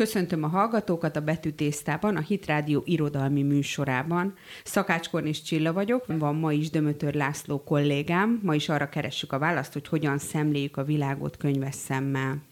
Köszöntöm 0.00 0.42
a 0.42 0.48
hallgatókat 0.48 1.16
a 1.16 1.20
Betűtésztában, 1.20 2.16
a 2.16 2.20
Hitrádió 2.20 2.82
irodalmi 2.84 3.42
műsorában. 3.42 4.34
Szakács 4.64 5.08
Kornis 5.08 5.42
Csilla 5.42 5.72
vagyok, 5.72 6.04
van 6.06 6.34
ma 6.34 6.52
is 6.52 6.70
Dömötör 6.70 7.14
László 7.14 7.62
kollégám. 7.62 8.40
Ma 8.42 8.54
is 8.54 8.68
arra 8.68 8.88
keressük 8.88 9.32
a 9.32 9.38
választ, 9.38 9.72
hogy 9.72 9.88
hogyan 9.88 10.18
szemléljük 10.18 10.76
a 10.76 10.84
világot 10.84 11.36
könyves 11.36 11.74
szemmel. 11.74 12.42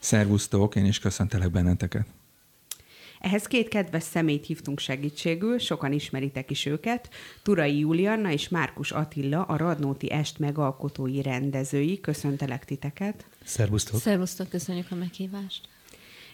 Szervusztok, 0.00 0.76
én 0.76 0.84
is 0.84 0.98
köszöntelek 0.98 1.50
benneteket. 1.50 2.06
Ehhez 3.20 3.46
két 3.46 3.68
kedves 3.68 4.02
szemét 4.02 4.46
hívtunk 4.46 4.78
segítségül, 4.78 5.58
sokan 5.58 5.92
ismeritek 5.92 6.50
is 6.50 6.66
őket. 6.66 7.08
Turai 7.42 7.78
Julianna 7.78 8.30
és 8.30 8.48
Márkus 8.48 8.90
Attila, 8.90 9.42
a 9.42 9.56
Radnóti 9.56 10.10
Est 10.10 10.38
megalkotói 10.38 11.22
rendezői. 11.22 12.00
Köszöntelek 12.00 12.64
titeket. 12.64 13.26
Szervusztok. 13.44 14.00
Szervusztok, 14.00 14.48
köszönjük 14.48 14.86
a 14.90 14.94
meghívást. 14.94 15.68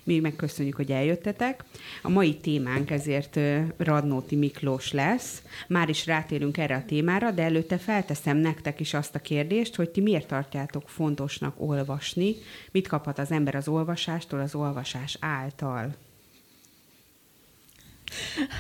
Mi 0.05 0.19
megköszönjük, 0.19 0.77
hogy 0.77 0.91
eljöttetek. 0.91 1.65
A 2.03 2.09
mai 2.09 2.37
témánk 2.37 2.91
ezért 2.91 3.39
Radnóti 3.77 4.37
Miklós 4.37 4.93
lesz. 4.93 5.43
Már 5.69 5.89
is 5.89 6.07
rátérünk 6.07 6.59
erre 6.59 6.75
a 6.75 6.85
témára, 6.85 7.31
de 7.31 7.43
előtte 7.43 7.79
felteszem 7.79 8.37
nektek 8.37 8.81
is 8.81 8.95
azt 8.95 9.15
a 9.15 9.19
kérdést, 9.19 9.75
hogy 9.75 9.91
ti 9.91 10.01
miért 10.01 10.27
tartjátok 10.27 10.89
fontosnak 10.89 11.55
olvasni, 11.61 12.35
mit 12.71 12.89
kaphat 12.89 13.19
az 13.19 13.31
ember 13.31 13.55
az 13.55 13.69
olvasástól, 13.69 14.41
az 14.41 14.55
olvasás 14.55 15.17
által. 15.21 15.95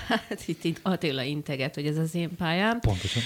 Hát 0.08 0.42
itt, 0.46 0.64
itt 0.64 0.80
Attila 0.82 1.22
integet, 1.22 1.74
hogy 1.74 1.86
ez 1.86 1.96
az 1.96 2.14
én 2.14 2.36
pályám. 2.36 2.80
Pontosan. 2.80 3.22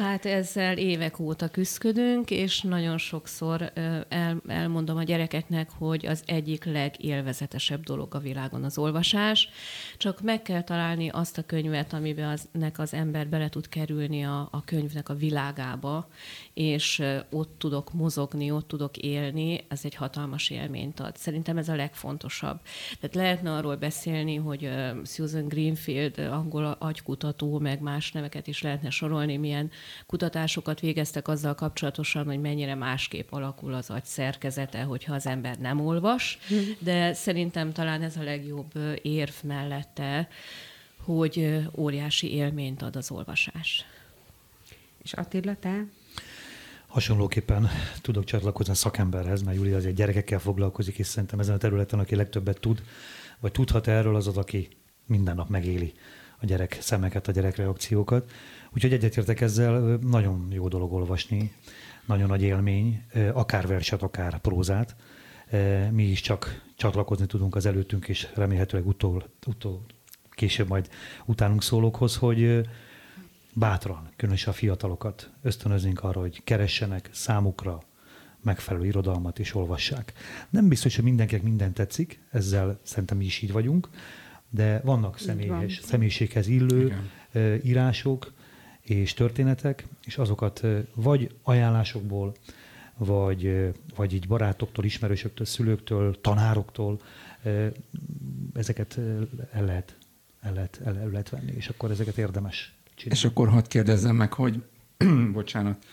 Hát 0.00 0.26
ezzel 0.26 0.78
évek 0.78 1.18
óta 1.18 1.48
küzdködünk, 1.48 2.30
és 2.30 2.60
nagyon 2.60 2.98
sokszor 2.98 3.72
el, 4.08 4.42
elmondom 4.46 4.96
a 4.96 5.02
gyerekeknek, 5.02 5.70
hogy 5.70 6.06
az 6.06 6.22
egyik 6.26 6.64
legélvezetesebb 6.64 7.82
dolog 7.82 8.14
a 8.14 8.18
világon 8.18 8.64
az 8.64 8.78
olvasás. 8.78 9.48
Csak 9.96 10.20
meg 10.20 10.42
kell 10.42 10.62
találni 10.62 11.08
azt 11.08 11.38
a 11.38 11.42
könyvet, 11.42 11.92
amiben 11.92 12.28
az, 12.28 12.48
nek 12.52 12.78
az 12.78 12.94
ember 12.94 13.28
bele 13.28 13.48
tud 13.48 13.68
kerülni 13.68 14.24
a, 14.24 14.48
a 14.50 14.64
könyvnek 14.64 15.08
a 15.08 15.14
világába, 15.14 16.08
és 16.54 17.02
ott 17.30 17.54
tudok 17.58 17.92
mozogni, 17.92 18.50
ott 18.50 18.68
tudok 18.68 18.96
élni, 18.96 19.64
ez 19.68 19.80
egy 19.82 19.94
hatalmas 19.94 20.50
élményt 20.50 21.00
ad. 21.00 21.16
Szerintem 21.16 21.58
ez 21.58 21.68
a 21.68 21.74
legfontosabb. 21.74 22.60
Tehát 23.00 23.14
lehetne 23.14 23.52
arról 23.52 23.76
beszélni, 23.76 24.36
hogy 24.36 24.70
Susan 25.04 25.48
Greenfield, 25.48 26.18
angol 26.18 26.76
agykutató, 26.78 27.58
meg 27.58 27.80
más 27.80 28.12
neveket 28.12 28.46
is 28.46 28.62
lehetne 28.62 28.90
sorolni, 28.90 29.36
milyen 29.36 29.70
kutatásokat 30.06 30.80
végeztek 30.80 31.28
azzal 31.28 31.54
kapcsolatosan, 31.54 32.24
hogy 32.24 32.40
mennyire 32.40 32.74
másképp 32.74 33.32
alakul 33.32 33.74
az 33.74 33.90
agy 33.90 34.04
szerkezete, 34.04 34.82
hogyha 34.82 35.14
az 35.14 35.26
ember 35.26 35.58
nem 35.58 35.80
olvas, 35.80 36.38
de 36.78 37.12
szerintem 37.12 37.72
talán 37.72 38.02
ez 38.02 38.16
a 38.16 38.22
legjobb 38.22 38.72
érv 39.02 39.34
mellette, 39.42 40.28
hogy 41.04 41.58
óriási 41.76 42.32
élményt 42.34 42.82
ad 42.82 42.96
az 42.96 43.10
olvasás. 43.10 43.84
És 45.02 45.12
Attila, 45.12 45.56
te? 45.60 45.84
Hasonlóképpen 46.92 47.68
tudok 48.00 48.24
csatlakozni 48.24 48.72
a 48.72 48.76
szakemberhez, 48.76 49.42
mert 49.42 49.56
Júlia 49.56 49.76
azért 49.76 49.94
gyerekekkel 49.94 50.38
foglalkozik, 50.38 50.98
és 50.98 51.06
szerintem 51.06 51.38
ezen 51.38 51.54
a 51.54 51.58
területen, 51.58 51.98
aki 51.98 52.16
legtöbbet 52.16 52.60
tud, 52.60 52.82
vagy 53.40 53.52
tudhat 53.52 53.86
erről, 53.86 54.16
az 54.16 54.26
az, 54.26 54.36
aki 54.36 54.68
minden 55.06 55.34
nap 55.34 55.48
megéli 55.48 55.92
a 56.40 56.46
gyerek 56.46 56.78
szemeket, 56.80 57.28
a 57.28 57.32
gyerek 57.32 57.56
reakciókat. 57.56 58.30
Úgyhogy 58.74 58.92
egyetértek 58.92 59.40
ezzel, 59.40 59.98
nagyon 60.00 60.48
jó 60.50 60.68
dolog 60.68 60.92
olvasni, 60.92 61.52
nagyon 62.06 62.28
nagy 62.28 62.42
élmény, 62.42 63.02
akár 63.32 63.66
verset, 63.66 64.02
akár 64.02 64.40
prózát. 64.40 64.96
Mi 65.90 66.02
is 66.02 66.20
csak 66.20 66.62
csatlakozni 66.76 67.26
tudunk 67.26 67.54
az 67.54 67.66
előttünk, 67.66 68.08
és 68.08 68.28
remélhetőleg 68.34 68.86
utól, 68.86 69.28
utól 69.46 69.84
később 70.30 70.68
majd 70.68 70.88
utánunk 71.24 71.62
szólókhoz, 71.62 72.16
hogy 72.16 72.60
bátran, 73.54 74.08
különösen 74.16 74.52
a 74.52 74.56
fiatalokat 74.56 75.30
ösztönözünk 75.42 76.02
arra, 76.02 76.20
hogy 76.20 76.44
keressenek 76.44 77.08
számukra 77.12 77.82
megfelelő 78.42 78.86
irodalmat 78.86 79.38
és 79.38 79.54
olvassák. 79.54 80.12
Nem 80.50 80.68
biztos, 80.68 80.94
hogy 80.94 81.04
mindenkinek 81.04 81.42
minden 81.42 81.72
tetszik, 81.72 82.20
ezzel 82.30 82.80
szerintem 82.82 83.16
mi 83.16 83.24
is 83.24 83.42
így 83.42 83.52
vagyunk, 83.52 83.88
de 84.50 84.80
vannak 84.84 85.18
személyes, 85.18 85.78
van. 85.78 85.88
személyiséghez 85.88 86.46
illő 86.46 86.84
Igen. 87.32 87.60
írások 87.64 88.32
és 88.80 89.14
történetek, 89.14 89.86
és 90.04 90.18
azokat 90.18 90.62
vagy 90.94 91.34
ajánlásokból, 91.42 92.34
vagy, 92.96 93.72
vagy 93.96 94.14
így 94.14 94.26
barátoktól, 94.26 94.84
ismerősöktől, 94.84 95.46
szülőktől, 95.46 96.20
tanároktól 96.20 97.00
ezeket 98.54 98.98
el 99.52 99.64
lehet, 99.64 99.96
el 100.40 100.52
lehet, 100.52 100.80
el, 100.84 100.98
el 100.98 101.08
lehet 101.08 101.28
venni, 101.28 101.52
és 101.56 101.68
akkor 101.68 101.90
ezeket 101.90 102.18
érdemes 102.18 102.74
csinálni. 102.94 103.18
És 103.18 103.24
akkor 103.24 103.48
hadd 103.48 103.68
kérdezzem 103.68 104.16
meg, 104.16 104.32
hogy 104.32 104.62
bocsánat, 105.32 105.84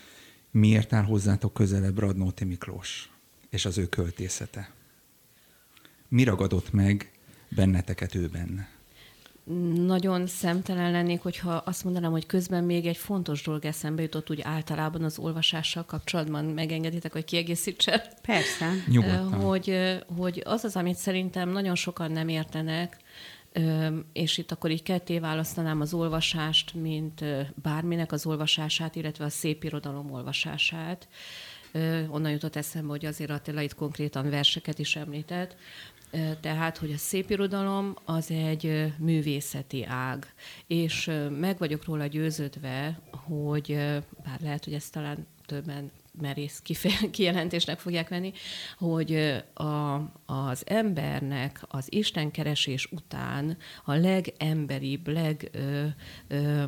miért 0.50 0.92
áll 0.92 1.04
hozzátok 1.04 1.54
közelebb 1.54 1.98
Radnóti 1.98 2.44
Miklós 2.44 3.10
és 3.50 3.64
az 3.64 3.78
ő 3.78 3.88
költészete? 3.88 4.70
Mi 6.08 6.24
ragadott 6.24 6.72
meg 6.72 7.10
benneteket 7.48 8.14
ő 8.14 8.28
benne? 8.28 8.68
Nagyon 9.74 10.26
szemtelen 10.26 10.90
lennék, 10.90 11.20
hogyha 11.20 11.52
azt 11.52 11.84
mondanám, 11.84 12.10
hogy 12.10 12.26
közben 12.26 12.64
még 12.64 12.86
egy 12.86 12.96
fontos 12.96 13.42
dolog 13.42 13.64
eszembe 13.64 14.02
jutott 14.02 14.30
úgy 14.30 14.40
általában 14.42 15.02
az 15.02 15.18
olvasással 15.18 15.84
kapcsolatban. 15.84 16.44
Megengeditek, 16.44 17.12
hogy 17.12 17.24
kiegészítse? 17.24 18.12
Persze. 18.22 18.70
Nyugodtan. 18.86 19.32
Hogy, 19.32 19.98
hogy 20.16 20.42
az 20.44 20.64
az, 20.64 20.76
amit 20.76 20.96
szerintem 20.96 21.48
nagyon 21.48 21.74
sokan 21.74 22.12
nem 22.12 22.28
értenek, 22.28 22.96
és 24.12 24.38
itt 24.38 24.52
akkor 24.52 24.70
így 24.70 24.82
ketté 24.82 25.18
választanám 25.18 25.80
az 25.80 25.94
olvasást, 25.94 26.74
mint 26.74 27.24
bárminek 27.62 28.12
az 28.12 28.26
olvasását, 28.26 28.96
illetve 28.96 29.24
a 29.24 29.28
szép 29.28 29.64
irodalom 29.64 30.12
olvasását. 30.12 31.08
Onnan 32.08 32.30
jutott 32.30 32.56
eszembe, 32.56 32.88
hogy 32.88 33.06
azért 33.06 33.30
Attila 33.30 33.60
itt 33.60 33.74
konkrétan 33.74 34.30
verseket 34.30 34.78
is 34.78 34.96
említett, 34.96 35.56
tehát, 36.40 36.76
hogy 36.76 36.92
a 36.92 36.96
szépirodalom 36.96 37.94
az 38.04 38.30
egy 38.30 38.92
művészeti 38.98 39.84
ág, 39.84 40.34
és 40.66 41.10
meg 41.30 41.58
vagyok 41.58 41.84
róla 41.84 42.06
győződve, 42.06 43.00
hogy 43.10 43.66
bár 44.24 44.40
lehet, 44.40 44.64
hogy 44.64 44.74
ezt 44.74 44.92
talán 44.92 45.26
többen 45.46 45.90
merész 46.20 46.62
kijelentésnek 47.10 47.78
fogják 47.78 48.08
venni, 48.08 48.32
hogy 48.78 49.42
a, 49.54 49.94
az 50.26 50.62
embernek 50.66 51.62
az 51.68 51.86
istenkeresés 51.88 52.88
után 52.90 53.56
a 53.84 53.92
legemberibb, 53.92 55.08
leg 55.08 55.50
ö, 55.52 55.86
ö, 56.28 56.62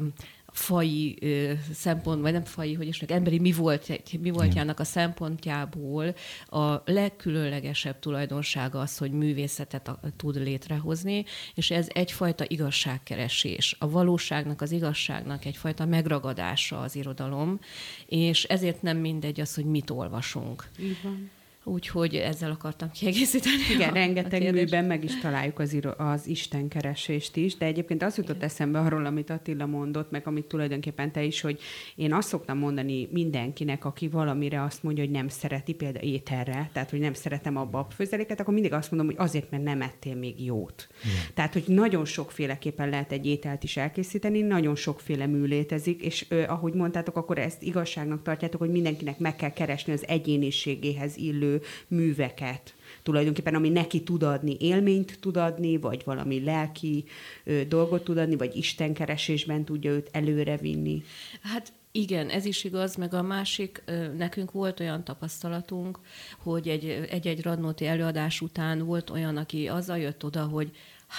fai 0.52 1.16
ö, 1.20 1.52
szempont, 1.72 2.20
vagy 2.20 2.32
nem 2.32 2.44
fai, 2.44 2.74
hogy 2.74 2.86
is 2.86 3.00
meg 3.00 3.10
emberi 3.10 3.38
mi, 3.38 3.52
volt, 3.52 4.02
mi 4.20 4.30
voltjának 4.30 4.80
a 4.80 4.84
szempontjából 4.84 6.14
a 6.46 6.82
legkülönlegesebb 6.84 7.98
tulajdonsága 7.98 8.80
az, 8.80 8.98
hogy 8.98 9.12
művészetet 9.12 9.88
a, 9.88 10.00
tud 10.16 10.36
létrehozni, 10.36 11.24
és 11.54 11.70
ez 11.70 11.88
egyfajta 11.92 12.44
igazságkeresés. 12.48 13.76
A 13.78 13.90
valóságnak, 13.90 14.60
az 14.60 14.70
igazságnak 14.70 15.44
egyfajta 15.44 15.84
megragadása 15.84 16.80
az 16.80 16.96
irodalom, 16.96 17.58
és 18.06 18.44
ezért 18.44 18.82
nem 18.82 18.96
mindegy 18.96 19.40
az, 19.40 19.54
hogy 19.54 19.64
mit 19.64 19.90
olvasunk. 19.90 20.68
Így 20.78 20.98
van. 21.02 21.30
Úgyhogy 21.64 22.14
ezzel 22.14 22.50
akartam 22.50 22.90
kiegészíteni. 22.90 23.56
Igen, 23.74 23.90
a, 23.90 23.92
rengeteg 23.92 24.42
a 24.42 24.50
műben 24.50 24.84
meg 24.84 25.04
is 25.04 25.18
találjuk 25.18 25.58
az, 25.58 25.78
az 25.96 26.26
istenkeresést 26.26 27.36
is, 27.36 27.56
de 27.56 27.66
egyébként 27.66 28.02
az 28.02 28.16
jutott 28.16 28.36
Igen. 28.36 28.48
eszembe 28.48 28.78
arról, 28.78 29.06
amit 29.06 29.30
Attila 29.30 29.66
mondott, 29.66 30.10
meg 30.10 30.26
amit 30.26 30.44
tulajdonképpen 30.44 31.12
te 31.12 31.22
is, 31.22 31.40
hogy 31.40 31.60
én 31.94 32.12
azt 32.12 32.28
szoktam 32.28 32.58
mondani 32.58 33.08
mindenkinek, 33.12 33.84
aki 33.84 34.08
valamire 34.08 34.62
azt 34.62 34.82
mondja, 34.82 35.04
hogy 35.04 35.12
nem 35.12 35.28
szereti, 35.28 35.72
például 35.74 36.04
ételre, 36.04 36.70
tehát 36.72 36.90
hogy 36.90 37.00
nem 37.00 37.14
szeretem 37.14 37.56
a 37.56 37.64
babfőzeléket, 37.64 38.40
akkor 38.40 38.54
mindig 38.54 38.72
azt 38.72 38.90
mondom, 38.90 39.08
hogy 39.08 39.26
azért, 39.26 39.50
mert 39.50 39.62
nem 39.62 39.82
ettél 39.82 40.14
még 40.14 40.44
jót. 40.44 40.88
Igen. 41.04 41.16
Tehát, 41.34 41.52
hogy 41.52 41.64
nagyon 41.66 42.04
sokféleképpen 42.04 42.88
lehet 42.88 43.12
egy 43.12 43.26
ételt 43.26 43.62
is 43.62 43.76
elkészíteni, 43.76 44.40
nagyon 44.40 44.74
sokféle 44.74 45.26
mű 45.26 45.44
létezik, 45.44 46.02
és 46.02 46.26
ö, 46.28 46.42
ahogy 46.42 46.74
mondtátok, 46.74 47.16
akkor 47.16 47.38
ezt 47.38 47.62
igazságnak 47.62 48.22
tartjátok, 48.22 48.60
hogy 48.60 48.70
mindenkinek 48.70 49.18
meg 49.18 49.36
kell 49.36 49.52
keresni 49.52 49.92
az 49.92 50.04
egyéniségéhez 50.06 51.16
illő 51.16 51.51
műveket 51.88 52.74
tulajdonképpen, 53.02 53.54
ami 53.54 53.68
neki 53.68 54.02
tud 54.02 54.22
adni, 54.22 54.56
élményt 54.60 55.18
tud 55.20 55.36
adni, 55.36 55.78
vagy 55.78 56.02
valami 56.04 56.44
lelki 56.44 57.04
ö, 57.44 57.64
dolgot 57.68 58.04
tud 58.04 58.18
adni, 58.18 58.36
vagy 58.36 58.56
istenkeresésben 58.56 59.64
tudja 59.64 59.90
őt 59.90 60.08
előre 60.12 60.56
vinni. 60.56 61.02
Hát 61.42 61.72
igen, 61.92 62.28
ez 62.28 62.44
is 62.44 62.64
igaz, 62.64 62.96
meg 62.96 63.14
a 63.14 63.22
másik, 63.22 63.82
nekünk 64.16 64.52
volt 64.52 64.80
olyan 64.80 65.04
tapasztalatunk, 65.04 65.98
hogy 66.38 66.68
egy, 66.68 67.06
egy-egy 67.10 67.42
radnóti 67.42 67.86
előadás 67.86 68.40
után 68.40 68.78
volt 68.78 69.10
olyan, 69.10 69.36
aki 69.36 69.68
azzal 69.68 69.98
jött 69.98 70.24
oda, 70.24 70.42
hogy 70.44 70.70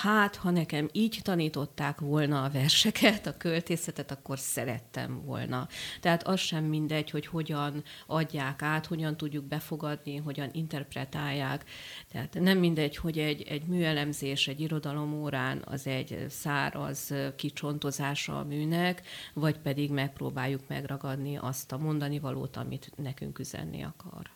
hát 0.02 0.36
ha 0.36 0.50
nekem 0.50 0.90
így 0.92 1.20
tanították 1.24 2.00
volna 2.00 2.44
a 2.44 2.50
verseket, 2.50 3.26
a 3.26 3.38
költészetet, 3.38 4.12
akkor 4.12 4.40
szerettem 4.40 5.22
volna. 5.26 5.68
Tehát 6.02 6.28
az 6.28 6.40
sem 6.40 6.64
mindegy, 6.64 7.10
hogy 7.10 7.26
hogyan 7.26 7.84
adják 8.08 8.62
át, 8.62 8.86
hogyan 8.86 9.18
tudjuk 9.18 9.44
befogadni, 9.44 10.18
hogyan 10.18 10.50
interpretálják. 10.52 11.66
Tehát 12.12 12.34
nem 12.34 12.58
mindegy, 12.58 12.96
hogy 12.96 13.20
egy, 13.20 13.42
egy 13.42 13.64
műelemzés, 13.64 14.48
egy 14.48 14.60
irodalomórán 14.60 15.62
az 15.66 15.88
egy 15.88 16.26
száraz 16.30 17.14
kicsontozása 17.36 18.40
a 18.40 18.44
műnek, 18.44 19.02
vagy 19.34 19.58
pedig 19.58 19.92
megpróbáljuk 19.92 20.62
megragadni 20.68 21.38
azt 21.38 21.72
a 21.72 21.78
mondani 21.78 22.20
valót, 22.20 22.58
amit 22.58 22.92
nekünk 22.96 23.40
üzenni 23.40 23.84
akar. 23.84 24.30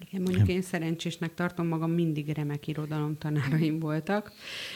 Igen, 0.00 0.22
mondjuk 0.22 0.48
én 0.48 0.62
szerencsésnek 0.62 1.34
tartom 1.34 1.66
magam, 1.66 1.90
mindig 1.90 2.28
remek 2.28 2.66
irodalomtanáraim 2.66 3.78
voltak. 3.78 4.32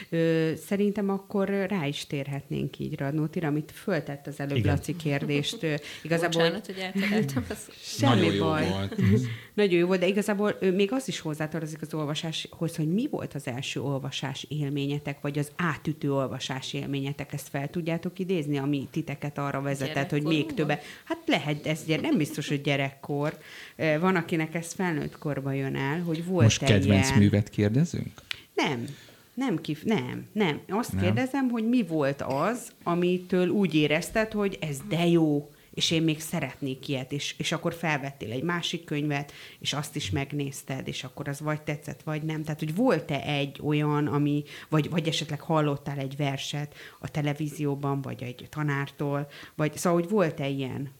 Ö, 0.09 0.51
szerintem 0.65 1.09
akkor 1.09 1.47
rá 1.47 1.85
is 1.85 2.07
térhetnénk 2.07 2.79
így 2.79 2.97
Radnótira, 2.97 3.47
amit 3.47 3.71
föltett 3.71 4.27
az 4.27 4.39
előbb 4.39 4.57
Igen. 4.57 4.73
Laci 4.73 4.95
kérdést. 4.95 5.65
Igazából... 6.01 6.41
Bocsánat, 6.41 6.65
hogy 6.65 6.77
eltereltem. 6.77 7.45
Semmi 7.81 8.25
Nagyon 8.25 8.47
baj. 8.47 8.65
Jó 8.65 8.71
volt. 8.71 8.95
Nagyon 9.53 9.79
jó 9.79 9.87
volt, 9.87 9.99
de 9.99 10.07
igazából 10.07 10.57
még 10.59 10.91
az 10.91 11.07
is 11.07 11.19
hozzátartozik 11.19 11.81
az 11.81 11.93
olvasáshoz, 11.93 12.75
hogy 12.75 12.93
mi 12.93 13.07
volt 13.11 13.33
az 13.33 13.47
első 13.47 13.81
olvasás 13.81 14.45
élményetek, 14.49 15.21
vagy 15.21 15.39
az 15.39 15.51
átütő 15.55 16.13
olvasás 16.13 16.73
élményetek, 16.73 17.33
ezt 17.33 17.47
fel 17.49 17.69
tudjátok 17.69 18.19
idézni, 18.19 18.57
ami 18.57 18.87
titeket 18.91 19.37
arra 19.37 19.61
vezetett, 19.61 20.09
hogy 20.09 20.23
még 20.23 20.53
többet. 20.53 20.83
Hát 21.03 21.17
lehet, 21.25 21.67
ez 21.67 21.83
nem 22.01 22.17
biztos, 22.17 22.47
hogy 22.47 22.61
gyerekkor. 22.61 23.37
Van, 23.75 24.15
akinek 24.15 24.55
ez 24.55 24.73
felnőtt 24.73 25.17
korba 25.19 25.51
jön 25.51 25.75
el, 25.75 26.01
hogy 26.01 26.25
volt 26.25 26.43
Most 26.43 26.63
kedvenc 26.63 27.07
ilyen... 27.07 27.19
művet 27.19 27.49
kérdezünk? 27.49 28.11
Nem, 28.53 28.85
nem, 29.33 29.61
kif- 29.61 29.83
nem, 29.83 30.25
nem. 30.31 30.59
Azt 30.69 30.93
nem. 30.93 31.03
kérdezem, 31.03 31.49
hogy 31.49 31.69
mi 31.69 31.83
volt 31.83 32.21
az, 32.21 32.71
amitől 32.83 33.47
úgy 33.47 33.75
érezted, 33.75 34.31
hogy 34.31 34.57
ez 34.61 34.77
de 34.89 35.07
jó, 35.07 35.49
és 35.73 35.91
én 35.91 36.01
még 36.01 36.19
szeretnék 36.19 36.87
ilyet, 36.87 37.11
és, 37.11 37.35
és 37.37 37.51
akkor 37.51 37.73
felvettél 37.73 38.31
egy 38.31 38.43
másik 38.43 38.83
könyvet, 38.83 39.33
és 39.59 39.73
azt 39.73 39.95
is 39.95 40.09
megnézted, 40.09 40.87
és 40.87 41.03
akkor 41.03 41.27
az 41.27 41.39
vagy 41.39 41.61
tetszett, 41.61 42.01
vagy 42.03 42.23
nem. 42.23 42.43
Tehát, 42.43 42.59
hogy 42.59 42.75
volt-e 42.75 43.21
egy 43.21 43.59
olyan, 43.63 44.07
ami, 44.07 44.43
vagy, 44.69 44.89
vagy 44.89 45.07
esetleg 45.07 45.41
hallottál 45.41 45.97
egy 45.97 46.15
verset 46.17 46.75
a 46.99 47.11
televízióban, 47.11 48.01
vagy 48.01 48.23
egy 48.23 48.47
tanártól, 48.49 49.27
vagy 49.55 49.77
szóval, 49.77 49.99
hogy 49.99 50.09
volt-e 50.09 50.47
ilyen? 50.47 50.91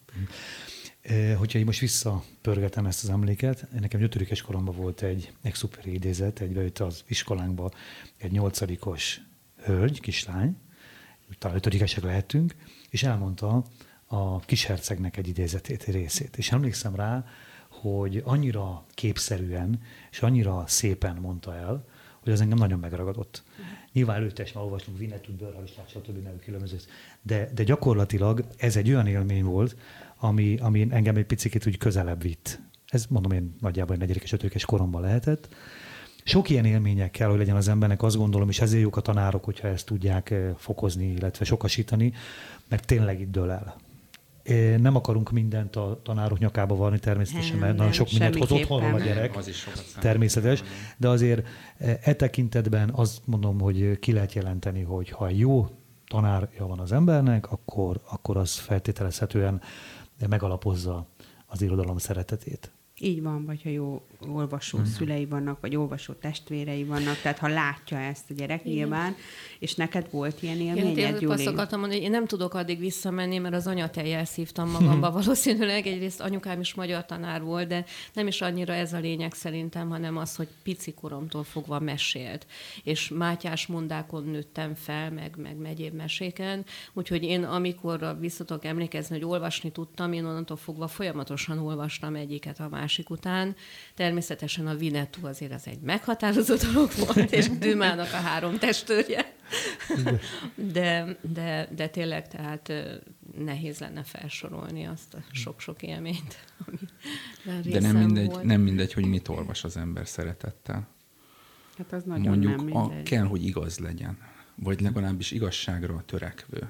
Hogyha 1.38 1.60
én 1.60 1.66
most 1.66 1.80
visszapörgetem 1.80 2.86
ezt 2.86 3.04
az 3.04 3.10
emléket, 3.10 3.68
nekem 3.80 4.02
ötödikes 4.02 4.42
koromban 4.42 4.76
volt 4.76 5.02
egy 5.02 5.34
exuperi 5.42 5.94
idézet, 5.94 6.40
egy 6.40 6.52
bejött 6.52 6.80
az 6.80 7.04
iskolánkba 7.08 7.72
egy 8.18 8.32
nyolcadikos 8.32 9.22
hölgy, 9.64 10.00
kislány, 10.00 10.58
talán 11.38 11.58
ötödikesek 11.58 12.04
lehetünk, 12.04 12.56
és 12.90 13.04
elmondta 13.04 13.64
a 14.06 14.40
kishercegnek 14.40 15.18
egy 15.18 15.28
idézetét, 15.28 15.84
egy 15.84 15.94
részét. 15.94 16.38
És 16.38 16.52
emlékszem 16.52 16.96
rá, 16.96 17.26
hogy 17.70 18.22
annyira 18.26 18.86
képszerűen 18.94 19.82
és 20.12 20.22
annyira 20.22 20.64
szépen 20.68 21.16
mondta 21.16 21.56
el, 21.56 21.86
hogy 22.20 22.34
az 22.34 22.42
engem 22.42 22.58
nagyon 22.58 22.80
megragadott. 22.80 23.44
Nyilván 23.92 24.16
előtte 24.16 24.44
is 24.44 24.52
már 24.52 24.64
olvastunk 24.64 24.98
Vinetut, 24.98 25.36
Börhalistát, 25.36 25.90
stb. 25.90 26.24
nevű 26.24 26.38
különböző. 26.38 26.78
De, 27.22 27.52
de 27.54 27.64
gyakorlatilag 27.64 28.46
ez 28.58 28.76
egy 28.76 28.90
olyan 28.90 29.08
élmény 29.08 29.44
volt, 29.44 29.76
ami, 30.20 30.58
ami 30.62 30.88
engem 30.90 31.16
egy 31.16 31.26
picit 31.26 31.68
úgy 31.68 31.78
közelebb 31.78 32.22
vitt. 32.22 32.60
Ez 32.88 33.06
mondom 33.10 33.32
én 33.32 33.56
nagyjából 33.60 33.94
egy 33.94 34.00
negyedik 34.00 34.24
és 34.24 34.32
ötödikes 34.32 34.66
koromban 34.66 35.02
lehetett. 35.02 35.50
Sok 36.24 36.50
ilyen 36.50 36.66
élmények 36.66 37.12
kell, 37.12 37.30
hogy 37.30 37.38
legyen 37.38 37.56
az 37.56 37.68
embernek, 37.68 38.04
azt 38.04 38.18
gondolom, 38.18 38.50
és 38.50 38.60
ezért 38.62 38.82
jók 38.82 38.98
a 38.98 39.02
tanárok, 39.02 39.44
hogyha 39.44 39.68
ezt 39.68 39.86
tudják 39.86 40.30
eh, 40.30 40.54
fokozni, 40.58 41.06
illetve 41.06 41.46
sokasítani, 41.46 42.14
mert 42.68 42.86
tényleg 42.86 43.20
itt 43.20 43.32
dől 43.32 43.52
el. 43.52 43.76
Nem 44.78 44.96
akarunk 44.96 45.32
mindent 45.32 45.76
a 45.76 46.00
tanárok 46.04 46.40
nyakába 46.40 46.76
vanni 46.76 47.00
természetesen, 47.00 47.58
mert 47.58 47.78
nagyon 47.78 47.92
sok 47.92 48.10
mindent 48.10 48.36
hoz 48.36 48.52
otthonról 48.52 48.94
a 48.94 49.00
gyerek, 49.00 49.38
az 49.38 49.48
is 49.48 49.68
természetes, 50.00 50.64
de 50.98 51.08
azért 51.08 51.48
eh, 51.78 51.98
e 52.02 52.14
tekintetben 52.14 52.90
azt 52.94 53.22
mondom, 53.26 53.60
hogy 53.60 54.00
ki 54.00 54.12
lehet 54.12 54.34
jelenteni, 54.34 54.82
hogy 54.82 55.10
ha 55.10 55.30
jó 55.30 55.68
tanárja 56.08 56.68
van 56.68 56.80
az 56.80 56.92
embernek, 56.92 57.52
akkor, 57.52 58.02
akkor 58.10 58.38
az 58.38 58.56
feltételezhetően 58.56 59.62
megalapozza 60.28 61.06
az 61.46 61.62
irodalom 61.62 61.98
szeretetét. 61.98 62.72
Így 63.00 63.22
van, 63.22 63.46
vagy 63.46 63.64
ha 63.64 63.70
jó 63.70 64.02
olvasó 64.28 64.78
hmm. 64.78 64.88
szülei 64.88 65.26
vannak, 65.26 65.60
vagy 65.60 65.76
olvasó 65.76 66.14
testvérei 66.14 66.84
vannak, 66.84 67.22
tehát 67.22 67.38
ha 67.38 67.48
látja 67.48 67.98
ezt 67.98 68.30
a 68.30 68.34
gyerek 68.34 68.62
Igen. 68.66 68.74
nyilván, 68.74 69.16
és 69.60 69.76
neked 69.76 70.08
volt 70.12 70.42
ilyen 70.42 70.60
élményed, 70.60 71.22
Júli? 71.22 71.34
azt 71.34 71.48
akartam 71.48 71.80
mondani, 71.80 72.00
hogy 72.00 72.10
én 72.10 72.16
nem 72.16 72.28
tudok 72.28 72.54
addig 72.54 72.80
visszamenni, 72.80 73.38
mert 73.38 73.56
az 73.56 73.68
anyatejjel 73.68 74.26
szívtam 74.26 74.70
magamba 74.70 75.12
valószínűleg. 75.12 75.88
Egyrészt 75.88 76.22
anyukám 76.22 76.60
is 76.60 76.74
magyar 76.74 77.06
tanár 77.06 77.42
volt, 77.42 77.68
de 77.68 77.86
nem 78.14 78.28
is 78.28 78.42
annyira 78.42 78.74
ez 78.74 78.94
a 78.94 79.00
lényeg 79.00 79.34
szerintem, 79.34 79.90
hanem 79.90 80.18
az, 80.18 80.36
hogy 80.36 80.48
pici 80.64 80.94
koromtól 80.94 81.44
fogva 81.44 81.80
mesélt. 81.80 82.48
És 82.84 83.10
Mátyás 83.10 83.68
mondákon 83.68 84.24
nőttem 84.24 84.76
fel, 84.76 85.12
meg, 85.12 85.34
meg 85.38 85.58
megyéb 85.58 85.94
meséken, 85.94 86.66
úgyhogy 86.94 87.24
én 87.24 87.44
amikor 87.44 88.18
visszatok 88.20 88.66
emlékezni, 88.66 89.16
hogy 89.16 89.26
olvasni 89.26 89.72
tudtam, 89.72 90.14
én 90.14 90.26
onnantól 90.26 90.58
fogva 90.58 90.88
folyamatosan 90.88 91.60
olvastam 91.60 92.16
egyiket 92.16 92.60
a 92.60 92.70
másik 92.70 93.10
után. 93.10 93.56
Természetesen 94.10 94.68
a 94.68 94.76
Vinetú 94.76 95.26
azért 95.26 95.54
az 95.54 95.68
egy 95.68 95.80
meghatározó 95.80 96.56
dolog 96.56 96.92
volt, 96.98 97.32
és 97.32 97.50
Dümának 97.50 98.14
a 98.14 98.18
három 98.18 98.58
testőrje. 98.58 99.34
De, 100.56 101.18
de, 101.22 101.70
de 101.76 101.88
tényleg 101.88 102.28
tehát 102.28 102.74
nehéz 103.38 103.80
lenne 103.80 104.04
felsorolni 104.04 104.86
azt 104.86 105.14
a 105.14 105.18
sok-sok 105.32 105.84
élményt, 105.84 106.46
ami 106.66 106.78
De 107.72 107.80
nem 107.80 107.98
mindegy, 107.98 108.32
volt. 108.32 108.44
nem 108.44 108.62
mindegy, 108.62 108.94
hogy 108.94 109.06
mit 109.06 109.28
olvas 109.28 109.64
az 109.64 109.78
ember 109.78 110.08
szeretettel. 110.08 110.88
Hát 111.78 111.94
az 111.94 112.04
nagyon 112.04 112.28
Mondjuk 112.28 112.66
nem 112.66 112.76
a, 112.76 113.04
kell, 113.04 113.26
hogy 113.26 113.46
igaz 113.46 113.80
legyen, 113.80 114.18
vagy 114.56 114.82
legalábbis 114.82 115.32
igazságra 115.32 116.04
törekvő. 116.06 116.60
Hmm. 116.60 116.70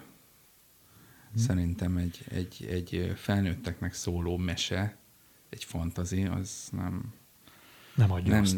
Szerintem 1.35 1.97
egy, 1.97 2.19
egy, 2.29 2.67
egy 2.69 3.13
felnőtteknek 3.15 3.93
szóló 3.93 4.37
mese, 4.37 4.97
egy 5.49 5.63
fantazi, 5.63 6.25
az 6.25 6.69
nem, 6.71 7.13
nem, 7.99 8.11
adja 8.11 8.33
nem, 8.33 8.41
azt. 8.41 8.57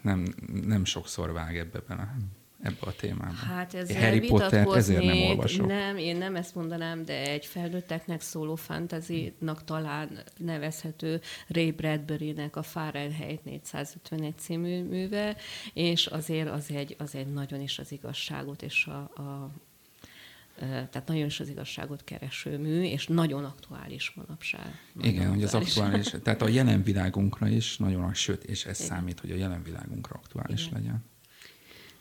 nem, 0.00 0.34
nem 0.64 0.84
sokszor 0.84 1.32
vág 1.32 1.56
ebbe 1.56 1.80
bele. 1.88 2.16
Ebbe 2.62 2.76
a 2.80 2.92
témába. 2.92 3.32
Hát 3.32 3.74
ez 3.74 3.96
Harry 3.96 4.28
Potter 4.28 4.66
ezért 4.66 5.04
nem 5.04 5.18
olvasok. 5.18 5.66
Nem, 5.66 5.96
én 5.96 6.16
nem 6.16 6.36
ezt 6.36 6.54
mondanám, 6.54 7.04
de 7.04 7.30
egy 7.30 7.46
felnőtteknek 7.46 8.20
szóló 8.20 8.54
fantasynak 8.54 9.64
talán 9.64 10.22
nevezhető 10.36 11.20
Ray 11.48 11.70
Bradbury-nek 11.70 12.56
a 12.56 12.62
Fahrenheit 12.62 13.44
451 13.44 14.38
című 14.38 14.82
műve, 14.82 15.36
és 15.72 16.06
azért 16.06 16.48
az 16.48 16.70
egy, 16.70 16.96
az 16.98 17.14
egy 17.14 17.32
nagyon 17.32 17.60
is 17.60 17.78
az 17.78 17.92
igazságot 17.92 18.62
és 18.62 18.86
a, 18.86 19.22
a 19.22 19.50
tehát 20.66 21.06
nagyon 21.06 21.26
is 21.26 21.40
az 21.40 21.48
igazságot 21.48 22.04
kereső 22.04 22.58
mű, 22.58 22.82
és 22.82 23.06
nagyon 23.06 23.44
aktuális 23.44 24.12
manapság. 24.14 24.80
Nagyon 24.92 25.12
Igen, 25.12 25.28
hogy 25.28 25.42
az 25.42 25.54
aktuális, 25.54 26.14
tehát 26.22 26.42
a 26.42 26.48
jelen 26.48 26.82
világunkra 26.82 27.48
is 27.48 27.76
nagyon, 27.76 28.14
sőt, 28.14 28.44
és 28.44 28.64
ez 28.64 28.80
Igen. 28.80 28.90
számít, 28.90 29.20
hogy 29.20 29.30
a 29.30 29.34
jelen 29.34 29.62
világunkra 29.62 30.14
aktuális 30.14 30.66
Igen. 30.66 30.80
legyen. 30.80 31.04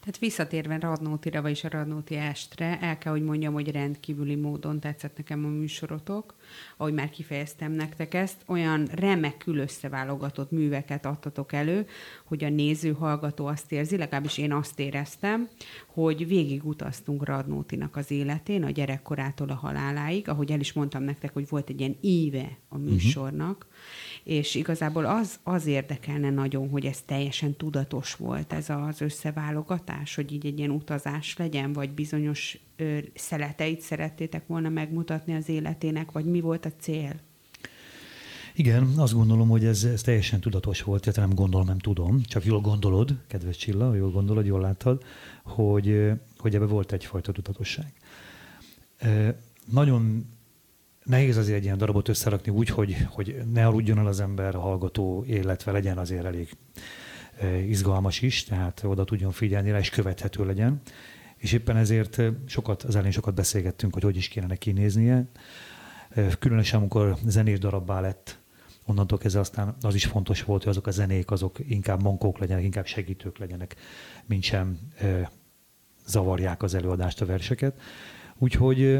Tehát 0.01 0.17
visszatérve 0.20 0.79
Radnótira, 0.79 1.41
vagyis 1.41 1.63
a 1.63 1.70
Radnóti 1.70 2.15
Estre, 2.15 2.79
el 2.79 2.98
kell, 2.98 3.12
hogy 3.12 3.24
mondjam, 3.24 3.53
hogy 3.53 3.72
rendkívüli 3.72 4.36
módon 4.36 4.79
tetszett 4.79 5.17
nekem 5.17 5.46
a 5.46 5.48
műsorotok, 5.48 6.36
ahogy 6.77 6.93
már 6.93 7.10
kifejeztem 7.10 7.72
nektek 7.72 8.13
ezt, 8.13 8.41
olyan 8.46 8.86
remekül 8.86 9.58
összeválogatott 9.58 10.51
műveket 10.51 11.05
adtatok 11.05 11.53
elő, 11.53 11.88
hogy 12.25 12.43
a 12.43 12.50
néző, 12.50 12.91
hallgató 12.91 13.46
azt 13.46 13.72
érzi, 13.72 13.98
legalábbis 13.98 14.38
én 14.38 14.53
azt 14.53 14.79
éreztem, 14.79 15.50
hogy 15.88 16.27
végigutaztunk 16.27 17.25
Radnótinak 17.25 17.96
az 17.96 18.12
életén, 18.12 18.63
a 18.63 18.70
gyerekkorától 18.70 19.50
a 19.50 19.55
haláláig, 19.55 20.29
ahogy 20.29 20.51
el 20.51 20.60
is 20.60 20.74
mondtam 20.74 21.03
nektek, 21.03 21.34
hogy 21.34 21.50
volt 21.50 21.70
egy 21.70 21.79
ilyen 21.79 21.98
íve 22.01 22.58
a 22.70 22.77
mhm. 22.77 22.89
műsornak, 22.89 23.55
uh-huh 23.55 24.11
és 24.24 24.56
igazából 24.56 25.06
az, 25.06 25.40
az 25.44 25.66
érdekelne 25.66 26.30
nagyon, 26.30 26.70
hogy 26.70 26.86
ez 26.86 27.01
teljesen 27.01 27.54
tudatos 27.54 28.16
volt, 28.16 28.54
ez 28.54 28.70
az 28.70 29.01
összeválogatás, 29.01 30.16
hogy 30.16 30.32
így 30.32 30.46
egy 30.46 30.58
ilyen 30.58 30.70
utazás 30.70 31.38
legyen, 31.38 31.74
vagy 31.74 31.92
bizonyos 31.92 32.58
ö, 32.75 32.98
szeleteit 33.16 33.82
szerettétek 33.82 34.48
volna 34.48 34.70
megmutatni 34.70 35.36
az 35.36 35.50
életének, 35.50 36.12
vagy 36.12 36.25
mi 36.25 36.42
volt 36.42 36.66
a 36.66 36.72
cél? 36.80 37.20
Igen, 38.56 38.94
azt 38.98 39.13
gondolom, 39.13 39.50
hogy 39.50 39.66
ez, 39.66 39.84
ez 39.84 40.01
teljesen 40.01 40.40
tudatos 40.40 40.82
volt, 40.82 41.01
tehát 41.01 41.30
nem 41.30 41.36
gondolom, 41.36 41.68
nem 41.68 41.80
tudom, 41.80 42.22
csak 42.24 42.46
jól 42.46 42.60
gondolod, 42.60 43.16
kedves 43.28 43.58
Csilla, 43.58 43.96
jól 43.96 44.12
gondolod, 44.12 44.46
jól 44.46 44.62
láttad, 44.62 45.04
hogy, 45.44 46.12
hogy 46.38 46.56
ebbe 46.56 46.66
volt 46.66 46.92
egyfajta 46.92 47.32
tudatosság. 47.32 47.94
Nagyon 49.66 50.25
nehéz 51.03 51.38
azért 51.38 51.58
egy 51.58 51.63
ilyen 51.63 51.77
darabot 51.77 52.08
összerakni 52.08 52.51
úgy, 52.51 52.70
hogy, 52.70 52.98
hogy 53.10 53.36
ne 53.53 53.65
aludjon 53.65 53.98
el 53.98 54.08
az 54.08 54.20
ember, 54.20 54.53
hallgató, 54.53 55.24
illetve 55.27 55.72
legyen 55.72 55.98
azért 55.98 56.25
elég 56.25 56.58
izgalmas 57.67 58.22
is, 58.22 58.43
tehát 58.43 58.81
oda 58.84 59.03
tudjon 59.03 59.31
figyelni 59.31 59.72
rá, 59.72 59.79
és 59.79 59.89
követhető 59.89 60.46
legyen. 60.46 60.81
És 61.38 61.51
éppen 61.51 61.77
ezért 61.77 62.22
sokat, 62.46 62.84
az 62.84 62.93
elején 62.96 63.12
sokat 63.12 63.34
beszélgettünk, 63.34 63.93
hogy 63.93 64.03
hogy 64.03 64.15
is 64.15 64.27
kéne 64.27 64.46
neki 64.46 64.72
néznie. 64.72 65.25
Különösen, 66.39 66.79
amikor 66.79 67.17
zenés 67.25 67.60
darabbá 67.60 68.00
lett, 68.00 68.39
onnantól 68.86 69.17
kezdve 69.17 69.39
aztán 69.39 69.75
az 69.81 69.96
is 69.96 70.05
fontos 70.05 70.43
volt, 70.43 70.63
hogy 70.63 70.72
azok 70.72 70.88
a 70.88 70.91
zenék, 70.91 71.31
azok 71.31 71.60
inkább 71.67 72.01
mankók 72.01 72.38
legyenek, 72.38 72.63
inkább 72.63 72.86
segítők 72.86 73.38
legyenek, 73.38 73.75
mint 74.25 74.43
sem 74.43 74.79
zavarják 76.05 76.63
az 76.63 76.74
előadást, 76.74 77.22
a 77.22 77.25
verseket. 77.25 77.81
Úgyhogy 78.38 79.00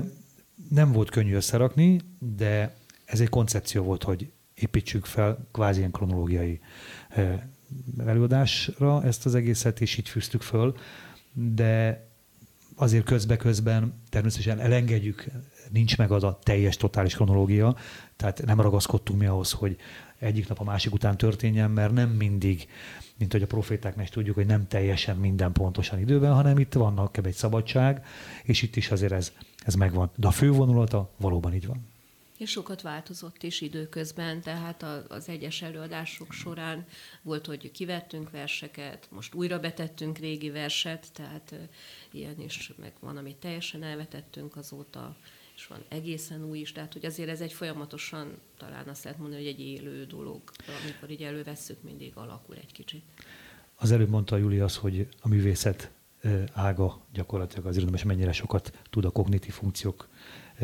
nem 0.70 0.92
volt 0.92 1.10
könnyű 1.10 1.36
összerakni, 1.36 2.02
de 2.20 2.76
ez 3.06 3.20
egy 3.20 3.30
koncepció 3.30 3.84
volt, 3.84 4.04
hogy 4.04 4.32
építsük 4.54 5.06
fel 5.06 5.48
kvázi 5.52 5.80
ilyen 5.80 5.92
kronológiai 5.92 6.60
előadásra 8.06 9.04
ezt 9.04 9.26
az 9.26 9.36
egészet, 9.36 9.82
és 9.82 9.98
így 9.98 10.10
fűztük 10.10 10.42
föl, 10.42 10.76
de 11.34 12.06
azért 12.76 13.06
közbe-közben 13.06 13.94
természetesen 14.10 14.60
elengedjük, 14.60 15.26
nincs 15.70 15.98
meg 15.98 16.12
az 16.12 16.24
a 16.24 16.40
teljes, 16.44 16.78
totális 16.78 17.16
kronológia, 17.16 17.76
tehát 18.16 18.46
nem 18.46 18.62
ragaszkodtunk 18.62 19.20
mi 19.20 19.26
ahhoz, 19.26 19.52
hogy 19.52 19.78
egyik 20.20 20.48
nap 20.48 20.60
a 20.60 20.64
másik 20.64 20.94
után 20.94 21.18
történjen, 21.18 21.72
mert 21.72 21.92
nem 21.92 22.10
mindig, 22.10 22.68
mint 23.18 23.32
hogy 23.32 23.42
a 23.42 23.48
profétáknál 23.48 24.04
is 24.04 24.10
tudjuk, 24.10 24.36
hogy 24.36 24.46
nem 24.46 24.68
teljesen 24.68 25.18
minden 25.18 25.52
pontosan 25.52 26.00
időben, 26.00 26.34
hanem 26.34 26.60
itt 26.60 26.74
vannak 26.74 27.18
egy 27.26 27.34
szabadság, 27.34 28.06
és 28.44 28.62
itt 28.62 28.76
is 28.76 28.92
azért 28.92 29.12
ez, 29.12 29.32
ez 29.66 29.74
megvan. 29.74 30.12
De 30.16 30.28
a 30.28 30.32
fővonulata 30.32 31.10
valóban 31.18 31.54
így 31.54 31.68
van. 31.68 31.90
És 32.38 32.50
sokat 32.50 32.82
változott 32.82 33.44
is 33.44 33.62
időközben, 33.62 34.42
tehát 34.42 34.84
az 35.08 35.30
egyes 35.30 35.62
előadások 35.62 36.32
során 36.32 36.86
volt, 37.22 37.46
hogy 37.46 37.72
kivettünk 37.72 38.30
verseket, 38.30 39.08
most 39.12 39.34
újra 39.34 39.60
betettünk 39.60 40.18
régi 40.18 40.50
verset, 40.50 41.08
tehát 41.14 41.56
ilyen 42.12 42.40
is, 42.40 42.74
meg 42.80 42.94
van, 43.00 43.18
amit 43.18 43.36
teljesen 43.36 43.84
elvetettünk 43.84 44.56
azóta, 44.56 45.16
és 45.56 45.68
van 45.68 45.84
egészen 45.88 46.44
új 46.44 46.60
is, 46.60 46.72
tehát 46.72 46.94
hogy 46.94 47.06
azért 47.06 47.30
ez 47.30 47.42
egy 47.42 47.54
folyamatosan, 47.54 48.38
talán 48.58 48.88
azt 48.88 49.04
lehet 49.04 49.20
mondani, 49.20 49.42
hogy 49.42 49.52
egy 49.52 49.60
élő 49.60 50.06
dolog, 50.06 50.42
amikor 50.84 51.10
így 51.10 51.24
elővesszük, 51.24 51.84
mindig 51.84 52.12
alakul 52.16 52.56
egy 52.56 52.72
kicsit. 52.72 53.04
Az 53.76 53.92
előbb 53.92 54.10
mondta 54.10 54.38
Júli 54.38 54.60
az, 54.60 54.76
hogy 54.76 55.08
a 55.22 55.28
művészet 55.28 55.92
ága 56.54 57.06
gyakorlatilag 57.14 57.66
az 57.66 57.76
irodalom, 57.76 57.96
és 57.96 58.04
mennyire 58.04 58.32
sokat 58.32 58.80
tud 58.90 59.06
a 59.06 59.10
kognitív 59.10 59.54
funkciók 59.54 60.10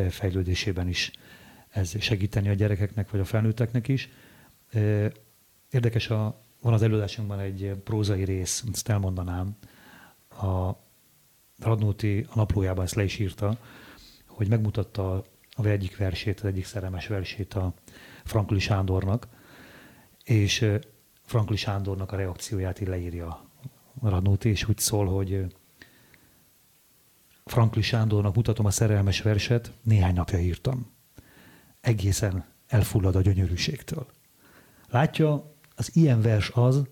fejlődésében 0.10 0.88
is 0.88 1.12
ez 1.70 2.02
segíteni 2.02 2.50
a 2.50 2.54
gyerekeknek 2.54 3.10
vagy 3.10 3.20
a 3.20 3.26
felnőtteknek 3.26 3.88
is. 3.88 4.10
Érdekes, 5.70 6.10
a, 6.10 6.42
van 6.62 6.74
az 6.74 6.82
előadásunkban 6.82 7.40
egy 7.40 7.72
prózai 7.84 8.24
rész, 8.24 8.64
ezt 8.74 8.90
elmondanám. 8.90 9.58
A 10.30 10.72
Radnóti 11.60 12.26
a 12.30 12.36
naplójában 12.36 12.84
ezt 12.84 12.96
le 12.96 13.04
is 13.04 13.20
írta, 13.20 13.58
hogy 14.26 14.48
megmutatta 14.48 15.24
a 15.50 15.66
egyik 15.66 15.98
versét, 15.98 16.40
az 16.40 16.46
egyik 16.46 16.66
szerelmes 16.66 17.08
versét 17.08 17.54
a 17.54 17.74
Frankli 18.24 18.60
Sándornak, 18.60 19.28
és 20.24 20.70
Frankli 21.22 21.56
Sándornak 21.56 22.12
a 22.12 22.16
reakcióját 22.16 22.82
így 22.82 22.88
leírja 22.88 23.47
Radnóti, 24.02 24.50
és 24.50 24.68
úgy 24.70 24.78
szól, 24.78 25.06
hogy 25.06 25.46
Frankli 27.46 27.82
Sándornak 27.82 28.36
mutatom 28.36 28.66
a 28.66 28.72
szerelmes 28.72 29.22
verset, 29.22 29.72
néhány 29.84 30.14
napja 30.14 30.40
írtam 30.40 30.96
egészen 31.88 32.46
elfullad 32.68 33.16
a 33.16 33.22
gyönyörűségtől. 33.22 34.08
Látja, 34.90 35.56
az 35.76 35.96
ilyen 35.96 36.22
vers 36.22 36.50
az, 36.50 36.84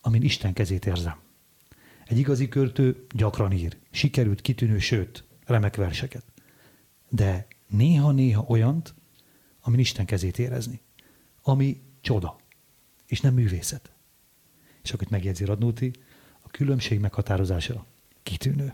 amin 0.00 0.22
Isten 0.22 0.52
kezét 0.52 0.86
érzem. 0.86 1.18
Egy 2.06 2.18
igazi 2.18 2.48
költő 2.48 3.06
gyakran 3.10 3.52
ír, 3.52 3.76
sikerült, 3.90 4.40
kitűnő, 4.40 4.78
sőt, 4.78 5.24
remek 5.46 5.76
verseket. 5.76 6.24
De 7.08 7.46
néha-néha 7.66 8.44
olyant, 8.48 8.94
amin 9.60 9.78
Isten 9.78 10.06
kezét 10.06 10.38
érezni. 10.38 10.80
Ami 11.42 11.82
csoda, 12.00 12.36
és 13.06 13.20
nem 13.20 13.34
művészet. 13.34 13.92
És 14.82 14.92
akkor 14.92 15.02
itt 15.02 15.10
megjegyzi 15.10 15.44
Radnóti, 15.44 15.92
különbség 16.56 17.00
meghatározása 17.00 17.86
kitűnő. 18.22 18.72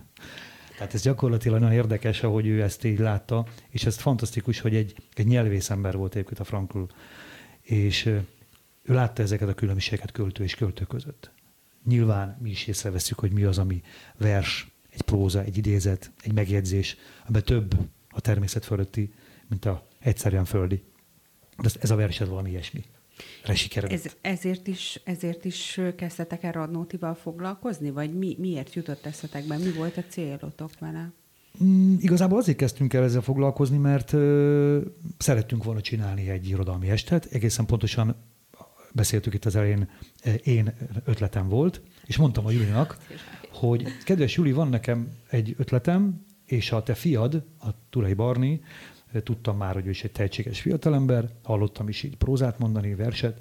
Tehát 0.76 0.94
ez 0.94 1.02
gyakorlatilag 1.02 1.60
nagyon 1.60 1.74
érdekes, 1.74 2.22
ahogy 2.22 2.46
ő 2.46 2.62
ezt 2.62 2.84
így 2.84 2.98
látta, 2.98 3.46
és 3.68 3.84
ez 3.84 3.96
fantasztikus, 3.96 4.60
hogy 4.60 4.74
egy, 4.74 4.96
egy 5.14 5.26
nyelvész 5.26 5.70
ember 5.70 5.96
volt 5.96 6.14
egyébként 6.14 6.40
a 6.40 6.44
Frankl, 6.44 6.82
és 7.60 8.06
ő 8.06 8.26
látta 8.84 9.22
ezeket 9.22 9.48
a 9.48 9.54
különbségeket 9.54 10.12
költő 10.12 10.42
és 10.42 10.54
költő 10.54 10.84
között. 10.84 11.30
Nyilván 11.84 12.38
mi 12.40 12.50
is 12.50 12.66
észreveszünk, 12.66 13.20
hogy 13.20 13.32
mi 13.32 13.42
az, 13.42 13.58
ami 13.58 13.82
vers, 14.16 14.68
egy 14.90 15.02
próza, 15.02 15.42
egy 15.42 15.56
idézet, 15.56 16.10
egy 16.22 16.32
megjegyzés, 16.32 16.96
amiben 17.22 17.44
több 17.44 17.74
a 18.08 18.20
természet 18.20 18.64
fölötti, 18.64 19.12
mint 19.48 19.64
a 19.64 19.86
egyszerűen 19.98 20.44
földi. 20.44 20.82
De 21.62 21.68
ez 21.80 21.90
a 21.90 21.96
vers 21.96 22.20
ez 22.20 22.28
valami 22.28 22.50
ilyesmi. 22.50 22.84
Ez, 23.90 24.04
ezért, 24.20 24.66
is, 24.66 25.00
ezért 25.04 25.44
is 25.44 25.80
kezdtetek 25.96 26.42
el 26.42 26.52
Radnótival 26.52 27.14
foglalkozni, 27.14 27.90
vagy 27.90 28.18
mi, 28.18 28.36
miért 28.38 28.74
jutott 28.74 29.06
eszetekbe? 29.06 29.56
Mi 29.56 29.72
volt 29.72 29.96
a 29.96 30.02
célotok 30.08 30.70
vele? 30.78 31.12
Mm, 31.64 31.94
igazából 31.98 32.38
azért 32.38 32.56
kezdtünk 32.56 32.94
el 32.94 33.02
ezzel 33.02 33.20
foglalkozni, 33.20 33.76
mert 33.76 34.12
ö, 34.12 34.80
szerettünk 35.18 35.64
volna 35.64 35.80
csinálni 35.80 36.28
egy 36.28 36.48
irodalmi 36.48 36.90
estet. 36.90 37.24
Egészen 37.24 37.66
pontosan 37.66 38.16
beszéltük 38.92 39.34
itt 39.34 39.44
az 39.44 39.56
elején, 39.56 39.90
én 40.42 40.74
ötletem 41.04 41.48
volt, 41.48 41.80
és 42.06 42.16
mondtam 42.16 42.46
a 42.46 42.50
Julinak, 42.50 42.98
hogy 43.52 43.84
kedves 44.04 44.36
Juli, 44.36 44.52
van 44.52 44.68
nekem 44.68 45.08
egy 45.28 45.54
ötletem, 45.58 46.24
és 46.44 46.72
a 46.72 46.82
te 46.82 46.94
fiad, 46.94 47.44
a 47.58 47.68
Turai 47.90 48.14
Barni, 48.14 48.60
Tudtam 49.22 49.56
már, 49.56 49.74
hogy 49.74 49.86
ő 49.86 49.90
is 49.90 50.04
egy 50.04 50.12
tehetséges 50.12 50.60
fiatalember, 50.60 51.28
hallottam 51.42 51.88
is 51.88 52.02
így 52.02 52.16
prózát 52.16 52.58
mondani, 52.58 52.94
verset, 52.94 53.40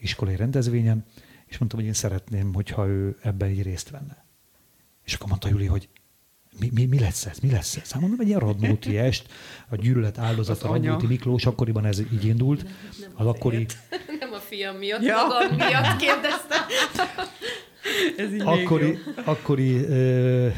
iskolai 0.00 0.36
rendezvényen, 0.36 1.04
és 1.46 1.58
mondtam, 1.58 1.80
hogy 1.80 1.88
én 1.88 1.94
szeretném, 1.94 2.54
hogyha 2.54 2.86
ő 2.86 3.16
ebben 3.22 3.50
így 3.50 3.62
részt 3.62 3.90
venne. 3.90 4.24
És 5.04 5.14
akkor 5.14 5.28
mondta 5.28 5.48
Juli, 5.48 5.66
hogy 5.66 5.88
mi, 6.58 6.70
mi, 6.74 6.84
mi 6.84 6.98
lesz 6.98 7.26
ez? 7.26 7.38
Mi 7.38 7.50
lesz 7.50 7.76
ez? 7.76 7.90
Hát 7.90 8.00
mondom, 8.00 8.20
egy 8.20 8.26
ilyen 8.26 8.38
Radnóti 8.38 8.98
est, 8.98 9.26
a 9.68 9.76
gyűlölet 9.76 10.18
áldozata, 10.18 10.68
Radnóti 10.68 11.06
Miklós, 11.06 11.46
akkoriban 11.46 11.84
ez 11.84 11.98
így 11.98 12.24
indult. 12.24 12.62
Nem, 12.62 12.72
nem 13.00 13.10
az 13.14 13.26
akkori... 13.26 13.66
Nem 14.20 14.32
a 14.32 14.38
fiam 14.38 14.76
miatt, 14.76 15.02
ja. 15.02 15.26
magam 15.26 15.56
miatt 15.56 15.96
kérdeztem. 15.96 16.62
ez 18.16 18.32
így 18.32 18.40
akkori, 18.44 18.98
akkori 19.24 19.76
ö, 19.76 20.48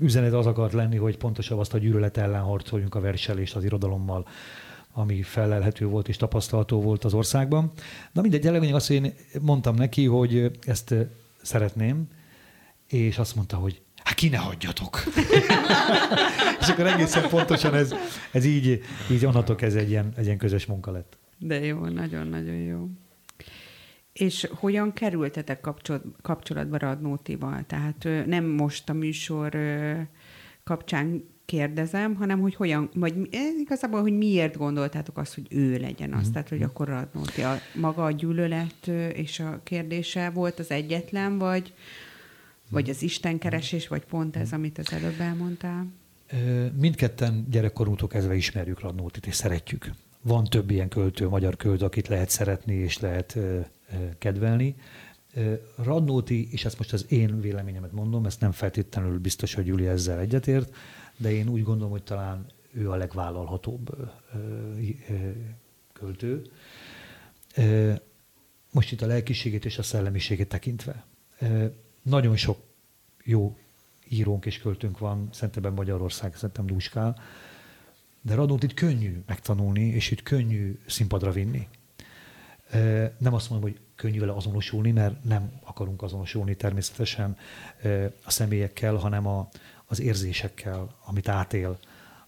üzenet 0.00 0.32
az 0.32 0.46
akart 0.46 0.72
lenni, 0.72 0.96
hogy 0.96 1.16
pontosabb 1.16 1.58
azt 1.58 1.74
a 1.74 1.78
gyűlölet 1.78 2.16
ellen 2.16 2.42
harcoljunk 2.42 2.94
a 2.94 3.00
verselést 3.00 3.56
az 3.56 3.64
irodalommal, 3.64 4.26
ami 4.92 5.22
felelhető 5.22 5.86
volt 5.86 6.08
és 6.08 6.16
tapasztalható 6.16 6.80
volt 6.80 7.04
az 7.04 7.14
országban. 7.14 7.72
Na 8.12 8.20
mindegy, 8.20 8.44
lényeg 8.44 8.74
azt, 8.74 8.86
hogy 8.86 8.96
én 8.96 9.14
mondtam 9.40 9.74
neki, 9.74 10.04
hogy 10.06 10.58
ezt 10.66 10.94
szeretném, 11.42 12.08
és 12.88 13.18
azt 13.18 13.34
mondta, 13.34 13.56
hogy 13.56 13.82
hát 13.96 14.14
ki 14.14 14.28
ne 14.28 14.36
hagyjatok. 14.36 15.02
és 16.60 16.68
akkor 16.68 16.86
egészen 16.86 17.28
pontosan 17.28 17.74
ez, 17.74 17.94
ez 18.30 18.44
így, 18.44 18.82
így 19.10 19.24
onnantól 19.24 19.56
ez 19.58 19.74
egy 19.74 19.88
ilyen, 19.88 20.12
egy 20.16 20.24
ilyen 20.24 20.38
közös 20.38 20.66
munka 20.66 20.90
lett. 20.90 21.18
De 21.38 21.64
jó, 21.64 21.84
nagyon-nagyon 21.84 22.54
jó. 22.54 22.88
És 24.14 24.48
hogyan 24.54 24.92
kerültetek 24.92 25.68
kapcsolatba 26.22 26.78
Radnótival? 26.78 27.64
Tehát 27.66 28.08
nem 28.26 28.44
most 28.44 28.88
a 28.88 28.92
műsor 28.92 29.56
kapcsán 30.64 31.24
kérdezem, 31.44 32.14
hanem 32.14 32.40
hogy 32.40 32.54
hogyan, 32.54 32.88
vagy 32.94 33.28
igazából, 33.58 34.00
hogy 34.00 34.16
miért 34.16 34.56
gondoltátok 34.56 35.18
azt, 35.18 35.34
hogy 35.34 35.46
ő 35.50 35.76
legyen 35.78 36.12
az, 36.12 36.28
mm. 36.28 36.32
tehát 36.32 36.48
hogy 36.48 36.62
akkor 36.62 36.88
Radnóti 36.88 37.42
a, 37.42 37.58
maga 37.74 38.04
a 38.04 38.10
gyűlölet 38.10 38.86
és 39.14 39.40
a 39.40 39.60
kérdése 39.62 40.30
volt 40.30 40.58
az 40.58 40.70
egyetlen, 40.70 41.38
vagy, 41.38 41.74
vagy 42.70 42.90
az 42.90 43.02
istenkeresés, 43.02 43.88
vagy 43.88 44.04
pont 44.04 44.36
ez, 44.36 44.52
amit 44.52 44.78
az 44.78 44.92
előbb 44.92 45.20
elmondtál? 45.20 45.86
Mindketten 46.80 47.46
gyerekkorunktól 47.50 48.08
kezdve 48.08 48.34
ismerjük 48.34 48.80
Radnótit, 48.80 49.26
és 49.26 49.34
szeretjük. 49.34 49.90
Van 50.22 50.44
több 50.44 50.70
ilyen 50.70 50.88
költő, 50.88 51.28
magyar 51.28 51.56
költő, 51.56 51.84
akit 51.84 52.08
lehet 52.08 52.28
szeretni, 52.28 52.74
és 52.74 52.98
lehet 52.98 53.38
kedvelni. 54.18 54.76
Radnóti, 55.76 56.52
és 56.52 56.64
ezt 56.64 56.78
most 56.78 56.92
az 56.92 57.06
én 57.08 57.40
véleményemet 57.40 57.92
mondom, 57.92 58.26
ezt 58.26 58.40
nem 58.40 58.52
feltétlenül 58.52 59.18
biztos, 59.18 59.54
hogy 59.54 59.66
Júlia 59.66 59.90
ezzel 59.90 60.18
egyetért, 60.18 60.74
de 61.16 61.32
én 61.32 61.48
úgy 61.48 61.62
gondolom, 61.62 61.90
hogy 61.90 62.02
talán 62.02 62.46
ő 62.72 62.90
a 62.90 62.96
legvállalhatóbb 62.96 64.12
költő. 65.92 66.42
Most 68.70 68.92
itt 68.92 69.02
a 69.02 69.06
lelkiségét 69.06 69.64
és 69.64 69.78
a 69.78 69.82
szellemiségét 69.82 70.48
tekintve. 70.48 71.04
Nagyon 72.02 72.36
sok 72.36 72.58
jó 73.24 73.56
írónk 74.08 74.46
és 74.46 74.58
költőnk 74.58 74.98
van, 74.98 75.28
szerintem 75.32 75.74
Magyarország, 75.74 76.36
szerintem 76.36 76.66
Dúskál, 76.66 77.18
de 78.20 78.34
Radnót 78.34 78.62
itt 78.62 78.74
könnyű 78.74 79.22
megtanulni, 79.26 79.86
és 79.86 80.10
itt 80.10 80.22
könnyű 80.22 80.78
színpadra 80.86 81.30
vinni. 81.30 81.68
Nem 83.18 83.34
azt 83.34 83.50
mondom, 83.50 83.70
hogy 83.70 83.80
könnyű 83.94 84.18
vele 84.18 84.32
azonosulni, 84.32 84.90
mert 84.90 85.24
nem 85.24 85.52
akarunk 85.64 86.02
azonosulni 86.02 86.56
természetesen 86.56 87.36
a 88.24 88.30
személyekkel, 88.30 88.94
hanem 88.94 89.26
a, 89.26 89.48
az 89.86 90.00
érzésekkel, 90.00 90.96
amit 91.04 91.28
átél, 91.28 91.78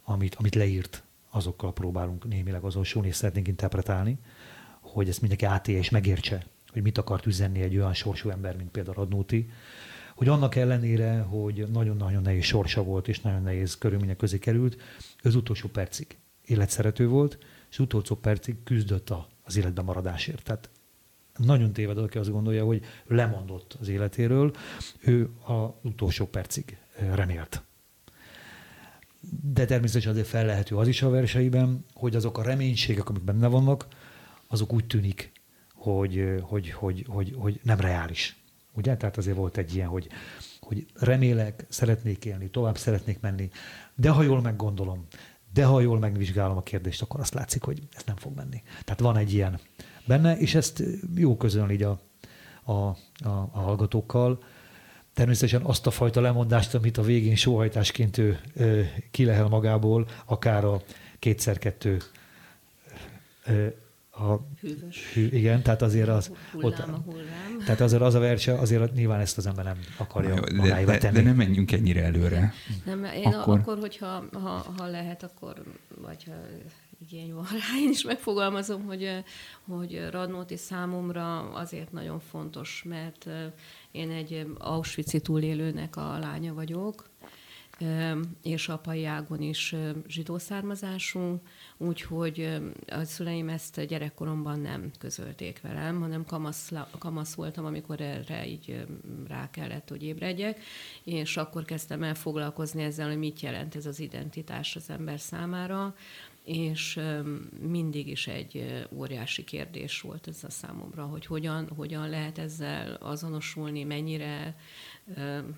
amit, 0.04 0.34
amit 0.34 0.54
leírt, 0.54 1.02
azokkal 1.30 1.72
próbálunk 1.72 2.28
némileg 2.28 2.62
azonosulni, 2.62 3.08
és 3.08 3.14
szeretnénk 3.14 3.48
interpretálni, 3.48 4.18
hogy 4.80 5.08
ezt 5.08 5.20
mindenki 5.20 5.44
átélje 5.44 5.80
és 5.80 5.90
megértse, 5.90 6.46
hogy 6.72 6.82
mit 6.82 6.98
akart 6.98 7.26
üzenni 7.26 7.60
egy 7.60 7.76
olyan 7.76 7.94
sorsú 7.94 8.30
ember, 8.30 8.56
mint 8.56 8.70
például 8.70 8.96
Radnóti, 8.96 9.50
hogy 10.14 10.28
annak 10.28 10.54
ellenére, 10.54 11.20
hogy 11.20 11.66
nagyon-nagyon 11.72 12.22
nehéz 12.22 12.44
sorsa 12.44 12.82
volt, 12.82 13.08
és 13.08 13.20
nagyon 13.20 13.42
nehéz 13.42 13.78
körülmények 13.78 14.16
közé 14.16 14.38
került, 14.38 14.76
az 15.22 15.34
utolsó 15.34 15.68
percig 15.68 16.16
életszerető 16.44 17.08
volt, 17.08 17.38
és 17.70 17.78
utolsó 17.78 18.14
percig 18.14 18.62
küzdött 18.64 19.10
az 19.46 19.56
életben 19.56 19.84
maradásért. 19.84 20.42
Tehát 20.42 20.70
nagyon 21.36 21.72
téved, 21.72 21.98
aki 21.98 22.18
azt 22.18 22.30
gondolja, 22.30 22.64
hogy 22.64 22.84
lemondott 23.06 23.76
az 23.80 23.88
életéről, 23.88 24.52
ő 25.00 25.30
az 25.44 25.68
utolsó 25.82 26.26
percig 26.26 26.78
remélt. 27.14 27.62
De 29.52 29.64
természetesen 29.64 30.12
azért 30.12 30.26
fellehető 30.26 30.76
az 30.76 30.88
is 30.88 31.02
a 31.02 31.10
verseiben, 31.10 31.84
hogy 31.94 32.16
azok 32.16 32.38
a 32.38 32.42
reménységek, 32.42 33.08
amik 33.08 33.22
benne 33.22 33.46
vannak, 33.46 33.86
azok 34.46 34.72
úgy 34.72 34.86
tűnik, 34.86 35.32
hogy, 35.74 36.40
hogy, 36.40 36.70
hogy, 36.70 37.04
hogy, 37.08 37.34
hogy 37.36 37.60
nem 37.62 37.80
reális. 37.80 38.36
Ugye? 38.72 38.96
Tehát 38.96 39.16
azért 39.16 39.36
volt 39.36 39.56
egy 39.56 39.74
ilyen, 39.74 39.88
hogy, 39.88 40.08
hogy 40.60 40.86
remélek, 40.94 41.64
szeretnék 41.68 42.24
élni, 42.24 42.50
tovább 42.50 42.78
szeretnék 42.78 43.20
menni, 43.20 43.50
de 43.94 44.10
ha 44.10 44.22
jól 44.22 44.40
meggondolom, 44.40 45.06
de 45.56 45.64
ha 45.64 45.80
jól 45.80 45.98
megvizsgálom 45.98 46.56
a 46.56 46.62
kérdést, 46.62 47.02
akkor 47.02 47.20
azt 47.20 47.34
látszik, 47.34 47.62
hogy 47.62 47.82
ez 47.92 48.02
nem 48.06 48.16
fog 48.16 48.34
menni. 48.34 48.62
Tehát 48.84 49.00
van 49.00 49.16
egy 49.16 49.32
ilyen 49.32 49.60
benne, 50.04 50.38
és 50.38 50.54
ezt 50.54 50.82
jó 51.14 51.36
közön 51.36 51.70
így 51.70 51.82
a, 51.82 52.00
a, 52.62 52.72
a, 52.72 52.96
a 53.28 53.58
hallgatókkal. 53.58 54.42
Természetesen 55.14 55.62
azt 55.62 55.86
a 55.86 55.90
fajta 55.90 56.20
lemondást, 56.20 56.74
amit 56.74 56.98
a 56.98 57.02
végén 57.02 57.36
sóhajtásként 57.36 58.18
ő, 58.18 58.40
ő 58.54 58.88
kilehel 59.10 59.48
magából, 59.48 60.08
akár 60.24 60.64
a 60.64 60.82
kétszer-kettő 61.18 62.02
a 64.18 64.46
Hűvös. 64.60 65.12
Hű, 65.12 65.26
igen, 65.26 65.62
tehát 65.62 65.82
azért 65.82 66.08
az... 66.08 66.30
Hullám 66.52 66.70
ott, 66.70 66.78
a 66.78 67.02
hullám. 67.04 67.58
Tehát 67.64 67.80
azért 67.80 68.02
az 68.02 68.14
a 68.14 68.18
verse, 68.18 68.58
azért 68.58 68.94
nyilván 68.94 69.20
ezt 69.20 69.38
az 69.38 69.46
ember 69.46 69.64
nem 69.64 69.78
akarja 69.96 70.40
de, 70.40 70.84
de, 70.84 71.10
de, 71.10 71.22
nem 71.22 71.36
menjünk 71.36 71.72
ennyire 71.72 72.02
előre. 72.02 72.52
Nem, 72.84 73.04
én 73.04 73.26
akkor, 73.26 73.58
akkor 73.58 73.78
hogyha 73.78 74.24
ha, 74.32 74.72
ha 74.76 74.86
lehet, 74.86 75.22
akkor, 75.22 75.62
vagy 76.00 76.24
ha 76.24 76.32
igény 76.98 77.34
van 77.34 77.44
rá, 77.44 77.80
én 77.82 77.90
is 77.90 78.02
megfogalmazom, 78.02 78.84
hogy, 78.84 79.24
hogy 79.66 80.08
Radnóti 80.10 80.56
számomra 80.56 81.50
azért 81.50 81.92
nagyon 81.92 82.20
fontos, 82.20 82.84
mert 82.86 83.28
én 83.90 84.10
egy 84.10 84.46
Auschwitz-i 84.58 85.20
túlélőnek 85.20 85.96
a 85.96 86.18
lánya 86.18 86.54
vagyok, 86.54 87.10
és 88.42 88.68
apai 88.68 89.04
ágon 89.04 89.40
is 89.40 89.74
zsidó 90.08 90.38
származású, 90.38 91.40
úgyhogy 91.78 92.58
a 92.86 93.04
szüleim 93.04 93.48
ezt 93.48 93.86
gyerekkoromban 93.86 94.60
nem 94.60 94.90
közölték 94.98 95.60
velem, 95.60 96.00
hanem 96.00 96.24
kamasz, 96.24 96.72
kamasz 96.98 97.34
voltam, 97.34 97.64
amikor 97.64 98.00
erre 98.00 98.46
így 98.46 98.86
rá 99.28 99.50
kellett, 99.50 99.88
hogy 99.88 100.02
ébredjek, 100.02 100.60
és 101.04 101.36
akkor 101.36 101.64
kezdtem 101.64 102.02
el 102.02 102.14
foglalkozni 102.14 102.82
ezzel, 102.82 103.08
hogy 103.08 103.18
mit 103.18 103.40
jelent 103.40 103.76
ez 103.76 103.86
az 103.86 104.00
identitás 104.00 104.76
az 104.76 104.90
ember 104.90 105.20
számára, 105.20 105.94
és 106.46 107.00
mindig 107.60 108.08
is 108.08 108.26
egy 108.26 108.86
óriási 108.92 109.44
kérdés 109.44 110.00
volt 110.00 110.28
ez 110.28 110.44
a 110.44 110.50
számomra, 110.50 111.04
hogy 111.04 111.26
hogyan, 111.26 111.68
hogyan 111.76 112.08
lehet 112.08 112.38
ezzel 112.38 112.94
azonosulni, 112.94 113.84
mennyire 113.84 114.56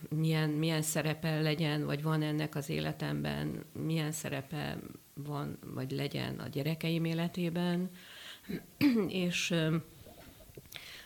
milyen, 0.08 0.50
milyen 0.50 0.82
szerepe 0.82 1.40
legyen, 1.40 1.84
vagy 1.84 2.02
van 2.02 2.22
ennek 2.22 2.54
az 2.54 2.68
életemben, 2.68 3.64
milyen 3.72 4.12
szerepe 4.12 4.78
van, 5.26 5.58
vagy 5.74 5.90
legyen 5.90 6.38
a 6.38 6.48
gyerekeim 6.48 7.04
életében. 7.04 7.90
és 9.08 9.54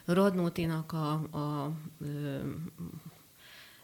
Rodnótinak 0.04 0.92
a, 0.92 1.12
a, 1.30 1.64
a 1.64 1.72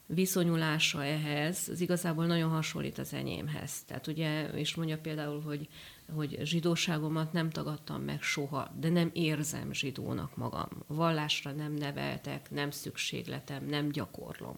viszonyulása 0.07 1.05
ehhez, 1.05 1.69
az 1.69 1.81
igazából 1.81 2.27
nagyon 2.27 2.51
hasonlít 2.51 2.99
az 2.99 3.13
enyémhez. 3.13 3.85
Tehát 3.85 4.07
ugye, 4.07 4.49
és 4.49 4.75
mondja 4.75 4.99
például, 4.99 5.41
hogy 5.41 5.69
hogy 6.15 6.39
zsidóságomat 6.43 7.33
nem 7.33 7.51
tagadtam 7.51 8.03
meg 8.03 8.23
soha, 8.23 8.71
de 8.81 8.89
nem 8.89 9.11
érzem 9.13 9.73
zsidónak 9.73 10.37
magam. 10.37 10.69
Vallásra 10.87 11.53
nem 11.53 11.75
neveltek, 11.75 12.51
nem 12.51 12.71
szükségletem, 12.71 13.67
nem 13.67 13.89
gyakorlom. 13.89 14.57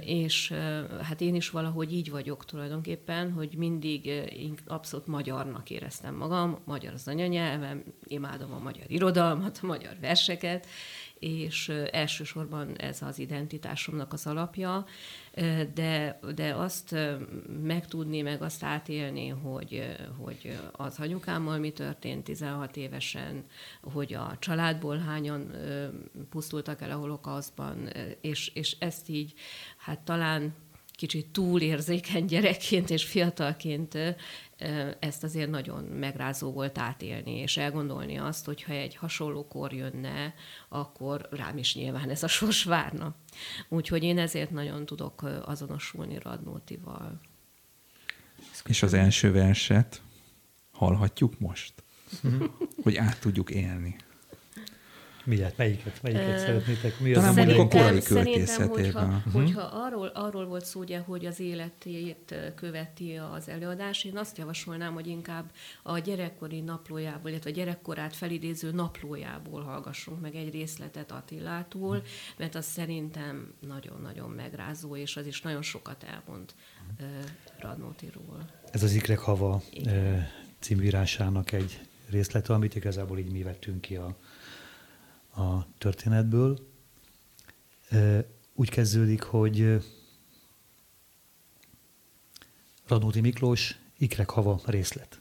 És 0.00 0.52
hát 1.02 1.20
én 1.20 1.34
is 1.34 1.50
valahogy 1.50 1.92
így 1.92 2.10
vagyok 2.10 2.44
tulajdonképpen, 2.44 3.32
hogy 3.32 3.54
mindig 3.56 4.10
abszolút 4.66 5.06
magyarnak 5.06 5.70
éreztem 5.70 6.14
magam, 6.14 6.58
magyar 6.64 6.92
az 6.92 7.08
anyanyelvem, 7.08 7.84
imádom 8.04 8.52
a 8.52 8.58
magyar 8.58 8.90
irodalmat, 8.90 9.58
a 9.62 9.66
magyar 9.66 9.96
verseket, 10.00 10.66
és 11.24 11.72
elsősorban 11.90 12.76
ez 12.76 13.02
az 13.02 13.18
identitásomnak 13.18 14.12
az 14.12 14.26
alapja, 14.26 14.86
de, 15.74 16.18
de 16.34 16.54
azt 16.54 16.96
megtudni, 17.62 18.22
meg 18.22 18.42
azt 18.42 18.64
átélni, 18.64 19.28
hogy, 19.28 19.96
hogy 20.18 20.58
az 20.72 20.98
anyukámmal 20.98 21.58
mi 21.58 21.70
történt 21.70 22.24
16 22.24 22.76
évesen, 22.76 23.44
hogy 23.82 24.14
a 24.14 24.36
családból 24.38 24.98
hányan 24.98 25.50
pusztultak 26.30 26.80
el 26.80 26.90
a 26.90 26.96
holokauszban, 26.96 27.88
és, 28.20 28.50
és 28.54 28.76
ezt 28.78 29.08
így, 29.08 29.32
hát 29.76 30.00
talán 30.00 30.54
kicsit 30.92 31.26
túlérzékeny 31.26 32.24
gyerekként 32.24 32.90
és 32.90 33.04
fiatalként 33.04 33.98
ezt 34.98 35.24
azért 35.24 35.50
nagyon 35.50 35.84
megrázó 35.84 36.52
volt 36.52 36.78
átélni, 36.78 37.30
és 37.30 37.56
elgondolni 37.56 38.16
azt, 38.16 38.44
hogyha 38.44 38.72
egy 38.72 38.96
hasonló 38.96 39.46
kor 39.46 39.72
jönne, 39.72 40.34
akkor 40.68 41.28
rám 41.30 41.58
is 41.58 41.74
nyilván 41.74 42.10
ez 42.10 42.22
a 42.22 42.28
sors 42.28 42.64
várna. 42.64 43.14
Úgyhogy 43.68 44.02
én 44.02 44.18
ezért 44.18 44.50
nagyon 44.50 44.86
tudok 44.86 45.22
azonosulni 45.44 46.18
Radnótival. 46.18 47.20
És 48.64 48.82
az 48.82 48.92
első 48.92 49.32
verset 49.32 50.02
hallhatjuk 50.72 51.38
most? 51.38 51.72
hogy 52.82 52.96
át 52.96 53.20
tudjuk 53.20 53.50
élni. 53.50 53.96
Miért? 55.24 55.56
Melyiket, 55.56 56.02
melyiket 56.02 56.28
uh, 56.28 56.38
szeretnétek? 56.38 57.00
Mi 57.00 57.12
Talán 57.12 57.28
az 57.28 57.36
mondjuk 57.36 57.58
a 57.58 57.68
korai 57.68 58.00
Szerintem, 58.00 58.68
hogyha, 58.68 59.04
uh-huh. 59.04 59.32
hogyha 59.32 59.60
arról, 59.60 60.06
arról 60.06 60.46
volt 60.46 60.64
szó, 60.64 60.80
ugye, 60.80 60.98
hogy 60.98 61.26
az 61.26 61.40
életét 61.40 62.34
követi 62.54 63.16
az 63.16 63.48
előadás, 63.48 64.04
én 64.04 64.16
azt 64.16 64.38
javasolnám, 64.38 64.94
hogy 64.94 65.06
inkább 65.06 65.50
a 65.82 65.98
gyerekkori 65.98 66.60
naplójából, 66.60 67.30
illetve 67.30 67.50
a 67.50 67.52
gyerekkorát 67.52 68.16
felidéző 68.16 68.70
naplójából 68.70 69.62
hallgassunk 69.62 70.20
meg 70.20 70.34
egy 70.34 70.52
részletet 70.52 71.12
Attilától, 71.12 71.96
uh-huh. 71.96 72.06
mert 72.36 72.54
az 72.54 72.64
szerintem 72.64 73.54
nagyon-nagyon 73.66 74.30
megrázó, 74.30 74.96
és 74.96 75.16
az 75.16 75.26
is 75.26 75.42
nagyon 75.42 75.62
sokat 75.62 76.04
elmond 76.04 76.54
uh, 77.00 77.06
Radnótiról. 77.58 78.50
Ez 78.70 78.82
az 78.82 78.92
Ikrek 78.92 79.18
Hava 79.18 79.62
uh, 79.76 80.18
címvírásának 80.58 81.52
egy 81.52 81.80
részlete, 82.10 82.52
amit 82.52 82.74
igazából 82.74 83.18
így 83.18 83.32
mi 83.32 83.42
vettünk 83.42 83.80
ki 83.80 83.96
a 83.96 84.16
a 85.34 85.66
történetből. 85.78 86.72
Úgy 88.54 88.70
kezdődik, 88.70 89.22
hogy 89.22 89.84
Radnóti 92.86 93.20
Miklós, 93.20 93.78
Ikrek 93.98 94.30
hava 94.30 94.60
részlet. 94.64 95.20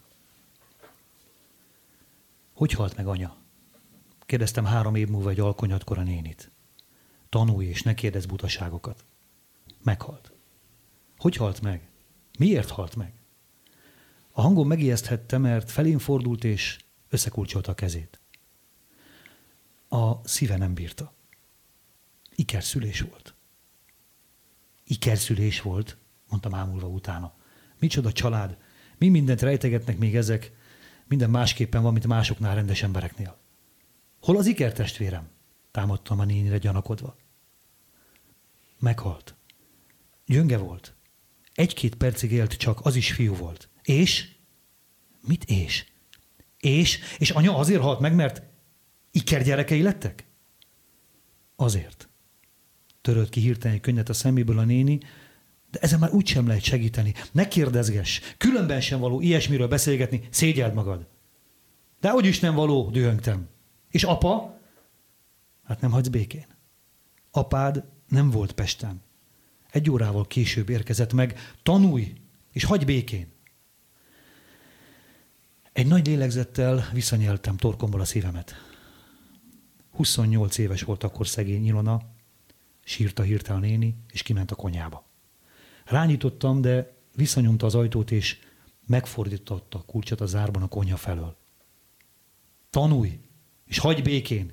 Hogy 2.53 2.71
halt 2.71 2.95
meg 2.95 3.07
anya? 3.07 3.35
Kérdeztem 4.25 4.65
három 4.65 4.95
év 4.95 5.07
múlva 5.07 5.29
egy 5.29 5.39
alkonyatkor 5.39 5.97
a 5.97 6.03
nénit. 6.03 6.51
Tanulj 7.29 7.65
és 7.65 7.81
ne 7.81 7.93
kérdezz 7.93 8.25
butaságokat. 8.25 9.05
Meghalt. 9.83 10.31
Hogy 11.17 11.35
halt 11.35 11.61
meg? 11.61 11.89
Miért 12.39 12.69
halt 12.69 12.95
meg? 12.95 13.13
A 14.31 14.41
hangom 14.41 14.67
megijeszthette, 14.67 15.37
mert 15.37 15.71
felén 15.71 15.99
fordult 15.99 16.43
és 16.43 16.77
összekulcsolta 17.09 17.71
a 17.71 17.75
kezét 17.75 18.22
a 19.93 20.21
szíve 20.23 20.57
nem 20.57 20.73
bírta. 20.73 21.13
Ikerszülés 22.35 23.01
volt. 23.01 23.33
Ikerszülés 24.83 25.61
volt, 25.61 25.97
mondtam 26.29 26.53
ámulva 26.53 26.87
utána. 26.87 27.33
Micsoda 27.79 28.11
család, 28.11 28.57
mi 28.97 29.09
mindent 29.09 29.41
rejtegetnek 29.41 29.97
még 29.97 30.15
ezek, 30.15 30.51
minden 31.07 31.29
másképpen 31.29 31.81
van, 31.81 31.91
mint 31.93 32.07
másoknál 32.07 32.55
rendes 32.55 32.83
embereknél. 32.83 33.37
Hol 34.21 34.37
az 34.37 34.45
ikertestvérem? 34.45 35.29
Támadtam 35.71 36.19
a 36.19 36.25
nénire 36.25 36.57
gyanakodva. 36.57 37.15
Meghalt. 38.79 39.35
Gyönge 40.25 40.57
volt. 40.57 40.93
Egy-két 41.53 41.95
percig 41.95 42.31
élt 42.31 42.53
csak, 42.53 42.85
az 42.85 42.95
is 42.95 43.11
fiú 43.11 43.35
volt. 43.35 43.69
És? 43.83 44.35
Mit 45.21 45.43
és? 45.43 45.85
És? 46.57 46.99
És 47.17 47.29
anya 47.29 47.57
azért 47.57 47.81
halt 47.81 47.99
meg, 47.99 48.15
mert 48.15 48.52
gyerekei 49.21 49.81
lettek? 49.81 50.25
Azért. 51.55 52.09
Törölt 53.01 53.29
ki 53.29 53.39
hirtelen 53.39 53.75
egy 53.75 53.81
könnyet 53.81 54.09
a 54.09 54.13
szeméből 54.13 54.59
a 54.59 54.63
néni, 54.63 54.99
De 55.71 55.79
ezen 55.79 55.99
már 55.99 56.13
úgy 56.13 56.27
sem 56.27 56.47
lehet 56.47 56.63
segíteni. 56.63 57.13
Ne 57.31 57.47
kérdezgess. 57.47 58.19
Különben 58.37 58.81
sem 58.81 58.99
való 58.99 59.21
ilyesmiről 59.21 59.67
beszélgetni, 59.67 60.27
szégyeld 60.29 60.73
magad. 60.73 61.07
De 61.99 62.09
hogy 62.09 62.25
is 62.25 62.39
nem 62.39 62.55
való, 62.55 62.89
dühöngtem. 62.89 63.47
És 63.89 64.03
apa? 64.03 64.59
Hát 65.63 65.81
nem 65.81 65.91
hagysz 65.91 66.07
békén. 66.07 66.45
Apád 67.31 67.83
nem 68.07 68.29
volt 68.29 68.51
Pesten. 68.51 69.01
Egy 69.71 69.89
órával 69.89 70.27
később 70.27 70.69
érkezett 70.69 71.13
meg. 71.13 71.39
Tanulj, 71.63 72.13
és 72.51 72.63
hagy 72.63 72.85
békén. 72.85 73.27
Egy 75.73 75.87
nagy 75.87 76.07
lélegzettel 76.07 76.89
visszanyeltem 76.93 77.57
torkomból 77.57 78.01
a 78.01 78.05
szívemet. 78.05 78.72
28 79.93 80.57
éves 80.57 80.81
volt 80.81 81.03
akkor 81.03 81.27
szegény 81.27 81.65
Ilona, 81.65 82.01
sírta 82.83 83.23
hirtelen 83.23 83.61
néni, 83.61 83.95
és 84.11 84.21
kiment 84.23 84.51
a 84.51 84.55
konyába. 84.55 85.05
Rányítottam, 85.85 86.61
de 86.61 86.97
visszanyomta 87.15 87.65
az 87.65 87.75
ajtót, 87.75 88.11
és 88.11 88.39
megfordította 88.85 89.77
a 89.77 89.83
kulcsot 89.85 90.21
a 90.21 90.25
zárban 90.25 90.61
a 90.61 90.67
konyha 90.67 90.97
felől. 90.97 91.35
Tanulj, 92.69 93.19
és 93.65 93.77
hagyj 93.77 94.01
békén, 94.01 94.51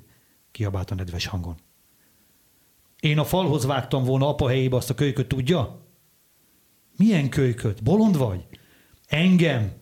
kiabált 0.51 0.91
a 0.91 0.95
nedves 0.95 1.25
hangon. 1.25 1.55
Én 2.99 3.17
a 3.17 3.25
falhoz 3.25 3.65
vágtam 3.65 4.03
volna 4.03 4.27
apa 4.27 4.47
helyébe 4.47 4.75
azt 4.75 4.89
a 4.89 4.93
kölyköt, 4.93 5.27
tudja? 5.27 5.85
Milyen 6.97 7.29
kölyköt? 7.29 7.83
Bolond 7.83 8.17
vagy? 8.17 8.45
Engem? 9.07 9.73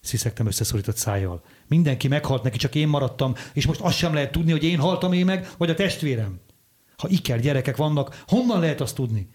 Sziszegtem 0.00 0.46
összeszorított 0.46 0.96
szájjal. 0.96 1.44
Mindenki 1.68 2.08
meghalt 2.08 2.42
neki, 2.42 2.58
csak 2.58 2.74
én 2.74 2.88
maradtam, 2.88 3.34
és 3.52 3.66
most 3.66 3.80
azt 3.80 3.96
sem 3.96 4.14
lehet 4.14 4.32
tudni, 4.32 4.50
hogy 4.50 4.64
én 4.64 4.78
haltam 4.78 5.12
én 5.12 5.24
meg, 5.24 5.48
vagy 5.58 5.70
a 5.70 5.74
testvérem. 5.74 6.40
Ha 6.96 7.08
iker 7.08 7.40
gyerekek 7.40 7.76
vannak, 7.76 8.22
honnan 8.26 8.60
lehet 8.60 8.80
azt 8.80 8.94
tudni? 8.94 9.28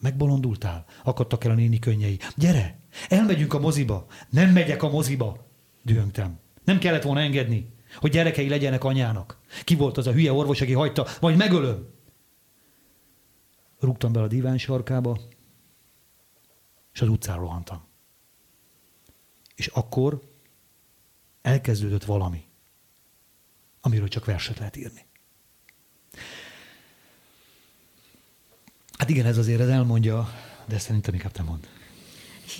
Megbolondultál? 0.00 0.84
Akadtak 1.04 1.44
el 1.44 1.50
a 1.50 1.54
néni 1.54 1.78
könnyei. 1.78 2.18
Gyere, 2.36 2.78
elmegyünk 3.08 3.54
a 3.54 3.58
moziba. 3.58 4.06
Nem 4.30 4.50
megyek 4.50 4.82
a 4.82 4.90
moziba. 4.90 5.46
Dühöngtem. 5.82 6.38
Nem 6.64 6.78
kellett 6.78 7.02
volna 7.02 7.20
engedni, 7.20 7.74
hogy 7.94 8.10
gyerekei 8.10 8.48
legyenek 8.48 8.84
anyának. 8.84 9.40
Ki 9.64 9.74
volt 9.74 9.96
az 9.96 10.06
a 10.06 10.12
hülye 10.12 10.32
orvos, 10.32 10.60
aki 10.60 10.72
hagyta, 10.72 11.06
vagy 11.20 11.36
megölöm. 11.36 11.88
Rúgtam 13.78 14.12
be 14.12 14.20
a 14.20 14.26
diván 14.26 14.58
sarkába, 14.58 15.18
és 16.92 17.00
az 17.00 17.08
utcára 17.08 17.40
rohantam. 17.40 17.88
És 19.54 19.66
akkor 19.66 20.20
elkezdődött 21.42 22.04
valami, 22.04 22.44
amiről 23.80 24.08
csak 24.08 24.24
verset 24.24 24.58
lehet 24.58 24.76
írni. 24.76 25.04
Hát 28.98 29.08
igen, 29.08 29.26
ez 29.26 29.38
azért 29.38 29.60
ez 29.60 29.68
elmondja, 29.68 30.28
de 30.66 30.78
szerintem 30.78 31.14
inkább 31.14 31.32
te 31.32 31.42
mond. 31.42 31.68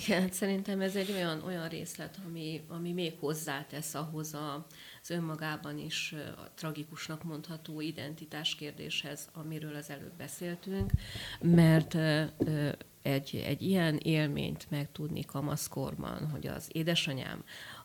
Igen, 0.05 0.31
szerintem 0.31 0.81
ez 0.81 0.95
egy 0.95 1.11
olyan, 1.11 1.43
olyan 1.45 1.67
részlet, 1.67 2.19
ami, 2.27 2.61
ami 2.67 2.91
még 2.91 3.13
hozzátesz 3.19 3.93
ahhoz 3.93 4.33
a, 4.33 4.65
az 5.01 5.09
önmagában 5.09 5.77
is 5.77 6.15
a 6.37 6.51
tragikusnak 6.55 7.23
mondható 7.23 7.81
identitás 7.81 8.55
kérdéshez, 8.55 9.27
amiről 9.33 9.75
az 9.75 9.89
előbb 9.89 10.13
beszéltünk, 10.17 10.91
mert 11.41 11.95
egy, 13.01 13.43
egy 13.45 13.61
ilyen 13.61 13.97
élményt 13.97 14.65
megtudni 14.69 15.25
kamaszkorban, 15.25 16.29
hogy 16.29 16.47
az 16.47 16.67
édesanyám 16.71 17.43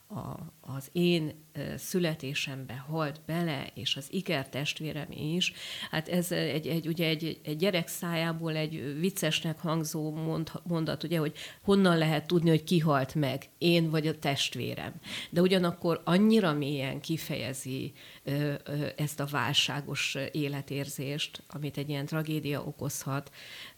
a, 0.08 0.52
az 0.60 0.88
én 0.92 1.44
születésembe 1.76 2.84
halt 2.88 3.20
bele, 3.26 3.66
és 3.74 3.96
az 3.96 4.06
Iker 4.10 4.48
testvérem 4.48 5.06
is, 5.10 5.52
hát 5.90 6.08
ez 6.08 6.32
egy, 6.32 6.66
egy, 6.66 6.86
ugye 6.86 7.06
egy, 7.06 7.40
egy 7.44 7.56
gyerek 7.56 7.88
szájából 7.88 8.56
egy 8.56 8.98
viccesnek 9.00 9.60
hangzó 9.60 10.10
mond, 10.10 10.50
mondat, 10.62 11.02
ugye, 11.02 11.18
hogy 11.18 11.34
honnan 11.62 11.98
lehet 11.98 12.26
tudni, 12.26 12.48
hogy 12.48 12.64
ki 12.64 12.78
halt 12.78 13.14
meg, 13.14 13.48
én 13.58 13.90
vagy 13.90 14.06
a 14.06 14.18
testvérem. 14.18 14.92
De 15.30 15.40
ugyanakkor 15.40 16.00
annyira 16.04 16.52
mélyen 16.52 17.00
kifejezi 17.00 17.92
ö, 18.24 18.54
ö, 18.64 18.86
ezt 18.96 19.20
a 19.20 19.26
válságos 19.26 20.16
életérzést, 20.32 21.42
amit 21.48 21.78
egy 21.78 21.88
ilyen 21.88 22.06
tragédia 22.06 22.62
okozhat. 22.64 23.30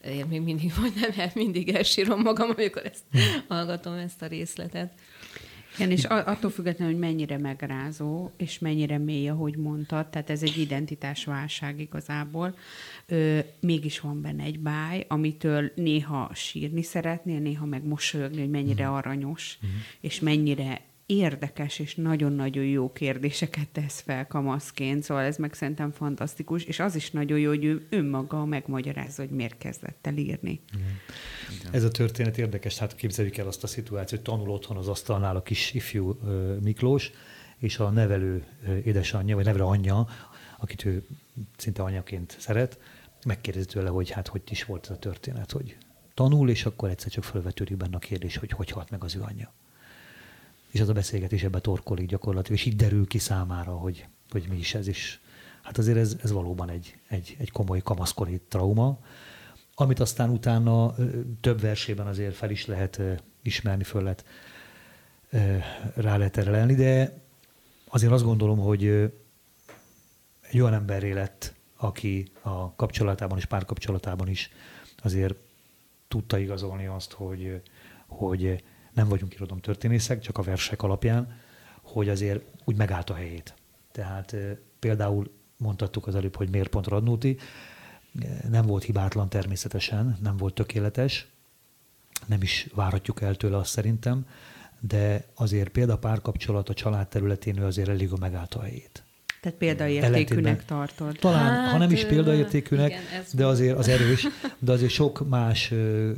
Én 0.04 0.26
még 0.26 0.40
mindig, 0.40 0.72
vagy 0.80 0.92
nem, 1.16 1.30
mindig 1.34 1.68
elsírom 1.68 2.20
magam, 2.20 2.50
amikor 2.50 2.86
ezt 2.86 3.04
hallgatom, 3.48 3.92
ezt 3.92 4.22
a 4.22 4.26
részletet. 4.26 4.92
Igen, 5.78 5.90
és 5.90 6.04
attól 6.04 6.50
függetlenül, 6.50 6.92
hogy 6.92 7.02
mennyire 7.02 7.38
megrázó, 7.38 8.30
és 8.36 8.58
mennyire 8.58 8.98
mély, 8.98 9.28
ahogy 9.28 9.56
mondtad, 9.56 10.06
tehát 10.06 10.30
ez 10.30 10.42
egy 10.42 10.58
identitásválság 10.58 11.80
igazából, 11.80 12.54
ö, 13.06 13.38
mégis 13.60 14.00
van 14.00 14.20
benne 14.20 14.42
egy 14.42 14.58
báj, 14.58 15.04
amitől 15.08 15.72
néha 15.74 16.30
sírni 16.34 16.82
szeretnél, 16.82 17.38
néha 17.38 17.66
meg 17.66 17.84
mosolyogni, 17.84 18.40
hogy 18.40 18.50
mennyire 18.50 18.86
mhm. 18.86 18.94
aranyos, 18.94 19.58
mm. 19.66 19.68
és 20.00 20.20
mennyire 20.20 20.80
érdekes 21.10 21.78
és 21.78 21.94
nagyon-nagyon 21.94 22.64
jó 22.64 22.92
kérdéseket 22.92 23.68
tesz 23.68 24.00
fel 24.00 24.26
kamaszként, 24.26 25.02
szóval 25.02 25.24
ez 25.24 25.36
meg 25.36 25.54
szerintem 25.54 25.90
fantasztikus, 25.90 26.64
és 26.64 26.80
az 26.80 26.94
is 26.94 27.10
nagyon 27.10 27.38
jó, 27.38 27.48
hogy 27.48 27.64
ő 27.64 27.86
önmaga 27.90 28.44
megmagyarázza, 28.44 29.22
hogy 29.22 29.30
miért 29.30 29.58
kezdett 29.58 30.06
el 30.06 30.16
írni. 30.16 30.60
Igen. 31.60 31.72
Ez 31.74 31.84
a 31.84 31.90
történet 31.90 32.38
érdekes, 32.38 32.78
hát 32.78 32.94
képzeljük 32.94 33.36
el 33.36 33.46
azt 33.46 33.62
a 33.62 33.66
szituációt, 33.66 34.26
hogy 34.26 34.34
tanul 34.34 34.50
otthon 34.54 34.76
az 34.76 34.88
asztalnál 34.88 35.36
a 35.36 35.42
kis 35.42 35.74
ifjú 35.74 36.18
Miklós, 36.62 37.10
és 37.58 37.78
a 37.78 37.90
nevelő 37.90 38.44
édesanyja, 38.84 39.36
vagy 39.36 39.44
nevelő 39.44 39.64
anyja, 39.64 40.08
akit 40.58 40.84
ő 40.84 41.06
szinte 41.56 41.82
anyaként 41.82 42.36
szeret, 42.38 42.78
megkérdezi 43.26 43.66
tőle, 43.66 43.88
hogy 43.88 44.10
hát 44.10 44.28
hogy 44.28 44.42
is 44.50 44.64
volt 44.64 44.84
ez 44.84 44.90
a 44.90 44.98
történet, 44.98 45.52
hogy 45.52 45.76
tanul, 46.14 46.50
és 46.50 46.64
akkor 46.64 46.88
egyszer 46.88 47.10
csak 47.10 47.24
felvetődik 47.24 47.76
benne 47.76 47.96
a 47.96 47.98
kérdés, 47.98 48.36
hogy 48.36 48.50
hogy 48.50 48.70
halt 48.70 48.90
meg 48.90 49.04
az 49.04 49.16
ő 49.16 49.20
anyja 49.20 49.52
és 50.70 50.80
az 50.80 50.88
a 50.88 50.92
beszélgetés 50.92 51.42
ebbe 51.42 51.60
torkolik 51.60 52.08
gyakorlatilag, 52.08 52.58
és 52.58 52.66
így 52.66 52.76
derül 52.76 53.06
ki 53.06 53.18
számára, 53.18 53.72
hogy, 53.72 54.06
hogy 54.30 54.46
mi 54.48 54.56
is 54.56 54.74
ez 54.74 54.88
is. 54.88 55.20
Hát 55.62 55.78
azért 55.78 55.98
ez, 55.98 56.16
ez 56.22 56.32
valóban 56.32 56.70
egy, 56.70 56.98
egy, 57.08 57.36
egy 57.38 57.50
komoly 57.50 57.80
kamaszkori 57.80 58.40
trauma, 58.48 58.98
amit 59.74 60.00
aztán 60.00 60.30
utána 60.30 60.94
több 61.40 61.60
versében 61.60 62.06
azért 62.06 62.34
fel 62.34 62.50
is 62.50 62.66
lehet 62.66 63.00
ismerni, 63.42 63.84
föl 63.84 64.02
lehet, 64.02 64.24
rá 65.94 66.16
lehet 66.16 66.36
erre 66.36 66.74
de 66.74 67.20
azért 67.88 68.12
azt 68.12 68.24
gondolom, 68.24 68.58
hogy 68.58 68.84
egy 70.40 70.60
olyan 70.60 70.74
emberré 70.74 71.12
lett, 71.12 71.54
aki 71.76 72.30
a 72.40 72.74
kapcsolatában 72.74 73.38
és 73.38 73.44
párkapcsolatában 73.44 74.28
is 74.28 74.50
azért 75.02 75.34
tudta 76.08 76.38
igazolni 76.38 76.86
azt, 76.86 77.12
hogy, 77.12 77.62
hogy 78.06 78.64
nem 78.98 79.08
vagyunk 79.08 79.34
irodalomtörténészek, 79.34 80.20
csak 80.20 80.38
a 80.38 80.42
versek 80.42 80.82
alapján, 80.82 81.40
hogy 81.82 82.08
azért 82.08 82.44
úgy 82.64 82.76
megállt 82.76 83.10
a 83.10 83.14
helyét. 83.14 83.54
Tehát 83.92 84.36
például 84.78 85.30
mondtattuk 85.56 86.06
az 86.06 86.14
előbb, 86.14 86.36
hogy 86.36 86.50
miért 86.50 86.68
pont 86.68 86.86
Radnóti, 86.86 87.38
nem 88.50 88.66
volt 88.66 88.84
hibátlan 88.84 89.28
természetesen, 89.28 90.18
nem 90.22 90.36
volt 90.36 90.54
tökéletes, 90.54 91.26
nem 92.26 92.42
is 92.42 92.66
várhatjuk 92.74 93.20
el 93.20 93.34
tőle 93.34 93.56
azt 93.56 93.70
szerintem, 93.70 94.26
de 94.80 95.24
azért 95.34 95.68
például 95.68 95.96
a 95.96 96.00
párkapcsolat 96.00 96.68
a 96.68 96.74
család 96.74 97.08
területén 97.08 97.58
ő 97.58 97.64
azért 97.64 97.88
elég 97.88 98.10
megállt 98.20 98.54
a 98.54 98.62
helyét. 98.62 99.02
Tehát 99.40 99.58
példaértékűnek 99.58 100.64
tartod. 100.64 101.16
Talán, 101.18 101.54
hát, 101.54 101.70
ha 101.70 101.78
nem 101.78 101.90
is 101.90 102.04
példaértékűnek, 102.04 102.90
igen, 102.90 103.02
de 103.32 103.46
azért 103.46 103.78
az 103.78 103.88
erős, 103.88 104.26
de 104.58 104.72
azért 104.72 104.92
sok 104.92 105.28
más 105.28 105.70
ö, 105.70 106.10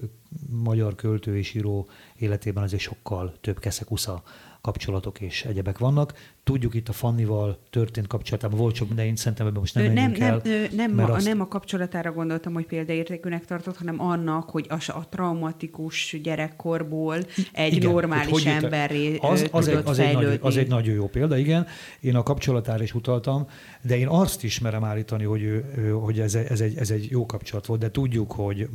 magyar 0.49 0.95
költő 0.95 1.37
és 1.37 1.55
író 1.55 1.89
életében 2.17 2.63
azért 2.63 2.83
sokkal 2.83 3.35
több 3.41 3.59
keszekusza 3.59 4.23
kapcsolatok 4.61 5.21
és 5.21 5.45
egyebek 5.45 5.79
vannak. 5.79 6.13
Tudjuk 6.45 6.75
itt 6.75 6.89
a 6.89 6.93
Fannival 6.93 7.59
történt 7.71 8.07
kapcsolatában, 8.07 8.59
volt 8.59 8.75
sok 8.75 8.87
minden, 8.87 9.07
én 9.07 9.17
szerintem 9.17 9.47
ebben 9.47 9.61
most 9.61 9.75
nem 9.75 9.93
nem, 9.93 10.15
el. 10.19 10.43
Nem, 10.45 10.95
nem, 10.95 11.11
a, 11.11 11.15
azt... 11.15 11.27
nem 11.27 11.41
a 11.41 11.49
kapcsolatára 11.49 12.13
gondoltam, 12.13 12.53
hogy 12.53 12.67
példaértékűnek 12.67 13.45
tartott, 13.45 13.77
hanem 13.77 14.01
annak, 14.01 14.51
hogy 14.51 14.67
a, 14.69 14.93
a 14.93 15.09
traumatikus 15.09 16.17
gyerekkorból 16.23 17.17
egy 17.53 17.73
igen, 17.73 17.91
normális 17.91 18.31
hogy 18.31 18.47
emberré 18.47 19.17
az, 19.17 19.49
az, 19.51 19.69
egy, 19.69 19.81
az, 19.85 19.99
egy 19.99 20.13
nagy, 20.15 20.39
az 20.43 20.57
egy 20.57 20.69
nagyon 20.69 20.95
jó 20.95 21.09
példa, 21.09 21.37
igen. 21.37 21.67
Én 22.01 22.17
a 22.17 22.23
kapcsolatára 22.23 22.83
is 22.83 22.95
utaltam, 22.95 23.47
de 23.83 23.99
én 23.99 24.09
azt 24.09 24.45
ismerem 24.45 24.85
állítani, 24.85 25.25
hogy, 25.25 25.43
ő, 25.43 25.91
hogy 25.91 26.21
ez, 26.21 26.35
ez, 26.35 26.61
egy, 26.61 26.77
ez 26.77 26.91
egy 26.91 27.11
jó 27.11 27.27
kapcsolat 27.27 27.67
volt, 27.67 27.81
de 27.81 27.91
tudjuk, 27.91 28.33
hogy 28.33 28.69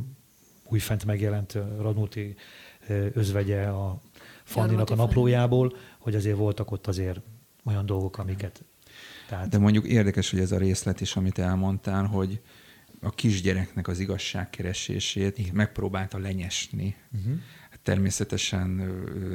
újfent 0.68 1.04
megjelent 1.04 1.58
Radnóti 1.80 2.34
özvegye 3.12 3.62
a 3.62 4.00
Fanninak 4.46 4.90
a 4.90 4.94
naplójából, 4.94 5.76
hogy 5.98 6.14
azért 6.14 6.36
voltak 6.36 6.70
ott 6.70 6.86
azért 6.86 7.20
olyan 7.64 7.86
dolgok, 7.86 8.18
amiket... 8.18 8.64
Tehát... 9.28 9.48
De 9.48 9.58
mondjuk 9.58 9.86
érdekes, 9.86 10.30
hogy 10.30 10.40
ez 10.40 10.52
a 10.52 10.58
részlet 10.58 11.00
is, 11.00 11.16
amit 11.16 11.38
elmondtál, 11.38 12.04
hogy 12.04 12.40
a 13.00 13.10
kisgyereknek 13.10 13.88
az 13.88 13.98
igazságkeresését 13.98 15.38
Igen. 15.38 15.54
megpróbálta 15.54 16.18
lenyesni. 16.18 16.96
Uh-huh. 17.12 17.38
Hát 17.70 17.80
természetesen 17.80 18.80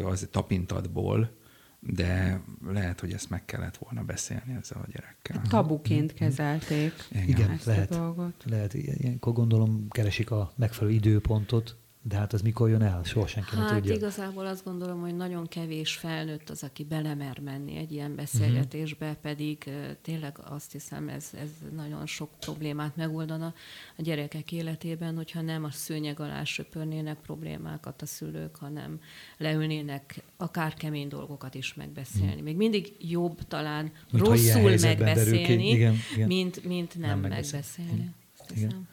az 0.03 0.27
tapintatból, 0.31 1.39
de 1.79 2.41
lehet, 2.67 2.99
hogy 2.99 3.11
ezt 3.13 3.29
meg 3.29 3.45
kellett 3.45 3.77
volna 3.77 4.03
beszélni 4.03 4.55
ezzel 4.61 4.81
a 4.81 4.87
gyerekkel. 4.91 5.41
Tabuként 5.49 6.13
kezelték 6.13 6.93
Igen, 7.11 7.27
Igen 7.27 7.49
ezt 7.49 7.65
lehet, 7.65 7.91
a 7.91 7.95
dolgot. 7.95 8.43
lehet. 8.49 8.73
Ilyenkor 8.73 9.33
gondolom 9.33 9.87
keresik 9.89 10.31
a 10.31 10.51
megfelelő 10.55 10.95
időpontot, 10.95 11.75
de 12.03 12.15
hát 12.17 12.33
az 12.33 12.41
mikor 12.41 12.69
jön 12.69 12.81
el? 12.81 13.03
Soha 13.03 13.27
senki 13.27 13.55
hát 13.55 13.69
nem 13.69 13.75
tudja. 13.75 13.95
igazából 13.95 14.45
azt 14.45 14.63
gondolom, 14.63 15.01
hogy 15.01 15.15
nagyon 15.15 15.47
kevés 15.47 15.93
felnőtt 15.93 16.49
az, 16.49 16.63
aki 16.63 16.83
belemer 16.83 17.39
menni 17.39 17.77
egy 17.77 17.91
ilyen 17.91 18.15
beszélgetésbe, 18.15 19.05
uh-huh. 19.05 19.21
pedig 19.21 19.69
tényleg 20.01 20.39
azt 20.43 20.71
hiszem, 20.71 21.09
ez, 21.09 21.29
ez 21.33 21.49
nagyon 21.75 22.05
sok 22.05 22.29
problémát 22.39 22.95
megoldana 22.95 23.53
a 23.97 24.01
gyerekek 24.01 24.51
életében, 24.51 25.15
hogyha 25.15 25.41
nem 25.41 25.63
a 25.63 25.71
szőnyeg 25.71 26.19
alá 26.19 26.43
söpörnének 26.43 27.17
problémákat 27.17 28.01
a 28.01 28.05
szülők, 28.05 28.55
hanem 28.55 28.99
leülnének 29.37 30.23
akár 30.37 30.73
kemény 30.73 31.07
dolgokat 31.07 31.55
is 31.55 31.73
megbeszélni. 31.73 32.27
Uh-huh. 32.27 32.43
Még 32.43 32.55
mindig 32.55 32.93
jobb 32.99 33.47
talán 33.47 33.91
Mint 34.11 34.25
rosszul 34.25 34.75
ki. 34.75 34.81
megbeszélni, 34.81 35.69
Igen, 35.69 35.95
igen. 36.13 36.27
mint, 36.27 36.63
mint 36.63 36.99
nem, 36.99 37.09
Nem 37.09 37.19
megbeszélni. 37.19 37.89
megbeszélni. 37.91 38.15
Azt 38.37 38.57
Igen. 38.57 38.87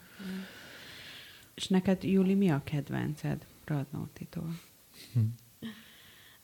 És 1.59 1.67
neked, 1.67 2.03
Júli, 2.03 2.33
mi 2.33 2.49
a 2.49 2.61
kedvenced 2.63 3.45
Radnótitól? 3.65 4.59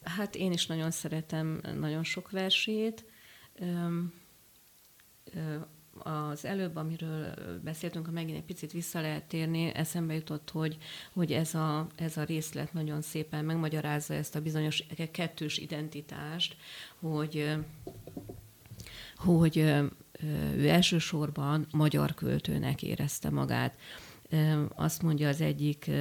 Hát 0.03 0.35
én 0.35 0.51
is 0.51 0.65
nagyon 0.65 0.91
szeretem 0.91 1.61
nagyon 1.79 2.03
sok 2.03 2.31
versét. 2.31 3.05
Az 5.93 6.45
előbb, 6.45 6.75
amiről 6.75 7.33
beszéltünk, 7.63 8.05
ha 8.05 8.11
megint 8.11 8.37
egy 8.37 8.43
picit 8.43 8.71
vissza 8.71 9.01
lehet 9.01 9.23
térni, 9.23 9.73
eszembe 9.73 10.13
jutott, 10.13 10.49
hogy, 10.49 10.77
hogy 11.13 11.33
ez, 11.33 11.53
a, 11.53 11.87
ez 11.95 12.17
a 12.17 12.23
részlet 12.23 12.73
nagyon 12.73 13.01
szépen 13.01 13.45
megmagyarázza 13.45 14.13
ezt 14.13 14.35
a 14.35 14.41
bizonyos 14.41 14.83
kettős 15.11 15.57
identitást, 15.57 16.55
hogy, 16.99 17.55
hogy 19.15 19.57
ő 20.57 20.67
elsősorban 20.67 21.67
magyar 21.71 22.13
költőnek 22.13 22.83
érezte 22.83 23.29
magát. 23.29 23.77
Azt 24.75 25.01
mondja 25.01 25.27
az 25.27 25.41
egyik 25.41 25.91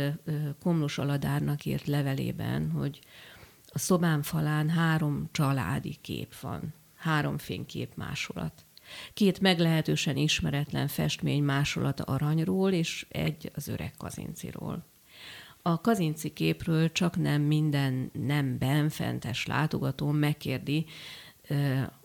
Komlós 0.62 0.98
Aladárnak 0.98 1.64
írt 1.64 1.87
levelében, 1.87 2.70
hogy 2.70 3.00
a 3.66 3.78
szobám 3.78 4.22
falán 4.22 4.68
három 4.68 5.28
családi 5.32 5.96
kép 6.00 6.38
van, 6.40 6.74
három 6.94 7.38
fénykép 7.38 7.94
másolat. 7.94 8.64
Két 9.14 9.40
meglehetősen 9.40 10.16
ismeretlen 10.16 10.88
festmény 10.88 11.42
másolata 11.42 12.02
aranyról, 12.02 12.72
és 12.72 13.06
egy 13.08 13.50
az 13.54 13.68
öreg 13.68 13.92
kazinciról. 13.96 14.84
A 15.62 15.80
kazinci 15.80 16.32
képről 16.32 16.92
csak 16.92 17.16
nem 17.16 17.42
minden 17.42 18.10
nem 18.12 18.58
benfentes 18.58 19.46
látogató 19.46 20.10
megkérdi, 20.10 20.87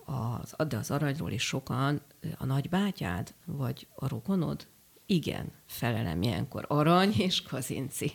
az, 0.06 0.68
de 0.68 0.78
az 0.78 0.92
aranyról 0.92 1.32
is 1.32 1.44
sokan, 1.44 2.02
a 2.38 2.46
nagybátyád, 2.46 3.34
vagy 3.46 3.88
a 3.96 4.08
rokonod? 4.08 4.68
Igen, 5.12 5.52
felelem 5.66 6.22
ilyenkor 6.22 6.66
arany 6.68 7.14
és 7.18 7.42
kazinci. 7.42 8.12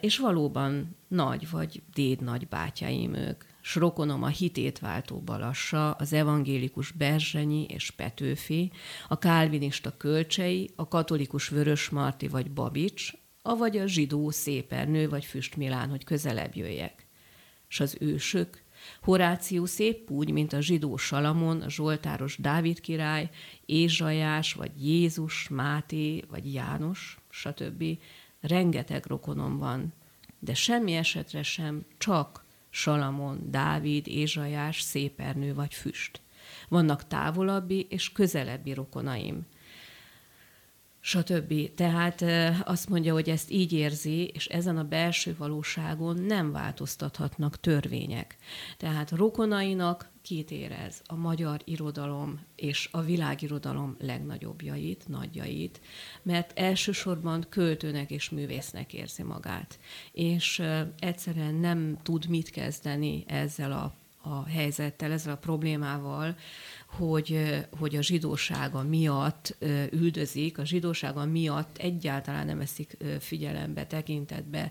És 0.00 0.18
valóban 0.18 0.96
nagy 1.08 1.50
vagy 1.50 1.82
déd 1.94 2.22
nagy 2.22 2.48
bátyáim 2.48 3.14
ők. 3.14 3.44
S 3.60 3.74
rokonom 3.74 4.22
a 4.22 4.26
hitét 4.26 4.78
váltó 4.78 5.20
Balassa, 5.20 5.90
az 5.90 6.12
evangélikus 6.12 6.90
Berzsenyi 6.90 7.64
és 7.64 7.90
Petőfi, 7.90 8.72
a 9.08 9.18
kálvinista 9.18 9.96
Kölcsei, 9.96 10.70
a 10.76 10.88
katolikus 10.88 11.48
Vörösmarty 11.48 12.28
vagy 12.28 12.50
Babics, 12.50 13.12
avagy 13.42 13.76
a 13.76 13.86
zsidó 13.86 14.30
Szépernő 14.30 15.08
vagy 15.08 15.24
Füst 15.24 15.56
Milán, 15.56 15.88
hogy 15.90 16.04
közelebb 16.04 16.56
jöjjek. 16.56 17.06
S 17.68 17.80
az 17.80 17.96
ősök, 17.98 18.62
Horácius 19.02 19.78
épp 19.78 20.10
úgy, 20.10 20.30
mint 20.30 20.52
a 20.52 20.60
zsidó 20.60 20.96
Salamon, 20.96 21.60
a 21.60 21.70
zsoltáros 21.70 22.36
Dávid 22.38 22.80
király, 22.80 23.30
Ézsajás, 23.66 24.52
vagy 24.52 24.86
Jézus, 24.86 25.48
Máté, 25.48 26.24
vagy 26.28 26.52
János, 26.52 27.18
stb. 27.30 27.84
Rengeteg 28.40 29.06
rokonom 29.06 29.58
van, 29.58 29.92
de 30.38 30.54
semmi 30.54 30.94
esetre 30.94 31.42
sem 31.42 31.84
csak 31.98 32.44
Salamon, 32.70 33.40
Dávid, 33.50 34.06
Ézsajás, 34.06 34.80
Szépernő 34.80 35.54
vagy 35.54 35.74
Füst. 35.74 36.20
Vannak 36.68 37.06
távolabbi 37.06 37.86
és 37.90 38.12
közelebbi 38.12 38.72
rokonaim 38.72 39.46
stb. 41.00 41.74
Tehát 41.74 42.24
azt 42.64 42.88
mondja, 42.88 43.12
hogy 43.12 43.28
ezt 43.28 43.50
így 43.50 43.72
érzi, 43.72 44.24
és 44.26 44.46
ezen 44.46 44.76
a 44.76 44.84
belső 44.84 45.34
valóságon 45.38 46.22
nem 46.22 46.52
változtathatnak 46.52 47.60
törvények. 47.60 48.36
Tehát 48.76 49.10
rokonainak 49.10 50.10
kit 50.22 50.50
érez? 50.50 51.02
A 51.06 51.14
magyar 51.14 51.60
irodalom 51.64 52.40
és 52.56 52.88
a 52.92 53.00
világirodalom 53.00 53.96
legnagyobbjait, 54.00 55.08
nagyjait, 55.08 55.80
mert 56.22 56.58
elsősorban 56.58 57.46
költőnek 57.48 58.10
és 58.10 58.30
művésznek 58.30 58.92
érzi 58.92 59.22
magát. 59.22 59.78
És 60.12 60.62
egyszerűen 60.98 61.54
nem 61.54 61.98
tud 62.02 62.28
mit 62.28 62.50
kezdeni 62.50 63.24
ezzel 63.26 63.72
a 63.72 63.98
a 64.22 64.48
helyzettel, 64.48 65.12
ezzel 65.12 65.32
a 65.32 65.36
problémával, 65.36 66.36
hogy, 66.96 67.56
hogy 67.78 67.96
a 67.96 68.02
zsidósága 68.02 68.82
miatt 68.82 69.56
üldözik, 69.90 70.58
a 70.58 70.64
zsidósága 70.64 71.24
miatt 71.24 71.78
egyáltalán 71.78 72.46
nem 72.46 72.58
veszik 72.58 72.96
ö, 72.98 73.14
figyelembe, 73.18 73.86
tekintetbe, 73.86 74.70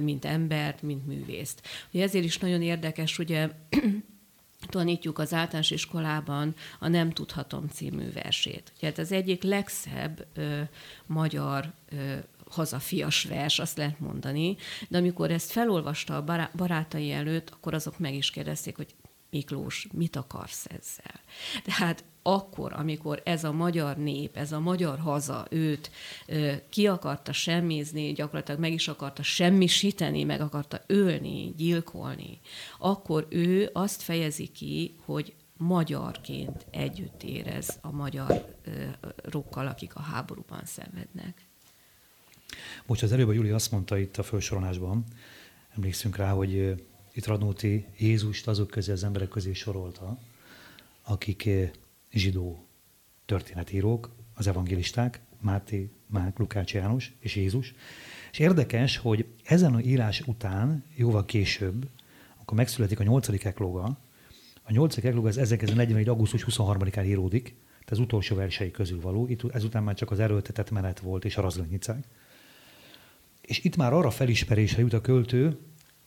mint 0.00 0.24
embert, 0.24 0.82
mint 0.82 1.06
művészt. 1.06 1.62
Ugye 1.92 2.02
ezért 2.02 2.24
is 2.24 2.38
nagyon 2.38 2.62
érdekes, 2.62 3.18
ugye 3.18 3.50
tanítjuk 4.68 5.18
az 5.18 5.32
általános 5.32 5.70
iskolában 5.70 6.54
a 6.78 6.88
Nem 6.88 7.10
tudhatom 7.10 7.68
című 7.68 8.12
versét. 8.12 8.72
Ugye 8.76 8.86
hát 8.86 8.98
az 8.98 9.12
egyik 9.12 9.42
legszebb 9.42 10.26
ö, 10.34 10.60
magyar 11.06 11.72
ö, 11.88 12.14
hazafias 12.50 13.24
vers, 13.24 13.58
azt 13.58 13.76
lehet 13.76 14.00
mondani, 14.00 14.56
de 14.88 14.98
amikor 14.98 15.30
ezt 15.30 15.50
felolvasta 15.50 16.16
a 16.16 16.24
bará- 16.24 16.56
barátai 16.56 17.12
előtt, 17.12 17.50
akkor 17.50 17.74
azok 17.74 17.98
meg 17.98 18.14
is 18.14 18.30
kérdezték, 18.30 18.76
hogy 18.76 18.94
Miklós, 19.34 19.86
mit 19.92 20.16
akarsz 20.16 20.64
ezzel? 20.64 21.20
Tehát 21.64 22.04
akkor, 22.22 22.72
amikor 22.72 23.22
ez 23.24 23.44
a 23.44 23.52
magyar 23.52 23.96
nép, 23.96 24.36
ez 24.36 24.52
a 24.52 24.60
magyar 24.60 24.98
haza 24.98 25.46
őt 25.50 25.90
ö, 26.26 26.52
ki 26.68 26.86
akarta 26.86 27.32
semmizni, 27.32 28.12
gyakorlatilag 28.12 28.60
meg 28.60 28.72
is 28.72 28.88
akarta 28.88 29.22
semmisíteni, 29.22 30.24
meg 30.24 30.40
akarta 30.40 30.82
ölni, 30.86 31.52
gyilkolni, 31.56 32.40
akkor 32.78 33.26
ő 33.30 33.70
azt 33.72 34.02
fejezi 34.02 34.46
ki, 34.46 34.94
hogy 35.04 35.34
magyarként 35.56 36.66
együtt 36.70 37.22
érez 37.22 37.78
a 37.80 37.90
magyar 37.90 38.54
ö, 38.64 38.84
rokkal, 39.22 39.66
akik 39.66 39.94
a 39.94 40.00
háborúban 40.00 40.64
szenvednek. 40.64 41.46
Most 42.86 43.02
az 43.02 43.12
előbb 43.12 43.28
a 43.28 43.32
Júli 43.32 43.50
azt 43.50 43.70
mondta 43.70 43.98
itt 43.98 44.16
a 44.16 44.22
felsorolásban, 44.22 45.04
emlékszünk 45.76 46.16
rá, 46.16 46.30
hogy 46.30 46.84
itt 47.14 47.26
Radnóti 47.26 47.86
Jézust 47.98 48.48
azok 48.48 48.70
közé, 48.70 48.92
az 48.92 49.04
emberek 49.04 49.28
közé 49.28 49.52
sorolta, 49.52 50.18
akik 51.02 51.46
ö, 51.46 51.64
zsidó 52.10 52.66
történetírók, 53.24 54.10
az 54.34 54.46
evangélisták, 54.46 55.20
Máté, 55.40 55.90
Mák, 56.06 56.38
Lukács 56.38 56.74
János 56.74 57.12
és 57.18 57.36
Jézus. 57.36 57.74
És 58.32 58.38
érdekes, 58.38 58.96
hogy 58.96 59.26
ezen 59.44 59.74
a 59.74 59.80
írás 59.80 60.20
után, 60.20 60.84
jóval 60.94 61.24
később, 61.24 61.88
akkor 62.40 62.56
megszületik 62.56 63.00
a 63.00 63.02
nyolcadik 63.02 63.44
ekloga, 63.44 63.98
a 64.62 64.72
nyolcadik 64.72 65.04
ekloga 65.04 65.28
az 65.28 65.38
1941. 65.38 66.08
augusztus 66.08 66.44
23-án 66.48 67.06
íródik, 67.06 67.42
tehát 67.68 67.90
az 67.90 67.98
utolsó 67.98 68.36
versei 68.36 68.70
közül 68.70 69.00
való, 69.00 69.26
itt 69.28 69.52
ezután 69.52 69.82
már 69.82 69.94
csak 69.94 70.10
az 70.10 70.20
erőltetett 70.20 70.70
menet 70.70 71.00
volt 71.00 71.24
és 71.24 71.36
a 71.36 71.40
razgonyicák. 71.40 72.04
És 73.40 73.64
itt 73.64 73.76
már 73.76 73.92
arra 73.92 74.10
felismerésre 74.10 74.80
jut 74.80 74.92
a 74.92 75.00
költő, 75.00 75.58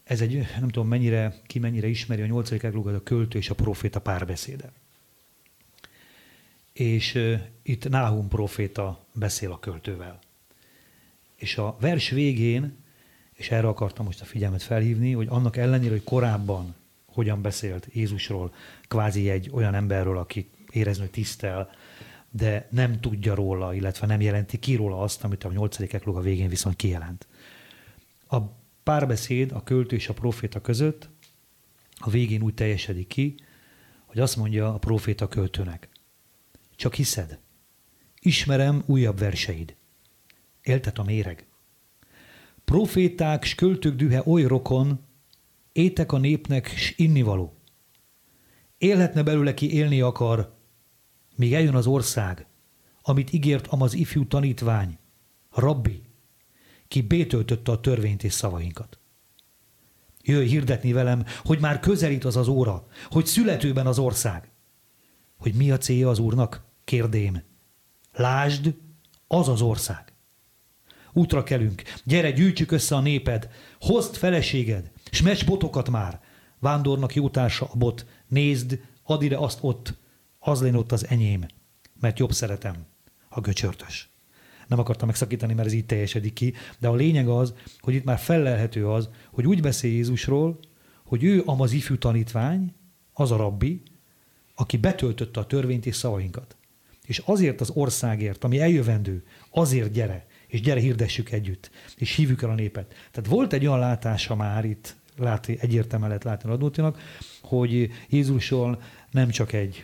ez 0.07 0.21
egy, 0.21 0.47
nem 0.59 0.69
tudom 0.69 0.87
mennyire, 0.87 1.35
ki 1.45 1.59
mennyire 1.59 1.87
ismeri 1.87 2.21
a 2.21 2.25
nyolcadik 2.25 2.63
ekloga, 2.63 2.93
a 2.93 3.03
költő 3.03 3.37
és 3.37 3.49
a 3.49 3.55
proféta 3.55 4.01
párbeszéde. 4.01 4.71
És 6.73 7.15
uh, 7.15 7.39
itt 7.63 7.89
Náhum 7.89 8.27
proféta 8.27 9.05
beszél 9.13 9.51
a 9.51 9.59
költővel. 9.59 10.19
És 11.35 11.57
a 11.57 11.77
vers 11.79 12.09
végén, 12.09 12.77
és 13.33 13.51
erre 13.51 13.67
akartam 13.67 14.05
most 14.05 14.21
a 14.21 14.25
figyelmet 14.25 14.63
felhívni, 14.63 15.11
hogy 15.11 15.27
annak 15.29 15.57
ellenére, 15.57 15.91
hogy 15.91 16.03
korábban 16.03 16.75
hogyan 17.05 17.41
beszélt 17.41 17.87
Jézusról, 17.93 18.53
kvázi 18.87 19.29
egy 19.29 19.49
olyan 19.51 19.73
emberről, 19.73 20.17
aki 20.17 20.49
érezni, 20.71 21.09
tisztel, 21.09 21.69
de 22.29 22.67
nem 22.71 22.99
tudja 22.99 23.35
róla, 23.35 23.73
illetve 23.73 24.07
nem 24.07 24.21
jelenti 24.21 24.59
ki 24.59 24.75
róla 24.75 25.01
azt, 25.01 25.23
amit 25.23 25.43
a 25.43 25.51
nyolcadik 25.51 25.93
ekloga 25.93 26.19
végén 26.19 26.49
viszont 26.49 26.75
kijelent. 26.75 27.27
A 28.29 28.37
párbeszéd 28.87 29.51
a 29.51 29.63
költő 29.63 29.95
és 29.95 30.09
a 30.09 30.13
proféta 30.13 30.61
között 30.61 31.09
a 31.97 32.09
végén 32.09 32.41
úgy 32.41 32.53
teljesedik 32.53 33.07
ki, 33.07 33.35
hogy 34.05 34.19
azt 34.19 34.35
mondja 34.35 34.73
a 34.73 34.77
proféta 34.77 35.27
költőnek. 35.27 35.89
Csak 36.75 36.95
hiszed. 36.95 37.39
Ismerem 38.19 38.83
újabb 38.85 39.19
verseid. 39.19 39.75
Éltet 40.61 40.97
a 40.97 41.03
méreg. 41.03 41.45
Proféták 42.65 43.43
s 43.43 43.55
költők 43.55 43.95
dühe 43.95 44.21
oly 44.25 44.43
rokon, 44.43 44.99
étek 45.71 46.11
a 46.11 46.17
népnek 46.17 46.67
s 46.67 46.93
innivaló. 46.97 47.57
Élhetne 48.77 49.23
belőle, 49.23 49.53
ki 49.53 49.73
élni 49.73 50.01
akar, 50.01 50.55
míg 51.35 51.53
eljön 51.53 51.75
az 51.75 51.87
ország, 51.87 52.45
amit 53.01 53.33
ígért 53.33 53.67
amaz 53.67 53.93
ifjú 53.93 54.27
tanítvány, 54.27 54.97
rabbi, 55.51 56.06
ki 56.87 57.01
bétöltötte 57.01 57.71
a 57.71 57.79
törvényt 57.79 58.23
és 58.23 58.33
szavainkat. 58.33 58.99
Jöjj 60.21 60.47
hirdetni 60.47 60.91
velem, 60.91 61.25
hogy 61.43 61.59
már 61.59 61.79
közelít 61.79 62.25
az 62.25 62.35
az 62.37 62.47
óra, 62.47 62.87
hogy 63.09 63.25
születőben 63.25 63.87
az 63.87 63.99
ország. 63.99 64.51
Hogy 65.37 65.53
mi 65.53 65.71
a 65.71 65.77
célja 65.77 66.09
az 66.09 66.19
úrnak? 66.19 66.65
Kérdém. 66.83 67.43
Lásd, 68.13 68.75
az 69.27 69.47
az 69.47 69.61
ország. 69.61 70.13
Útra 71.13 71.43
kelünk, 71.43 71.81
gyere, 72.03 72.31
gyűjtsük 72.31 72.71
össze 72.71 72.95
a 72.95 72.99
néped, 72.99 73.49
hozd 73.79 74.15
feleséged, 74.15 74.91
s 75.11 75.21
mes 75.21 75.43
botokat 75.43 75.89
már. 75.89 76.21
Vándornak 76.59 77.15
jótársa 77.15 77.65
a 77.65 77.77
bot, 77.77 78.05
nézd, 78.27 78.79
add 79.03 79.21
ide 79.21 79.37
azt 79.37 79.59
ott, 79.61 79.93
az 80.39 80.61
lén 80.61 80.75
ott 80.75 80.91
az 80.91 81.07
enyém, 81.07 81.45
mert 81.99 82.19
jobb 82.19 82.31
szeretem, 82.31 82.85
a 83.29 83.39
göcsörtös. 83.39 84.09
Nem 84.67 84.79
akartam 84.79 85.07
megszakítani, 85.07 85.53
mert 85.53 85.67
ez 85.67 85.73
így 85.73 85.85
teljesedik 85.85 86.33
ki, 86.33 86.53
de 86.79 86.87
a 86.87 86.95
lényeg 86.95 87.27
az, 87.27 87.53
hogy 87.79 87.93
itt 87.93 88.03
már 88.03 88.17
fellelhető 88.17 88.87
az, 88.87 89.09
hogy 89.31 89.47
úgy 89.47 89.61
beszél 89.61 89.91
Jézusról, 89.91 90.59
hogy 91.03 91.23
ő 91.23 91.43
amaz 91.45 91.71
ifjú 91.71 91.97
tanítvány, 91.97 92.73
az 93.13 93.31
a 93.31 93.35
rabbi, 93.35 93.81
aki 94.55 94.77
betöltötte 94.77 95.39
a 95.39 95.45
törvényt 95.45 95.85
és 95.85 95.95
szavainkat. 95.95 96.55
És 97.05 97.21
azért 97.25 97.61
az 97.61 97.69
országért, 97.69 98.43
ami 98.43 98.59
eljövendő, 98.59 99.23
azért 99.49 99.91
gyere, 99.91 100.25
és 100.47 100.61
gyere 100.61 100.79
hirdessük 100.79 101.31
együtt, 101.31 101.71
és 101.95 102.15
hívjuk 102.15 102.41
el 102.41 102.49
a 102.49 102.53
népet. 102.53 102.93
Tehát 103.11 103.29
volt 103.29 103.53
egy 103.53 103.65
olyan 103.65 103.79
látása 103.79 104.35
már 104.35 104.65
itt, 104.65 104.95
látni, 105.17 105.57
egyértelműen 105.59 106.09
lehet 106.09 106.23
látni 106.23 106.49
Radnótinak, 106.49 106.99
hogy 107.41 107.89
Jézusról 108.09 108.81
nem 109.11 109.29
csak 109.29 109.53
egy 109.53 109.83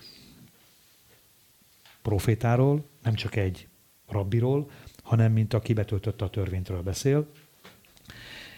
profétáról, 2.02 2.86
nem 3.04 3.14
csak 3.14 3.36
egy 3.36 3.68
rabbiról, 4.14 4.70
hanem 5.04 5.32
mint 5.32 5.54
aki 5.54 5.74
betöltötte 5.74 6.26
a 6.26 6.30
törvényről 6.30 6.82
beszél, 6.82 7.28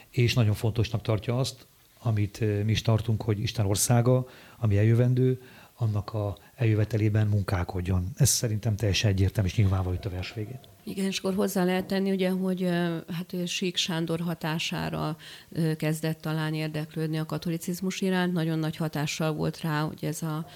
és 0.10 0.34
nagyon 0.34 0.54
fontosnak 0.54 1.02
tartja 1.02 1.38
azt, 1.38 1.68
amit 2.00 2.42
eh, 2.42 2.64
mi 2.64 2.72
is 2.72 2.82
tartunk, 2.82 3.22
hogy 3.22 3.40
Isten 3.40 3.66
országa, 3.66 4.28
ami 4.58 4.78
eljövendő, 4.78 5.42
annak 5.78 6.14
a 6.14 6.38
eljövetelében 6.56 7.28
munkálkodjon. 7.28 8.12
Ez 8.16 8.30
szerintem 8.30 8.76
teljesen 8.76 9.12
egyértelmű 9.12 9.50
és 9.50 9.56
nyilvánvaló 9.56 9.96
itt 9.96 10.06
a 10.06 10.10
vers 10.10 10.34
végén. 10.34 10.60
Igen, 10.84 11.06
és 11.06 11.18
akkor 11.18 11.34
hozzá 11.34 11.64
lehet 11.64 11.86
tenni, 11.86 12.12
ugye, 12.12 12.30
hogy 12.30 12.70
hát 13.12 13.36
Sík 13.46 13.76
Sándor 13.76 14.20
hatására 14.20 15.18
kezdett 15.78 16.22
talán 16.22 16.54
érdeklődni 16.54 17.18
a 17.18 17.26
katolicizmus 17.26 18.02
iránt. 18.02 18.34
Nagyon 18.34 18.60
nagy 18.60 18.76
hatással 18.76 19.34
volt 19.34 19.62
rá, 19.62 19.82
hogy 19.82 20.06
ez 20.06 20.22
a 20.22 20.48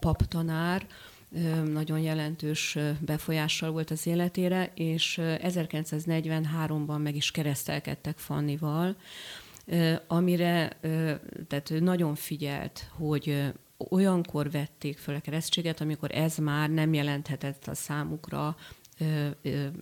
paptanár, 0.00 0.86
nagyon 1.72 1.98
jelentős 1.98 2.78
befolyással 3.00 3.70
volt 3.70 3.90
az 3.90 4.06
életére, 4.06 4.72
és 4.74 5.18
1943-ban 5.22 7.02
meg 7.02 7.16
is 7.16 7.30
keresztelkedtek 7.30 8.18
Fannival, 8.18 8.96
amire 10.06 10.78
tehát 11.48 11.72
nagyon 11.80 12.14
figyelt, 12.14 12.90
hogy 12.90 13.52
olyankor 13.78 14.50
vették 14.50 14.98
föl 14.98 15.14
a 15.14 15.20
keresztséget, 15.20 15.80
amikor 15.80 16.10
ez 16.14 16.36
már 16.36 16.70
nem 16.70 16.94
jelenthetett 16.94 17.66
a 17.66 17.74
számukra 17.74 18.56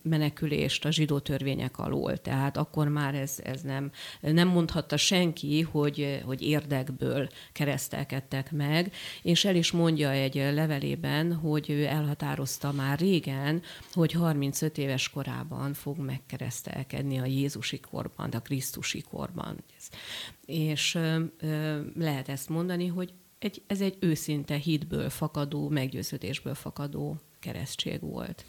menekülést 0.03 0.85
a 0.85 0.91
zsidó 0.91 1.19
törvények 1.19 1.79
alól. 1.79 2.17
Tehát 2.17 2.57
akkor 2.57 2.89
már 2.89 3.15
ez, 3.15 3.39
ez 3.45 3.61
nem, 3.61 3.91
nem 4.21 4.49
mondhatta 4.49 4.97
senki, 4.97 5.61
hogy, 5.61 6.23
hogy 6.25 6.43
érdekből 6.43 7.29
keresztelkedtek 7.53 8.53
meg, 8.53 8.93
és 9.23 9.45
el 9.45 9.57
is 9.57 9.71
mondja 9.71 10.11
egy 10.11 10.35
levelében, 10.35 11.35
hogy 11.35 11.71
ő 11.71 11.87
elhatározta 11.87 12.73
már 12.73 12.99
régen, 12.99 13.63
hogy 13.93 14.13
35 14.13 14.79
éves 14.79 15.11
korában 15.11 15.75
fog 15.75 15.99
megkeresztelkedni 15.99 17.19
a 17.19 17.25
Jézusi 17.25 17.81
korban, 17.81 18.31
a 18.31 18.43
Krisztusi 18.43 19.01
korban. 19.01 19.57
És 20.47 20.99
lehet 21.95 22.29
ezt 22.29 22.49
mondani, 22.49 22.87
hogy 22.87 23.13
egy, 23.39 23.63
ez 23.67 23.81
egy 23.81 23.97
őszinte 24.01 24.55
hitből 24.55 25.11
fakadó, 25.11 25.69
meggyőződésből 25.69 26.55
fakadó 26.55 27.17
keresztség 27.41 28.01
volt. 28.01 28.45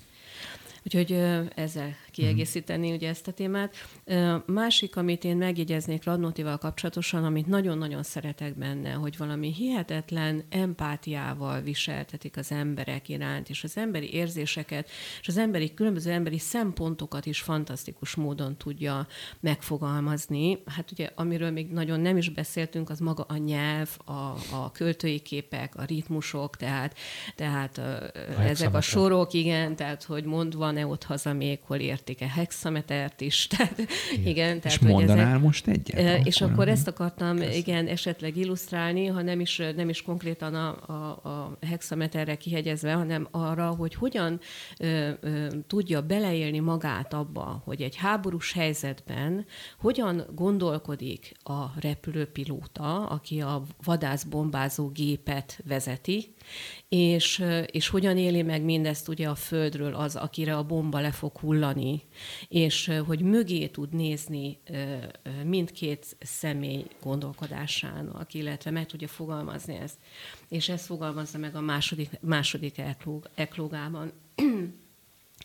Úgyhogy 0.87 1.11
ezzel 1.55 1.95
kiegészíteni 2.17 2.91
ugye 2.91 3.09
ezt 3.09 3.27
a 3.27 3.31
témát. 3.31 3.75
Másik, 4.45 4.95
amit 4.95 5.23
én 5.23 5.37
megjegyeznék 5.37 6.03
Radnótival 6.03 6.57
kapcsolatosan, 6.57 7.23
amit 7.23 7.47
nagyon-nagyon 7.47 8.03
szeretek 8.03 8.57
benne, 8.57 8.91
hogy 8.91 9.17
valami 9.17 9.53
hihetetlen 9.53 10.43
empátiával 10.49 11.61
viseltetik 11.61 12.37
az 12.37 12.51
emberek 12.51 13.09
iránt, 13.09 13.49
és 13.49 13.63
az 13.63 13.77
emberi 13.77 14.13
érzéseket, 14.13 14.89
és 15.21 15.27
az 15.27 15.37
emberi 15.37 15.73
különböző 15.73 16.11
emberi 16.11 16.37
szempontokat 16.37 17.25
is 17.25 17.41
fantasztikus 17.41 18.15
módon 18.15 18.57
tudja 18.57 19.07
megfogalmazni. 19.39 20.63
Hát 20.65 20.91
ugye, 20.91 21.09
amiről 21.15 21.51
még 21.51 21.71
nagyon 21.71 21.99
nem 21.99 22.17
is 22.17 22.29
beszéltünk, 22.29 22.89
az 22.89 22.99
maga 22.99 23.23
a 23.23 23.37
nyelv, 23.37 23.97
a, 24.05 24.11
a 24.51 24.71
költői 24.73 25.19
képek, 25.19 25.75
a 25.75 25.83
ritmusok, 25.83 26.55
tehát, 26.55 26.97
tehát 27.35 27.77
a 27.77 28.41
ezek 28.41 28.73
a 28.73 28.81
sorok, 28.81 29.33
igen, 29.33 29.75
tehát 29.75 30.03
hogy 30.03 30.23
mond 30.23 30.55
van-e 30.55 30.87
ott 30.87 31.03
haza 31.03 31.33
még, 31.33 31.59
hol 31.61 31.77
értik-e 32.09 32.31
hexametert 32.33 33.21
is. 33.21 33.47
Tehát, 33.57 33.77
igen. 33.77 34.25
igen 34.25 34.59
tehát, 34.59 34.77
és 34.81 34.87
mondanál 34.87 35.27
ezek, 35.27 35.41
most 35.41 35.67
egyet? 35.67 36.25
És 36.25 36.41
akkor, 36.41 36.53
akkor 36.53 36.67
ezt 36.67 36.87
akartam, 36.87 37.37
Kösz. 37.37 37.55
igen, 37.55 37.87
esetleg 37.87 38.37
illusztrálni, 38.37 39.05
ha 39.05 39.21
nem 39.21 39.39
is, 39.39 39.61
nem 39.75 39.89
is 39.89 40.01
konkrétan 40.01 40.55
a, 40.55 40.75
a, 40.85 41.29
a 41.29 41.57
hexameterre 41.67 42.35
kihegyezve, 42.35 42.93
hanem 42.93 43.27
arra, 43.31 43.69
hogy 43.69 43.95
hogyan 43.95 44.39
ö, 44.79 45.09
ö, 45.19 45.47
tudja 45.67 46.01
beleélni 46.01 46.59
magát 46.59 47.13
abba, 47.13 47.61
hogy 47.65 47.81
egy 47.81 47.95
háborús 47.95 48.53
helyzetben 48.53 49.45
hogyan 49.79 50.25
gondolkodik 50.35 51.31
a 51.43 51.79
repülőpilóta, 51.79 53.05
aki 53.05 53.41
a 53.41 53.63
vadászbombázó 53.83 54.87
gépet 54.87 55.59
vezeti, 55.65 56.35
és, 56.89 57.43
és 57.65 57.87
hogyan 57.87 58.17
éli 58.17 58.41
meg 58.41 58.61
mindezt 58.61 59.07
ugye 59.07 59.29
a 59.29 59.35
földről 59.35 59.93
az, 59.93 60.15
akire 60.15 60.57
a 60.57 60.63
bomba 60.63 60.99
le 60.99 61.11
fog 61.11 61.37
hullani, 61.37 62.01
és 62.47 62.91
hogy 63.05 63.21
mögé 63.21 63.67
tud 63.67 63.93
nézni 63.93 64.59
mindkét 65.43 66.17
személy 66.19 66.85
gondolkodásának, 67.01 68.33
illetve 68.33 68.71
meg 68.71 68.85
tudja 68.85 69.07
fogalmazni 69.07 69.75
ezt. 69.75 69.97
És 70.49 70.69
ezt 70.69 70.85
fogalmazza 70.85 71.37
meg 71.37 71.55
a 71.55 71.61
második, 71.61 72.09
második 72.21 72.77
eklóg, 72.77 73.29
eklógában. 73.35 74.11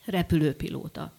Repülőpilóta. 0.05 1.13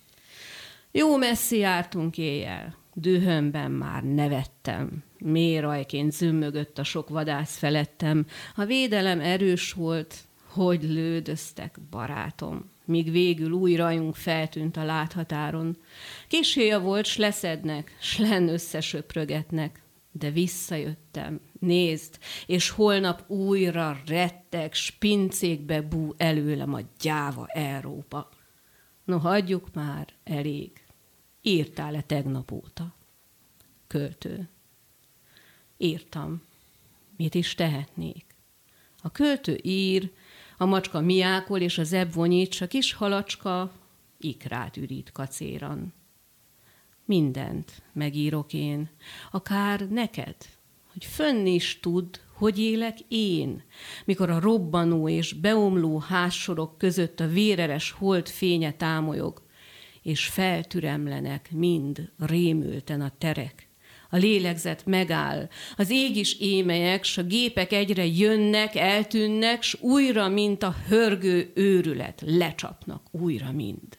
Jó 0.92 1.18
messzi 1.18 1.58
jártunk 1.58 2.18
éjjel, 2.18 2.83
dühömben 2.94 3.72
már 3.72 4.04
nevettem. 4.04 5.04
Mérajként 5.18 6.12
zümmögött 6.12 6.80
a 6.80 6.84
sok 6.84 7.10
vadász 7.10 7.58
felettem. 7.58 8.26
A 8.56 8.66
védelem 8.66 9.20
erős 9.20 9.74
volt, 9.74 10.16
hogy 10.46 10.84
lődöztek, 10.84 11.80
barátom. 11.90 12.72
Míg 12.86 13.12
végül 13.12 13.52
új 13.52 13.76
rajunk 13.76 14.16
feltűnt 14.16 14.78
a 14.78 14.84
láthatáron. 14.84 15.78
Kishéja 16.28 16.80
volt, 16.80 17.06
s 17.06 17.18
leszednek, 17.18 17.98
s 18.00 18.18
len 18.18 18.48
összesöprögetnek. 18.48 19.82
De 20.12 20.32
visszajöttem, 20.32 21.40
nézd, 21.60 22.18
és 22.46 22.70
holnap 22.70 23.30
újra 23.30 24.02
rettek, 24.06 24.74
spincékbe 24.74 25.82
bú 25.82 26.14
előlem 26.18 26.74
a 26.74 26.80
gyáva 27.02 27.46
Európa. 27.48 28.30
No, 29.04 29.18
hagyjuk 29.18 29.74
már, 29.74 30.08
elég. 30.24 30.83
Írtál-e 31.46 32.02
tegnap 32.02 32.52
óta? 32.52 32.96
Költő. 33.88 34.50
Írtam. 35.78 36.42
Mit 37.18 37.36
is 37.36 37.56
tehetnék? 37.56 38.26
A 39.02 39.12
költő 39.12 39.60
ír, 39.62 40.12
a 40.58 40.66
macska 40.66 41.02
miákol, 41.02 41.60
és 41.60 41.78
az 41.78 41.94
ebb 41.94 42.14
vonyít, 42.14 42.58
a 42.62 42.68
kis 42.68 42.94
halacska 42.94 43.72
ikrát 44.18 44.78
ürít 44.78 45.12
kacéran. 45.12 45.94
Mindent 47.06 47.82
megírok 47.94 48.54
én, 48.54 48.90
akár 49.32 49.88
neked, 49.90 50.36
hogy 50.92 51.06
fönn 51.06 51.46
is 51.46 51.80
tud, 51.80 52.22
hogy 52.34 52.60
élek 52.60 53.00
én, 53.08 53.64
mikor 54.06 54.30
a 54.30 54.39
robbanó 54.39 55.10
és 55.10 55.34
beomló 55.34 55.98
házsorok 55.98 56.78
között 56.78 57.20
a 57.20 57.28
véreres 57.28 57.91
hold 57.91 58.28
fénye 58.28 58.74
támolyog, 58.74 59.43
és 60.04 60.26
feltüremlenek 60.26 61.49
mind 61.51 62.12
rémülten 62.18 63.01
a 63.01 63.12
terek. 63.18 63.68
A 64.10 64.18
lélegzet 64.18 64.86
megáll, 64.86 65.49
az 65.76 65.89
ég 65.89 66.16
is 66.16 66.39
émelyek, 66.39 67.04
s 67.04 67.18
a 67.18 67.24
gépek 67.24 67.72
egyre 67.72 68.06
jönnek, 68.06 68.76
eltűnnek, 68.76 69.62
s 69.62 69.78
újra, 69.80 70.28
mint 70.28 70.64
a 70.64 70.76
hörgő 70.88 71.51
őrület, 71.56 72.24
lecsapnak 72.26 73.08
újra 73.12 73.51
mind. 73.51 73.97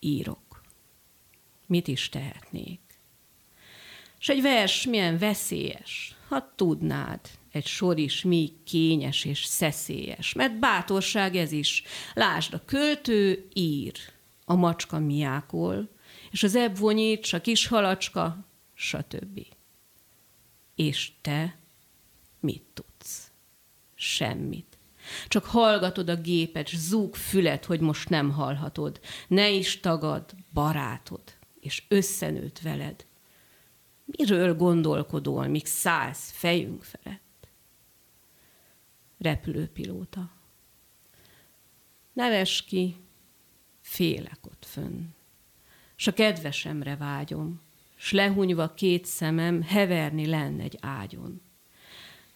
Írok. 0.00 0.62
Mit 1.66 1.88
is 1.88 2.08
tehetnék? 2.08 2.80
És 4.20 4.28
egy 4.28 4.42
vers 4.42 4.86
milyen 4.86 5.18
veszélyes, 5.18 6.16
ha 6.28 6.52
tudnád, 6.56 7.20
egy 7.52 7.66
sor 7.66 7.98
is 7.98 8.22
mi 8.22 8.52
kényes 8.64 9.24
és 9.24 9.44
szeszélyes, 9.44 10.32
mert 10.32 10.58
bátorság 10.58 11.36
ez 11.36 11.52
is. 11.52 11.82
Lásd, 12.14 12.54
a 12.54 12.64
költő 12.64 13.48
ír, 13.52 13.92
a 14.44 14.54
macska 14.54 14.98
miákol, 14.98 15.88
és 16.30 16.42
az 16.42 16.54
ebb 16.54 16.78
vonyít, 16.78 17.26
a 17.32 17.40
kis 17.40 17.66
halacska, 17.66 18.46
stb. 18.74 19.46
És 20.74 21.12
te 21.20 21.58
mit 22.40 22.62
tudsz? 22.74 23.32
Semmit. 23.94 24.78
Csak 25.28 25.44
hallgatod 25.44 26.08
a 26.08 26.16
gépet, 26.16 26.68
zúg 26.68 27.14
fület, 27.14 27.64
hogy 27.64 27.80
most 27.80 28.08
nem 28.08 28.30
hallhatod. 28.30 29.00
Ne 29.28 29.50
is 29.50 29.80
tagad 29.80 30.34
barátod, 30.52 31.22
és 31.60 31.84
összenőtt 31.88 32.58
veled. 32.58 33.06
Miről 34.04 34.56
gondolkodol, 34.56 35.46
míg 35.46 35.66
szállsz 35.66 36.30
fejünk 36.30 36.82
felett? 36.82 37.48
Repülőpilóta. 39.18 40.30
Neves 42.12 42.62
ki, 42.62 42.96
félek 43.84 44.38
ott 44.42 44.64
fönn. 44.66 45.06
S 45.96 46.06
a 46.06 46.12
kedvesemre 46.12 46.96
vágyom, 46.96 47.60
s 47.96 48.12
lehunyva 48.12 48.74
két 48.74 49.04
szemem 49.04 49.62
heverni 49.62 50.26
lenne 50.26 50.62
egy 50.62 50.78
ágyon. 50.80 51.40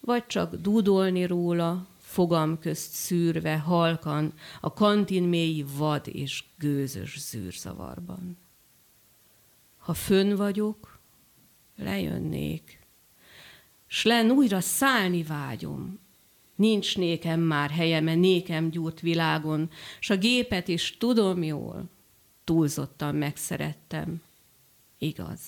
Vagy 0.00 0.26
csak 0.26 0.54
dúdolni 0.54 1.26
róla, 1.26 1.86
fogam 1.98 2.58
közt 2.58 2.92
szűrve, 2.92 3.58
halkan, 3.58 4.32
a 4.60 4.72
kantin 4.72 5.22
mély 5.22 5.64
vad 5.76 6.08
és 6.08 6.44
gőzös 6.58 7.18
zűrzavarban. 7.20 8.38
Ha 9.78 9.94
fönn 9.94 10.36
vagyok, 10.36 10.98
lejönnék, 11.76 12.78
s 13.86 14.04
len 14.04 14.30
újra 14.30 14.60
szállni 14.60 15.22
vágyom. 15.22 15.98
Nincs 16.58 16.96
nékem 16.96 17.40
már 17.40 17.70
helyeme 17.70 18.14
nékem 18.14 18.70
gyúrt 18.70 19.00
világon, 19.00 19.70
s 20.00 20.10
a 20.10 20.16
gépet 20.16 20.68
is 20.68 20.96
tudom 20.96 21.42
jól, 21.42 21.90
túlzottan 22.44 23.14
megszerettem. 23.14 24.22
Igaz. 24.98 25.40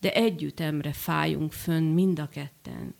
De 0.00 0.12
együttemre 0.14 0.92
fájunk 0.92 1.52
fönn 1.52 1.92
mind 1.92 2.18
a 2.18 2.28
ketten. 2.28 2.94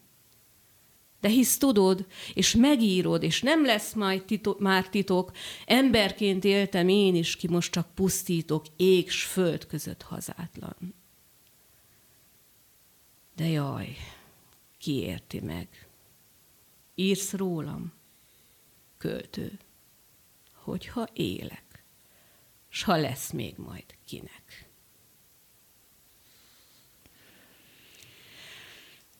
De 1.20 1.28
hisz 1.28 1.58
tudod, 1.58 2.06
és 2.34 2.54
megírod, 2.54 3.22
és 3.22 3.42
nem 3.42 3.64
lesz 3.64 3.92
majd 3.92 4.24
titok, 4.24 4.60
már 4.60 4.88
titok, 4.88 5.32
emberként 5.66 6.44
éltem 6.44 6.88
én 6.88 7.14
is, 7.14 7.36
ki 7.36 7.48
most 7.48 7.72
csak 7.72 7.94
pusztítok, 7.94 8.64
ég 8.76 9.10
s 9.10 9.24
föld 9.24 9.66
között 9.66 10.02
hazátlan. 10.02 10.94
De 13.36 13.46
jaj, 13.46 13.96
ki 14.78 14.92
érti 14.92 15.40
meg? 15.40 15.68
Írsz 16.94 17.32
rólam, 17.32 17.92
költő, 18.98 19.58
hogyha 20.52 21.08
élek, 21.12 21.84
s 22.68 22.82
ha 22.82 22.96
lesz 22.96 23.30
még 23.30 23.54
majd 23.56 23.84
kinek. 24.06 24.68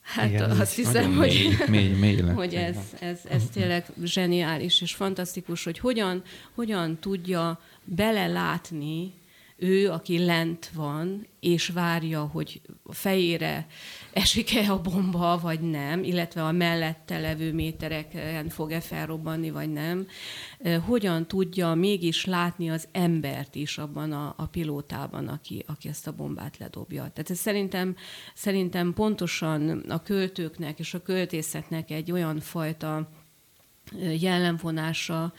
Hát 0.00 0.28
Igen, 0.28 0.50
azt 0.50 0.74
hiszem, 0.74 1.16
hogy, 1.16 1.56
mély, 1.66 1.88
mély, 1.88 2.20
mély 2.20 2.32
hogy 2.32 2.54
ez, 2.54 2.76
ez, 3.00 3.20
ez 3.28 3.42
tényleg 3.52 3.86
zseniális 4.02 4.80
és 4.80 4.94
fantasztikus, 4.94 5.64
hogy 5.64 5.78
hogyan, 5.78 6.22
hogyan 6.54 6.98
tudja 6.98 7.60
belelátni 7.84 9.12
ő, 9.56 9.90
aki 9.90 10.24
lent 10.24 10.70
van, 10.74 11.26
és 11.40 11.68
várja, 11.68 12.20
hogy 12.20 12.60
fejére 12.84 13.66
esik-e 14.12 14.70
a 14.70 14.80
bomba, 14.80 15.38
vagy 15.42 15.60
nem, 15.60 16.02
illetve 16.02 16.44
a 16.44 16.52
mellette 16.52 17.18
levő 17.18 17.52
métereken 17.52 18.48
fog-e 18.48 18.80
felrobbanni, 18.80 19.50
vagy 19.50 19.72
nem, 19.72 20.06
hogyan 20.86 21.26
tudja 21.26 21.74
mégis 21.74 22.24
látni 22.24 22.70
az 22.70 22.88
embert 22.92 23.54
is 23.54 23.78
abban 23.78 24.12
a, 24.12 24.34
a 24.36 24.46
pilótában, 24.46 25.28
aki, 25.28 25.64
aki 25.66 25.88
ezt 25.88 26.06
a 26.06 26.12
bombát 26.12 26.58
ledobja. 26.58 27.00
Tehát 27.00 27.30
ez 27.30 27.38
szerintem, 27.38 27.96
szerintem 28.34 28.92
pontosan 28.92 29.78
a 29.88 30.02
költőknek 30.02 30.78
és 30.78 30.94
a 30.94 31.02
költészetnek 31.02 31.90
egy 31.90 32.12
olyan 32.12 32.40
fajta 32.40 33.08
jellemvonása, 34.20 35.32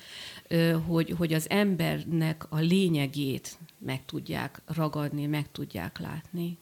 hogy, 0.88 1.14
hogy 1.18 1.34
az 1.34 1.50
embernek 1.50 2.46
a 2.50 2.60
lényegét 2.60 3.58
meg 3.78 4.06
tudják 4.06 4.62
ragadni, 4.66 5.26
meg 5.26 5.52
tudják 5.52 6.00
látni. 6.00 6.58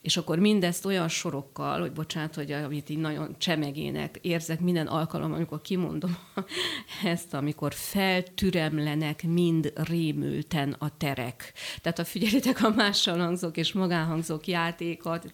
És 0.00 0.16
akkor 0.16 0.38
mindezt 0.38 0.84
olyan 0.84 1.08
sorokkal, 1.08 1.80
hogy 1.80 1.92
bocsánat, 1.92 2.34
hogy 2.34 2.52
amit 2.52 2.88
így 2.88 2.98
nagyon 2.98 3.34
csemegének 3.38 4.18
érzek 4.22 4.60
minden 4.60 4.86
alkalom, 4.86 5.32
amikor 5.32 5.60
kimondom 5.60 6.18
ezt, 7.04 7.34
amikor 7.34 7.74
feltüremlenek 7.74 9.22
mind 9.22 9.72
rémülten 9.74 10.72
a 10.78 10.96
terek. 10.96 11.52
Tehát 11.82 11.98
ha 11.98 12.04
figyelitek 12.04 12.64
a 12.64 12.70
mással 12.70 13.18
hangzók 13.18 13.56
és 13.56 13.72
magánhangzók 13.72 14.46
játékat, 14.46 15.30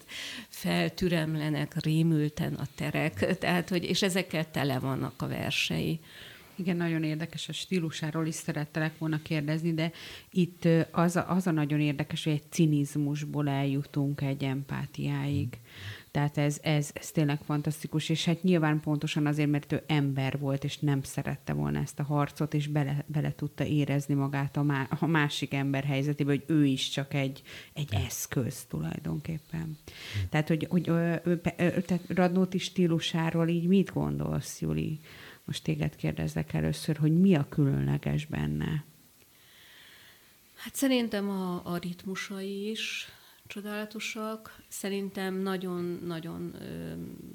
feltüremlenek 0.49 1.83
rémülten 1.83 2.53
a 2.53 2.65
terek. 2.75 3.25
Tehát, 3.39 3.69
hogy, 3.69 3.83
és 3.83 4.01
ezekkel 4.01 4.51
tele 4.51 4.79
vannak 4.79 5.21
a 5.21 5.27
versei. 5.27 5.99
Igen, 6.55 6.77
nagyon 6.77 7.03
érdekes 7.03 7.49
a 7.49 7.53
stílusáról 7.53 8.25
is 8.27 8.35
szerettelek 8.35 8.97
volna 8.97 9.21
kérdezni, 9.21 9.73
de 9.73 9.91
itt 10.31 10.67
az 10.91 11.15
a, 11.15 11.25
az 11.29 11.47
a 11.47 11.51
nagyon 11.51 11.79
érdekes, 11.79 12.23
hogy 12.23 12.33
egy 12.33 12.51
cinizmusból 12.51 13.49
eljutunk 13.49 14.21
egy 14.21 14.43
empátiáig. 14.43 15.47
Tehát 16.15 16.37
ez, 16.37 16.59
ez, 16.63 16.91
ez 16.93 17.11
tényleg 17.11 17.39
fantasztikus, 17.45 18.09
és 18.09 18.25
hát 18.25 18.43
nyilván 18.43 18.79
pontosan 18.79 19.25
azért, 19.25 19.49
mert 19.49 19.71
ő 19.71 19.83
ember 19.87 20.39
volt, 20.39 20.63
és 20.63 20.77
nem 20.77 21.03
szerette 21.03 21.53
volna 21.53 21.79
ezt 21.79 21.99
a 21.99 22.03
harcot, 22.03 22.53
és 22.53 22.67
bele, 22.67 23.03
bele 23.07 23.33
tudta 23.35 23.65
érezni 23.65 24.13
magát 24.13 24.57
a, 24.57 24.63
má, 24.63 24.87
a 24.99 25.05
másik 25.05 25.53
ember 25.53 25.83
helyzetébe, 25.83 26.29
hogy 26.29 26.43
ő 26.47 26.65
is 26.65 26.89
csak 26.89 27.13
egy, 27.13 27.41
egy 27.73 27.93
eszköz 27.93 28.65
tulajdonképpen. 28.65 29.65
Mm. 29.67 30.29
Tehát, 30.29 30.47
hogy, 30.47 30.67
hogy 30.69 30.87
ő, 30.87 31.21
ő, 31.25 31.41
ő, 31.57 31.81
tehát 31.81 32.03
Radnóti 32.07 32.57
stílusáról 32.57 33.47
így 33.47 33.67
mit 33.67 33.93
gondolsz, 33.93 34.61
Juli? 34.61 34.99
Most 35.45 35.63
téged 35.63 35.95
kérdezlek 35.95 36.53
először, 36.53 36.97
hogy 36.97 37.19
mi 37.19 37.35
a 37.35 37.49
különleges 37.49 38.25
benne? 38.25 38.85
Hát 40.55 40.75
szerintem 40.75 41.29
a, 41.29 41.61
a 41.65 41.77
ritmusai 41.77 42.69
is 42.69 43.07
csodálatosak. 43.47 44.61
Szerintem 44.67 45.35
nagyon-nagyon 45.35 46.55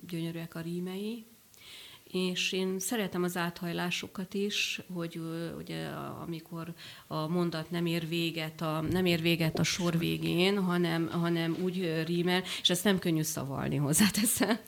gyönyörűek 0.06 0.54
a 0.54 0.61
rímei, 0.61 1.26
és 2.12 2.52
én 2.52 2.78
szeretem 2.78 3.22
az 3.22 3.36
áthajlásokat 3.36 4.34
is, 4.34 4.80
hogy 4.94 5.20
ugye 5.58 5.86
amikor 6.22 6.74
a 7.06 7.26
mondat 7.26 7.70
nem 7.70 7.86
ér 7.86 8.08
véget 8.08 8.61
a, 8.61 8.80
nem 8.90 9.06
ér 9.06 9.20
véget 9.20 9.58
a 9.58 9.62
sor 9.62 9.98
végén, 9.98 10.62
hanem, 10.62 11.08
hanem 11.08 11.56
úgy 11.62 12.02
rímel, 12.06 12.42
és 12.61 12.70
ezt 12.70 12.84
nem 12.84 12.98
könnyű 12.98 13.22
szavalni 13.22 13.76
hozzáteszem, 13.76 14.58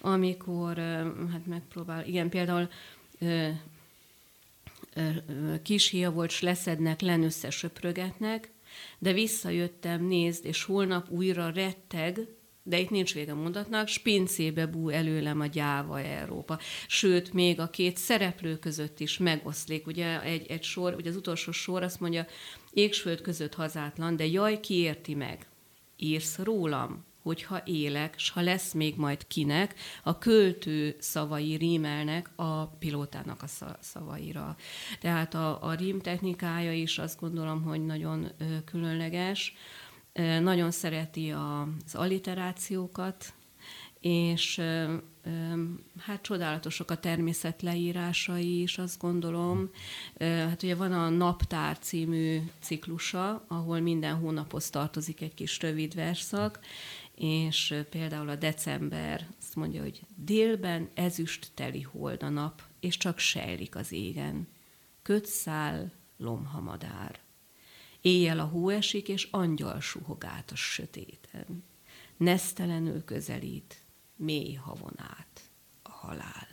amikor 0.00 0.78
hát 1.30 1.46
megpróbál, 1.46 2.06
igen, 2.06 2.28
például 2.28 2.68
kis 5.62 5.88
hia 5.88 6.10
volt, 6.10 6.30
s 6.30 6.40
leszednek, 6.40 7.00
len 7.00 7.22
összesöprögetnek, 7.22 8.50
de 8.98 9.12
visszajöttem, 9.12 10.06
nézd, 10.06 10.44
és 10.44 10.64
holnap 10.64 11.10
újra 11.10 11.50
retteg, 11.50 12.20
de 12.62 12.78
itt 12.78 12.90
nincs 12.90 13.14
vége 13.14 13.34
mondatnak, 13.34 13.88
spincébe 13.88 14.66
bú 14.66 14.88
előlem 14.88 15.40
a 15.40 15.46
gyáva 15.46 16.00
Európa. 16.00 16.58
Sőt, 16.86 17.32
még 17.32 17.60
a 17.60 17.70
két 17.70 17.96
szereplő 17.96 18.58
között 18.58 19.00
is 19.00 19.18
megoszlik. 19.18 19.86
Ugye 19.86 20.22
egy, 20.22 20.46
egy 20.50 20.62
sor, 20.62 20.94
ugye 20.94 21.10
az 21.10 21.16
utolsó 21.16 21.52
sor 21.52 21.82
azt 21.82 22.00
mondja, 22.00 22.26
égsföld 22.70 23.20
között 23.20 23.54
hazátlan, 23.54 24.16
de 24.16 24.26
jaj, 24.26 24.60
ki 24.60 24.74
érti 24.74 25.14
meg? 25.14 25.46
Írsz 25.96 26.38
rólam? 26.38 27.10
hogyha 27.22 27.62
élek, 27.64 28.18
s 28.18 28.30
ha 28.30 28.40
lesz 28.40 28.72
még 28.72 28.96
majd 28.96 29.26
kinek, 29.26 29.74
a 30.02 30.18
költő 30.18 30.96
szavai 30.98 31.54
rímelnek 31.54 32.30
a 32.36 32.66
pilótának 32.66 33.42
a 33.42 33.76
szavaira. 33.80 34.56
Tehát 35.00 35.34
a, 35.34 35.62
a 35.62 35.74
rím 35.74 36.00
technikája 36.00 36.72
is 36.72 36.98
azt 36.98 37.20
gondolom, 37.20 37.62
hogy 37.62 37.84
nagyon 37.84 38.32
különleges. 38.64 39.54
Nagyon 40.40 40.70
szereti 40.70 41.30
az 41.30 41.94
alliterációkat, 41.94 43.32
és 44.00 44.60
hát 45.98 46.22
csodálatosak 46.22 46.90
a 46.90 46.96
természet 46.98 47.62
leírásai 47.62 48.60
is, 48.60 48.78
azt 48.78 49.00
gondolom. 49.00 49.70
Hát 50.18 50.62
ugye 50.62 50.74
van 50.74 50.92
a 50.92 51.08
Naptár 51.08 51.78
című 51.78 52.40
ciklusa, 52.60 53.44
ahol 53.48 53.80
minden 53.80 54.14
hónaphoz 54.14 54.70
tartozik 54.70 55.20
egy 55.20 55.34
kis 55.34 55.60
rövid 55.60 55.94
verszak, 55.94 56.60
és 57.14 57.74
például 57.90 58.28
a 58.28 58.36
december 58.36 59.26
azt 59.38 59.56
mondja, 59.56 59.82
hogy 59.82 60.00
délben 60.16 60.88
ezüst 60.94 61.50
teli 61.54 61.80
hold 61.80 62.22
a 62.22 62.28
nap, 62.28 62.62
és 62.80 62.96
csak 62.96 63.18
sejlik 63.18 63.76
az 63.76 63.92
égen. 63.92 64.48
Kötszál, 65.02 65.92
lomhamadár. 66.16 67.20
Éjjel 68.02 68.38
a 68.38 68.44
hó 68.44 68.68
esik, 68.68 69.08
és 69.08 69.28
angyal 69.30 69.80
suhog 69.80 70.24
át 70.24 70.50
a 70.50 70.56
sötéten 70.56 71.64
nesztelenül 72.22 73.04
közelít, 73.04 73.82
mély 74.16 74.54
havon 74.54 74.94
át 74.96 75.40
a 75.82 75.90
halál. 75.90 76.46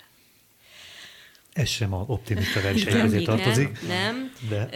Ez 1.54 1.68
sem 1.68 1.94
a 1.94 2.04
optimista 2.08 2.62
versenyhez 2.62 3.24
tartozik. 3.24 3.88
Nem, 3.88 4.32
de. 4.50 4.70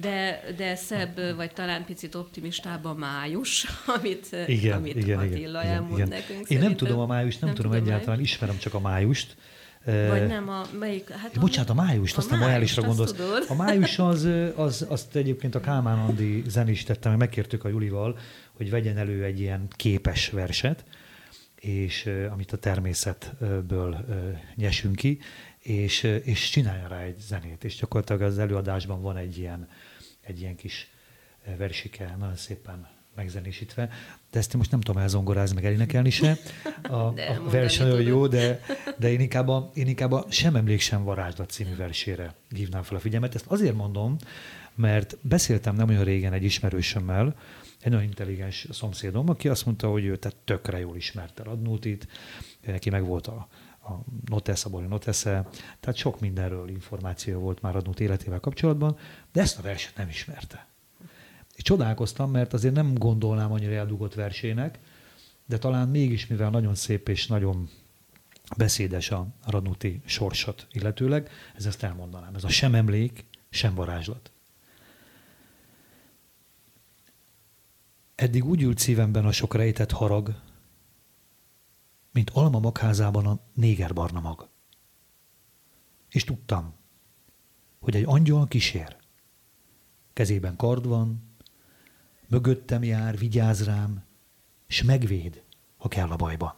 de, 0.00 0.40
de 0.56 0.74
szebb, 0.76 1.34
vagy 1.36 1.52
talán 1.52 1.84
picit 1.84 2.14
optimistább 2.14 2.84
a 2.84 2.94
május, 2.94 3.66
amit, 3.96 4.36
igen, 4.46 4.76
amit 4.76 4.96
igen, 4.96 5.18
Attila 5.18 5.62
igen, 5.62 5.74
elmond 5.74 5.92
igen. 5.98 6.08
nekünk. 6.08 6.38
Én 6.38 6.44
szerintem. 6.44 6.68
nem 6.68 6.76
tudom 6.76 6.98
a 6.98 7.06
májust, 7.06 7.40
nem, 7.40 7.48
nem 7.48 7.56
tudom, 7.56 7.70
tudom 7.72 7.86
egyáltalán, 7.86 8.16
május. 8.16 8.32
ismerem 8.32 8.58
csak 8.58 8.74
a 8.74 8.80
májust. 8.80 9.36
Vagy 10.08 10.26
nem 10.26 10.48
a, 10.48 10.62
melyik? 10.78 11.10
Hát 11.10 11.36
a, 11.36 11.40
Bocsánat, 11.40 11.70
a 11.70 11.74
májust, 11.74 12.16
a 12.16 12.18
azt 12.18 12.32
a 12.32 12.36
majálisra 12.36 12.82
gondolsz. 12.82 13.12
Tudod. 13.12 13.44
A 13.48 13.54
május 13.54 13.98
az, 13.98 14.28
az, 14.54 14.86
azt 14.88 15.16
egyébként 15.16 15.54
a 15.54 15.60
Kálmán 15.60 15.98
Andi 15.98 16.44
zenés 16.46 16.82
tette, 16.82 17.08
meg 17.08 17.18
megkértük 17.18 17.64
a 17.64 17.68
Julival, 17.68 18.18
hogy 18.52 18.70
vegyen 18.70 18.96
elő 18.96 19.24
egy 19.24 19.40
ilyen 19.40 19.68
képes 19.76 20.28
verset, 20.28 20.84
és 21.54 22.10
amit 22.30 22.52
a 22.52 22.56
természetből 22.56 24.04
nyesünk 24.54 24.96
ki, 24.96 25.18
és, 25.58 26.02
és 26.02 26.50
csinálja 26.50 26.88
rá 26.88 27.00
egy 27.00 27.18
zenét. 27.18 27.64
És 27.64 27.76
gyakorlatilag 27.76 28.22
az 28.22 28.38
előadásban 28.38 29.02
van 29.02 29.16
egy 29.16 29.38
ilyen, 29.38 29.68
egy 30.20 30.40
ilyen 30.40 30.56
kis 30.56 30.90
versike, 31.56 32.16
nagyon 32.18 32.36
szépen 32.36 32.97
megzenésítve, 33.18 33.90
de 34.30 34.38
ezt 34.38 34.52
én 34.52 34.58
most 34.58 34.70
nem 34.70 34.80
tudom 34.80 35.02
elzongorázni, 35.02 35.54
meg 35.54 35.64
elénekelni 35.64 36.10
se. 36.10 36.36
A, 36.82 36.94
a 36.94 37.14
vers 37.50 37.78
nagyon 37.78 38.02
jó, 38.02 38.26
de, 38.26 38.60
de 38.98 39.10
én, 39.10 39.20
inkább 39.20 39.48
a, 39.48 39.70
én 39.74 39.86
inkább 39.86 40.12
a 40.12 40.26
Sem 40.28 40.56
emléksem 40.56 41.04
varázslat 41.04 41.50
című 41.50 41.76
versére 41.76 42.34
hívnám 42.54 42.82
fel 42.82 42.96
a 42.96 43.00
figyelmet. 43.00 43.34
Ezt 43.34 43.46
azért 43.46 43.74
mondom, 43.74 44.16
mert 44.74 45.16
beszéltem 45.20 45.74
nem 45.74 45.88
olyan 45.88 46.04
régen 46.04 46.32
egy 46.32 46.44
ismerősömmel, 46.44 47.36
egy 47.80 47.90
nagyon 47.90 48.06
intelligens 48.06 48.66
szomszédom, 48.70 49.28
aki 49.28 49.48
azt 49.48 49.64
mondta, 49.66 49.88
hogy 49.88 50.04
ő 50.04 50.16
tehát 50.16 50.36
tökre 50.44 50.78
jól 50.78 50.96
ismerte 50.96 51.42
Radnótit, 51.42 52.08
neki 52.66 52.90
meg 52.90 53.04
volt 53.04 53.26
a, 53.26 53.48
a 53.82 53.92
Notessa, 54.24 54.68
Bori 54.68 54.86
Notessa, 54.86 55.48
tehát 55.80 55.96
sok 55.96 56.20
mindenről 56.20 56.68
információ 56.68 57.40
volt 57.40 57.62
már 57.62 57.72
Radnót 57.72 58.00
életével 58.00 58.40
kapcsolatban, 58.40 58.98
de 59.32 59.40
ezt 59.40 59.58
a 59.58 59.62
verset 59.62 59.96
nem 59.96 60.08
ismerte. 60.08 60.66
És 61.58 61.64
csodálkoztam, 61.64 62.30
mert 62.30 62.52
azért 62.52 62.74
nem 62.74 62.94
gondolnám 62.94 63.52
annyira 63.52 63.72
eldugott 63.72 64.14
versének, 64.14 64.78
de 65.46 65.58
talán 65.58 65.88
mégis, 65.88 66.26
mivel 66.26 66.50
nagyon 66.50 66.74
szép 66.74 67.08
és 67.08 67.26
nagyon 67.26 67.68
beszédes 68.56 69.10
a 69.10 69.26
Radnuti 69.46 70.02
sorsot 70.04 70.66
illetőleg, 70.70 71.30
ez 71.56 71.66
ezt 71.66 71.82
elmondanám. 71.82 72.34
Ez 72.34 72.44
a 72.44 72.48
sem 72.48 72.74
emlék, 72.74 73.24
sem 73.50 73.74
varázslat. 73.74 74.30
Eddig 78.14 78.44
úgy 78.44 78.62
ült 78.62 78.78
szívemben 78.78 79.24
a 79.24 79.32
sok 79.32 79.54
rejtett 79.54 79.90
harag, 79.90 80.40
mint 82.12 82.30
alma 82.30 82.58
magházában 82.58 83.26
a 83.26 83.40
néger 83.54 83.92
barna 83.92 84.20
mag. 84.20 84.48
És 86.08 86.24
tudtam, 86.24 86.74
hogy 87.78 87.96
egy 87.96 88.04
angyal 88.06 88.48
kísér. 88.48 88.96
Kezében 90.12 90.56
kard 90.56 90.86
van, 90.86 91.27
mögöttem 92.28 92.84
jár, 92.84 93.18
vigyáz 93.18 93.64
rám, 93.64 94.04
és 94.66 94.82
megvéd, 94.82 95.42
ha 95.76 95.88
kell 95.88 96.08
a 96.08 96.16
bajban. 96.16 96.54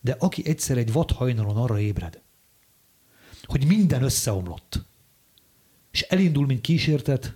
De 0.00 0.16
aki 0.18 0.46
egyszer 0.46 0.78
egy 0.78 0.92
vadhajnalon 0.92 1.56
arra 1.56 1.80
ébred, 1.80 2.22
hogy 3.42 3.66
minden 3.66 4.02
összeomlott, 4.02 4.84
és 5.90 6.02
elindul, 6.02 6.46
mint 6.46 6.60
kísértet, 6.60 7.34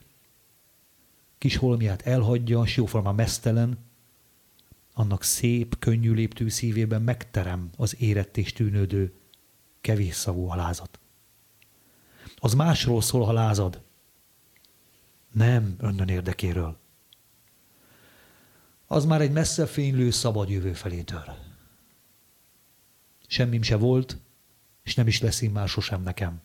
kis 1.39 1.57
holmiát 1.57 2.03
elhagyja, 2.03 2.67
s 2.67 2.77
jóformán 2.77 3.15
mesztelen, 3.15 3.79
annak 4.93 5.23
szép, 5.23 5.79
könnyű 5.79 6.13
léptő 6.13 6.49
szívében 6.49 7.03
megterem 7.03 7.71
az 7.77 7.97
érett 7.99 8.37
és 8.37 8.53
tűnődő, 8.53 9.15
kevés 9.81 10.15
szavú 10.15 10.45
halázat. 10.45 10.99
Az 12.37 12.55
másról 12.55 13.01
szól, 13.01 13.25
ha 13.25 13.33
lázad, 13.33 13.83
nem 15.33 15.75
önnön 15.79 16.09
érdekéről. 16.09 16.79
Az 18.87 19.05
már 19.05 19.21
egy 19.21 19.33
messze 19.33 19.67
fénylő 19.67 20.11
szabad 20.11 20.49
jövő 20.49 20.73
felé 20.73 21.03
tör. 21.03 21.33
Semmim 23.27 23.63
se 23.63 23.77
volt, 23.77 24.19
és 24.83 24.95
nem 24.95 25.07
is 25.07 25.21
lesz 25.21 25.41
már 25.41 25.69
sosem 25.69 26.03
nekem. 26.03 26.41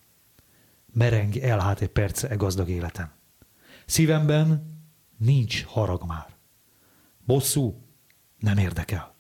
Mereng 0.94 1.38
elhát 1.38 1.82
egy 1.82 1.90
perce 1.90 2.30
e 2.30 2.36
gazdag 2.36 2.70
életem. 2.70 3.12
Szívemben 3.86 4.80
nincs 5.18 5.64
harag 5.64 6.04
már. 6.06 6.36
Bosszú 7.26 7.82
nem 8.40 8.58
érdekel. 8.58 9.16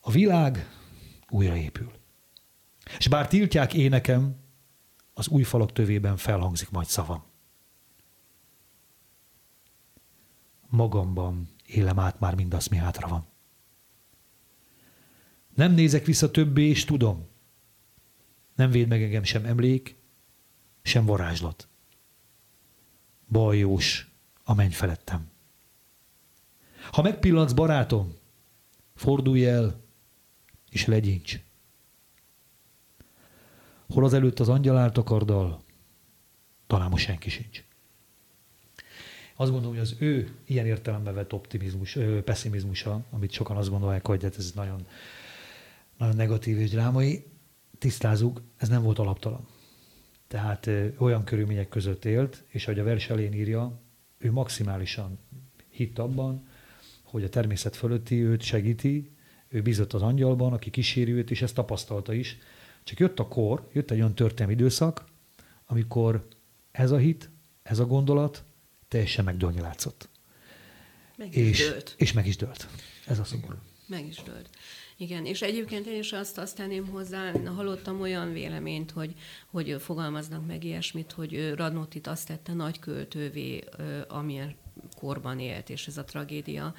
A 0.00 0.10
világ 0.10 0.70
újraépül. 1.28 1.92
És 2.98 3.08
bár 3.08 3.28
tiltják 3.28 3.74
énekem, 3.74 4.36
az 5.14 5.28
új 5.28 5.42
falak 5.42 5.72
tövében 5.72 6.16
felhangzik 6.16 6.70
majd 6.70 6.86
szavam. 6.86 7.25
Magamban 10.68 11.48
élem 11.66 11.98
át 11.98 12.20
már 12.20 12.34
mindazt, 12.34 12.70
mi 12.70 12.76
hátra 12.76 13.08
van. 13.08 13.26
Nem 15.54 15.72
nézek 15.72 16.04
vissza 16.04 16.30
többé, 16.30 16.68
és 16.68 16.84
tudom. 16.84 17.26
Nem 18.54 18.70
véd 18.70 18.88
meg 18.88 19.02
engem 19.02 19.22
sem 19.22 19.44
emlék, 19.44 19.96
sem 20.82 21.04
varázslat. 21.04 21.68
Bajós 23.28 24.10
a 24.44 24.54
menny 24.54 24.70
felettem. 24.70 25.30
Ha 26.90 27.02
megpillantsz, 27.02 27.52
barátom, 27.52 28.14
fordulj 28.94 29.46
el, 29.46 29.80
és 30.70 30.86
legyincs. 30.86 31.40
Hol 33.88 34.04
az 34.04 34.12
előtt 34.12 34.40
az 34.40 34.48
angyal 34.48 34.76
állt 34.76 34.96
a 34.96 35.02
karddal, 35.02 35.64
talán 36.66 36.90
most 36.90 37.04
senki 37.04 37.30
sincs. 37.30 37.65
Azt 39.38 39.50
gondolom, 39.50 39.76
hogy 39.76 39.84
az 39.84 39.96
ő 39.98 40.34
ilyen 40.44 40.66
értelemben 40.66 41.14
vett 41.14 41.32
optimizmus, 41.32 41.98
pessimizmusa, 42.24 43.04
amit 43.10 43.32
sokan 43.32 43.56
azt 43.56 43.70
gondolják, 43.70 44.06
hogy 44.06 44.22
hát 44.22 44.36
ez 44.38 44.52
nagyon, 44.54 44.86
nagyon 45.98 46.16
negatív 46.16 46.58
és 46.58 46.70
drámai, 46.70 47.24
tisztázunk, 47.78 48.40
ez 48.56 48.68
nem 48.68 48.82
volt 48.82 48.98
alaptalan. 48.98 49.46
Tehát 50.28 50.66
ö, 50.66 50.86
olyan 50.98 51.24
körülmények 51.24 51.68
között 51.68 52.04
élt, 52.04 52.44
és 52.46 52.66
ahogy 52.66 52.78
a 52.78 52.84
vers 52.84 53.10
elén 53.10 53.32
írja, 53.32 53.80
ő 54.18 54.32
maximálisan 54.32 55.18
hitt 55.68 55.98
abban, 55.98 56.48
hogy 57.02 57.24
a 57.24 57.28
természet 57.28 57.76
fölötti 57.76 58.22
őt 58.22 58.42
segíti, 58.42 59.10
ő 59.48 59.62
bízott 59.62 59.92
az 59.92 60.02
angyalban, 60.02 60.52
aki 60.52 60.70
kíséri 60.70 61.12
őt, 61.12 61.30
és 61.30 61.42
ezt 61.42 61.54
tapasztalta 61.54 62.12
is. 62.12 62.38
Csak 62.84 62.98
jött 62.98 63.18
a 63.18 63.28
kor, 63.28 63.68
jött 63.72 63.90
egy 63.90 63.98
olyan 63.98 64.14
történelmi 64.14 64.52
időszak, 64.52 65.04
amikor 65.66 66.28
ez 66.70 66.90
a 66.90 66.96
hit, 66.96 67.30
ez 67.62 67.78
a 67.78 67.86
gondolat 67.86 68.44
teljesen 68.88 69.24
megdőlni 69.24 69.60
látszott. 69.60 70.08
Meg 71.16 71.36
is 71.36 71.48
és, 71.48 71.68
dőlt. 71.68 71.94
És 71.96 72.12
meg 72.12 72.26
is 72.26 72.36
dőlt. 72.36 72.68
Ez 73.06 73.18
a 73.18 73.24
szomorú. 73.24 73.56
Meg 73.86 74.06
is 74.06 74.22
dőlt. 74.22 74.50
Igen, 74.96 75.26
és 75.26 75.42
egyébként 75.42 75.86
én 75.86 75.98
is 75.98 76.12
azt, 76.12 76.38
azt 76.38 76.56
tenném 76.56 76.86
hozzá, 76.86 77.32
hallottam 77.44 78.00
olyan 78.00 78.32
véleményt, 78.32 78.90
hogy, 78.90 79.14
hogy 79.46 79.76
fogalmaznak 79.78 80.46
meg 80.46 80.64
ilyesmit, 80.64 81.12
hogy 81.12 81.54
Radnotit 81.54 82.06
azt 82.06 82.26
tette 82.26 82.52
nagy 82.52 82.78
költővé, 82.78 83.64
amilyen 84.08 84.56
korban 84.96 85.40
élt, 85.40 85.70
és 85.70 85.86
ez 85.86 85.96
a 85.96 86.04
tragédia 86.04 86.74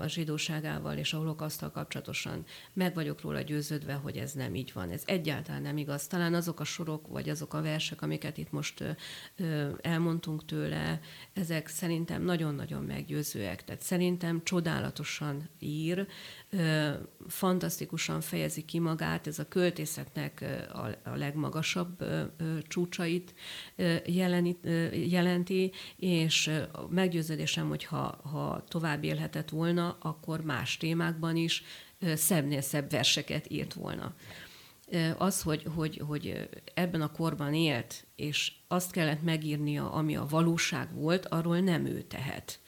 a 0.00 0.06
zsidóságával 0.06 0.96
és 0.96 1.12
a 1.12 1.16
holokasztal 1.16 1.70
kapcsolatosan 1.70 2.44
meg 2.72 2.94
vagyok 2.94 3.20
róla 3.20 3.40
győződve, 3.40 3.92
hogy 3.92 4.16
ez 4.16 4.32
nem 4.32 4.54
így 4.54 4.72
van. 4.72 4.90
Ez 4.90 5.02
egyáltalán 5.04 5.62
nem 5.62 5.76
igaz. 5.76 6.06
Talán 6.06 6.34
azok 6.34 6.60
a 6.60 6.64
sorok, 6.64 7.06
vagy 7.06 7.28
azok 7.28 7.54
a 7.54 7.62
versek, 7.62 8.02
amiket 8.02 8.38
itt 8.38 8.52
most 8.52 8.84
elmondtunk 9.80 10.44
tőle, 10.44 11.00
ezek 11.32 11.68
szerintem 11.68 12.22
nagyon-nagyon 12.22 12.82
meggyőzőek. 12.82 13.64
Tehát 13.64 13.82
szerintem 13.82 14.40
csodálatosan 14.44 15.48
ír, 15.58 16.06
fantasztikusan 17.28 18.20
fejezi 18.20 18.64
ki 18.64 18.78
magát, 18.78 19.26
ez 19.26 19.38
a 19.38 19.48
költészetnek 19.48 20.44
a, 21.04 21.16
legmagasabb 21.16 22.04
csúcsait 22.68 23.34
jelenti, 24.94 25.72
és 25.96 26.50
meggyőződésem, 26.90 27.68
hogy 27.68 27.84
ha, 27.84 28.20
ha 28.22 28.64
tovább 28.68 29.04
élhetett 29.04 29.48
volna, 29.48 29.60
akkor 30.00 30.40
más 30.40 30.76
témákban 30.76 31.36
is 31.36 31.62
szebbnél 32.14 32.60
szebb 32.60 32.90
verseket 32.90 33.50
írt 33.50 33.74
volna. 33.74 34.14
Az, 35.16 35.42
hogy, 35.42 35.66
hogy, 35.74 36.02
hogy 36.06 36.48
ebben 36.74 37.02
a 37.02 37.12
korban 37.12 37.54
élt, 37.54 38.06
és 38.16 38.52
azt 38.68 38.90
kellett 38.90 39.22
megírnia, 39.22 39.92
ami 39.92 40.16
a 40.16 40.26
valóság 40.30 40.94
volt, 40.94 41.26
arról 41.26 41.58
nem 41.58 41.86
ő 41.86 42.02
tehet. 42.02 42.60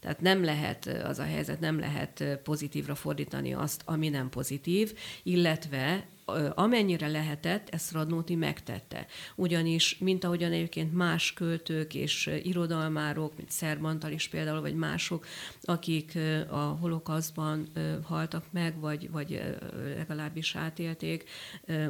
Tehát 0.00 0.20
nem 0.20 0.44
lehet 0.44 0.86
az 0.86 1.18
a 1.18 1.24
helyzet, 1.24 1.60
nem 1.60 1.78
lehet 1.78 2.24
pozitívra 2.42 2.94
fordítani 2.94 3.54
azt, 3.54 3.82
ami 3.84 4.08
nem 4.08 4.28
pozitív, 4.28 4.98
illetve 5.22 6.06
amennyire 6.54 7.08
lehetett, 7.08 7.68
ezt 7.68 7.92
Radnóti 7.92 8.34
megtette. 8.34 9.06
Ugyanis, 9.34 9.98
mint 9.98 10.24
ahogyan 10.24 10.52
egyébként 10.52 10.94
más 10.94 11.32
költők 11.32 11.94
és 11.94 12.30
irodalmárok, 12.42 13.36
mint 13.36 13.50
Szerbantal 13.50 14.10
is 14.12 14.28
például, 14.28 14.60
vagy 14.60 14.74
mások, 14.74 15.26
akik 15.62 16.18
a 16.50 16.56
holokaszban 16.56 17.68
haltak 18.02 18.44
meg, 18.50 18.80
vagy, 18.80 19.10
vagy 19.10 19.42
legalábbis 19.96 20.56
átélték 20.56 21.30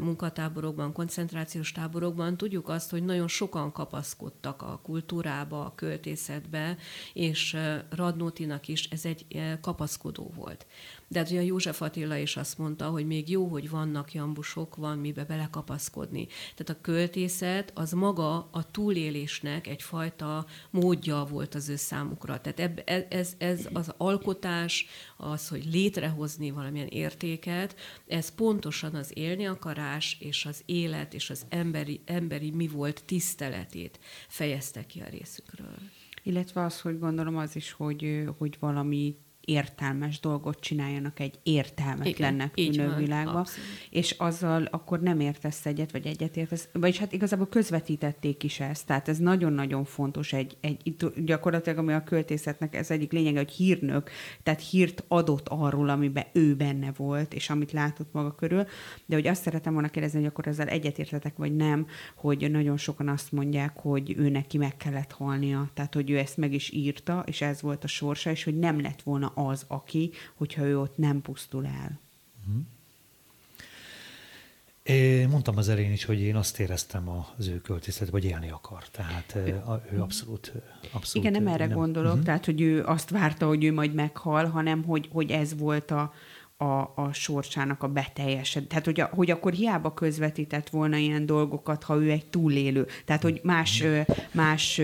munkatáborokban, 0.00 0.92
koncentrációs 0.92 1.72
táborokban, 1.72 2.36
tudjuk 2.36 2.68
azt, 2.68 2.90
hogy 2.90 3.04
nagyon 3.04 3.28
sokan 3.28 3.72
kapaszkodtak 3.72 4.62
a 4.62 4.80
kultúrába, 4.82 5.64
a 5.64 5.74
költészetbe, 5.74 6.76
és 7.12 7.56
Radnótinak 7.90 8.68
is 8.68 8.84
ez 8.84 9.04
egy 9.04 9.26
kapaszkodó 9.60 10.32
volt. 10.34 10.66
De 11.08 11.18
hát 11.18 11.30
ugye 11.30 11.42
József 11.42 11.82
Attila 11.82 12.16
is 12.16 12.36
azt 12.36 12.58
mondta, 12.58 12.88
hogy 12.88 13.06
még 13.06 13.30
jó, 13.30 13.46
hogy 13.46 13.70
vannak 13.70 14.12
jambusok, 14.12 14.76
van 14.76 14.98
mibe 14.98 15.24
belekapaszkodni. 15.24 16.26
Tehát 16.26 16.68
a 16.68 16.80
költészet 16.80 17.70
az 17.74 17.92
maga 17.92 18.48
a 18.50 18.70
túlélésnek 18.70 19.66
egyfajta 19.66 20.46
módja 20.70 21.24
volt 21.24 21.54
az 21.54 21.68
ő 21.68 21.76
számukra. 21.76 22.40
Tehát 22.40 22.60
eb, 22.60 22.80
e, 22.84 23.06
ez, 23.10 23.34
ez 23.38 23.68
az 23.72 23.94
alkotás, 23.96 24.86
az, 25.16 25.48
hogy 25.48 25.64
létrehozni 25.72 26.50
valamilyen 26.50 26.86
értéket, 26.86 27.76
ez 28.06 28.34
pontosan 28.34 28.94
az 28.94 29.10
élni 29.14 29.46
akarás 29.46 30.16
és 30.20 30.46
az 30.46 30.62
élet 30.66 31.14
és 31.14 31.30
az 31.30 31.46
emberi, 31.48 32.00
emberi 32.04 32.50
mi 32.50 32.68
volt 32.68 33.02
tiszteletét 33.04 33.98
fejezte 34.28 34.86
ki 34.86 35.00
a 35.00 35.08
részükről. 35.10 35.78
Illetve 36.22 36.64
az, 36.64 36.80
hogy 36.80 36.98
gondolom 36.98 37.36
az 37.36 37.56
is, 37.56 37.72
hogy, 37.72 38.24
hogy 38.38 38.56
valami 38.60 39.16
értelmes 39.48 40.20
dolgot 40.20 40.60
csináljanak 40.60 41.20
egy 41.20 41.38
értelmetlennek 41.42 42.54
tűnő 42.54 42.94
világba, 42.96 43.46
és 43.90 44.10
azzal 44.10 44.68
akkor 44.70 45.00
nem 45.00 45.20
értesz 45.20 45.66
egyet, 45.66 45.92
vagy 45.92 46.06
egyet 46.06 46.36
értesz, 46.36 46.68
vagyis 46.72 46.98
hát 46.98 47.12
igazából 47.12 47.48
közvetítették 47.48 48.42
is 48.42 48.60
ezt, 48.60 48.86
tehát 48.86 49.08
ez 49.08 49.18
nagyon-nagyon 49.18 49.84
fontos 49.84 50.32
egy, 50.32 50.56
egy 50.60 50.96
gyakorlatilag, 51.24 51.78
ami 51.78 51.92
a 51.92 52.04
költészetnek 52.04 52.74
ez 52.74 52.90
egyik 52.90 53.12
lényege, 53.12 53.38
hogy 53.38 53.50
hírnök, 53.50 54.10
tehát 54.42 54.60
hírt 54.60 55.04
adott 55.08 55.48
arról, 55.48 55.88
amiben 55.88 56.24
ő 56.32 56.54
benne 56.54 56.92
volt, 56.96 57.34
és 57.34 57.50
amit 57.50 57.72
látott 57.72 58.12
maga 58.12 58.34
körül, 58.34 58.64
de 59.06 59.14
hogy 59.14 59.26
azt 59.26 59.42
szeretem 59.42 59.72
volna 59.72 59.88
kérdezni, 59.88 60.18
hogy 60.18 60.28
akkor 60.28 60.46
ezzel 60.46 60.66
egyetértetek, 60.66 61.36
vagy 61.36 61.56
nem, 61.56 61.86
hogy 62.16 62.50
nagyon 62.50 62.76
sokan 62.76 63.08
azt 63.08 63.32
mondják, 63.32 63.78
hogy 63.78 64.14
ő 64.18 64.28
neki 64.28 64.58
meg 64.58 64.76
kellett 64.76 65.12
halnia, 65.12 65.70
tehát 65.74 65.94
hogy 65.94 66.10
ő 66.10 66.18
ezt 66.18 66.36
meg 66.36 66.52
is 66.52 66.70
írta, 66.72 67.24
és 67.26 67.40
ez 67.40 67.62
volt 67.62 67.84
a 67.84 67.86
sorsa, 67.86 68.30
és 68.30 68.44
hogy 68.44 68.58
nem 68.58 68.80
lett 68.80 69.02
volna 69.02 69.32
az, 69.46 69.64
aki, 69.66 70.10
hogyha 70.34 70.64
ő 70.64 70.80
ott 70.80 70.96
nem 70.96 71.22
pusztul 71.22 71.66
el. 71.66 71.98
Én 74.82 75.28
mondtam 75.28 75.56
az 75.56 75.68
elején 75.68 75.92
is, 75.92 76.04
hogy 76.04 76.20
én 76.20 76.36
azt 76.36 76.60
éreztem 76.60 77.08
az 77.38 77.46
ő 77.46 77.60
költészet, 77.60 78.10
vagy 78.10 78.24
élni 78.24 78.50
akar. 78.50 78.88
Tehát 78.88 79.34
ő, 79.34 79.62
ő 79.92 80.00
abszolút, 80.00 80.52
abszolút... 80.90 81.28
Igen, 81.28 81.42
nem 81.42 81.54
erre 81.54 81.66
nem. 81.66 81.76
gondolok, 81.76 82.10
uh-huh. 82.10 82.26
tehát 82.26 82.44
hogy 82.44 82.60
ő 82.60 82.84
azt 82.84 83.10
várta, 83.10 83.46
hogy 83.46 83.64
ő 83.64 83.72
majd 83.72 83.94
meghal, 83.94 84.46
hanem 84.46 84.84
hogy, 84.84 85.08
hogy 85.12 85.30
ez 85.30 85.58
volt 85.58 85.90
a, 85.90 86.12
a, 86.56 86.92
a 86.94 87.10
sorsának 87.12 87.82
a 87.82 87.88
beteljesed. 87.88 88.66
Tehát, 88.66 88.84
hogy, 88.84 89.00
a, 89.00 89.10
hogy 89.12 89.30
akkor 89.30 89.52
hiába 89.52 89.94
közvetített 89.94 90.68
volna 90.68 90.96
ilyen 90.96 91.26
dolgokat, 91.26 91.82
ha 91.82 91.96
ő 91.96 92.10
egy 92.10 92.26
túlélő. 92.26 92.86
Tehát, 93.04 93.22
hogy 93.22 93.40
más, 93.42 93.84
más 94.32 94.80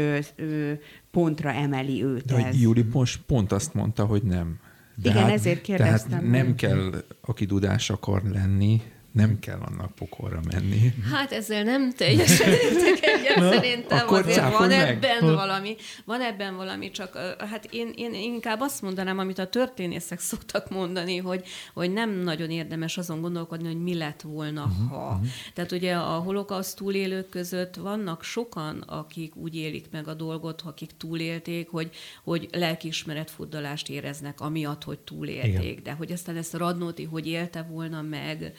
pontra 1.15 1.53
emeli 1.53 2.05
őt 2.05 2.25
De 2.25 2.47
ez. 2.47 2.61
Júli 2.61 2.85
most 2.93 3.21
pont 3.27 3.53
azt 3.53 3.75
mondta, 3.75 4.05
hogy 4.05 4.23
nem. 4.23 4.59
De 4.95 5.11
Igen, 5.11 5.23
hát, 5.23 5.33
ezért 5.33 5.61
kérdeztem. 5.61 6.11
Tehát 6.11 6.31
nem 6.31 6.55
kell, 6.55 7.05
aki 7.21 7.45
dudás 7.45 7.91
akar 7.91 8.23
lenni, 8.23 8.83
nem 9.15 9.39
kell 9.39 9.61
annak 9.61 9.95
pokolra 9.95 10.41
menni. 10.53 10.95
Hát 11.13 11.33
ezzel 11.33 11.63
nem 11.63 11.93
teljesen 11.93 12.51
értek 12.51 13.07
egyet, 13.07 13.37
Na, 13.37 13.53
szerintem 13.53 14.09
azért 14.09 14.59
van 14.59 14.69
meg. 14.69 14.89
ebben 14.89 15.21
ha. 15.21 15.35
valami. 15.35 15.77
Van 16.05 16.21
ebben 16.21 16.57
valami, 16.57 16.91
csak 16.91 17.37
hát 17.51 17.69
én, 17.71 17.93
én 17.97 18.15
inkább 18.15 18.61
azt 18.61 18.83
mondanám, 18.83 19.19
amit 19.19 19.39
a 19.39 19.47
történészek 19.47 20.21
szoktak 20.31 20.71
mondani, 20.71 21.17
hogy, 21.17 21.45
hogy 21.75 21.93
nem 21.93 22.11
nagyon 22.11 22.51
érdemes 22.51 22.97
azon 22.97 23.21
gondolkodni, 23.21 23.67
hogy 23.67 23.83
mi 23.83 23.95
lett 23.95 24.21
volna, 24.21 24.63
uh-huh, 24.65 24.91
ha. 24.91 25.07
Uh-huh. 25.07 25.27
Tehát 25.55 25.73
ugye 25.73 25.95
a 25.95 26.19
holokauszt 26.19 26.77
túlélők 26.77 27.29
között 27.29 27.75
vannak 27.75 28.23
sokan, 28.23 28.81
akik 28.81 29.37
úgy 29.37 29.57
élik 29.57 29.87
meg 29.91 30.09
a 30.09 30.15
dolgot, 30.15 30.63
akik 30.65 30.91
túlélték, 30.97 31.69
hogy, 31.69 31.91
hogy 32.25 32.49
lelkiismeret 32.53 33.31
fuddalást 33.31 33.89
éreznek, 33.89 34.41
amiatt, 34.41 34.85
hogy 34.85 34.99
túlélték. 34.99 35.63
Igen. 35.63 35.83
De 35.83 35.93
hogy 35.93 36.13
aztán 36.13 36.37
ezt 36.37 36.55
a 36.55 36.59
Radnóti 36.59 37.05
hogy 37.05 37.27
élte 37.27 37.63
volna 37.63 38.03
meg, 38.03 38.53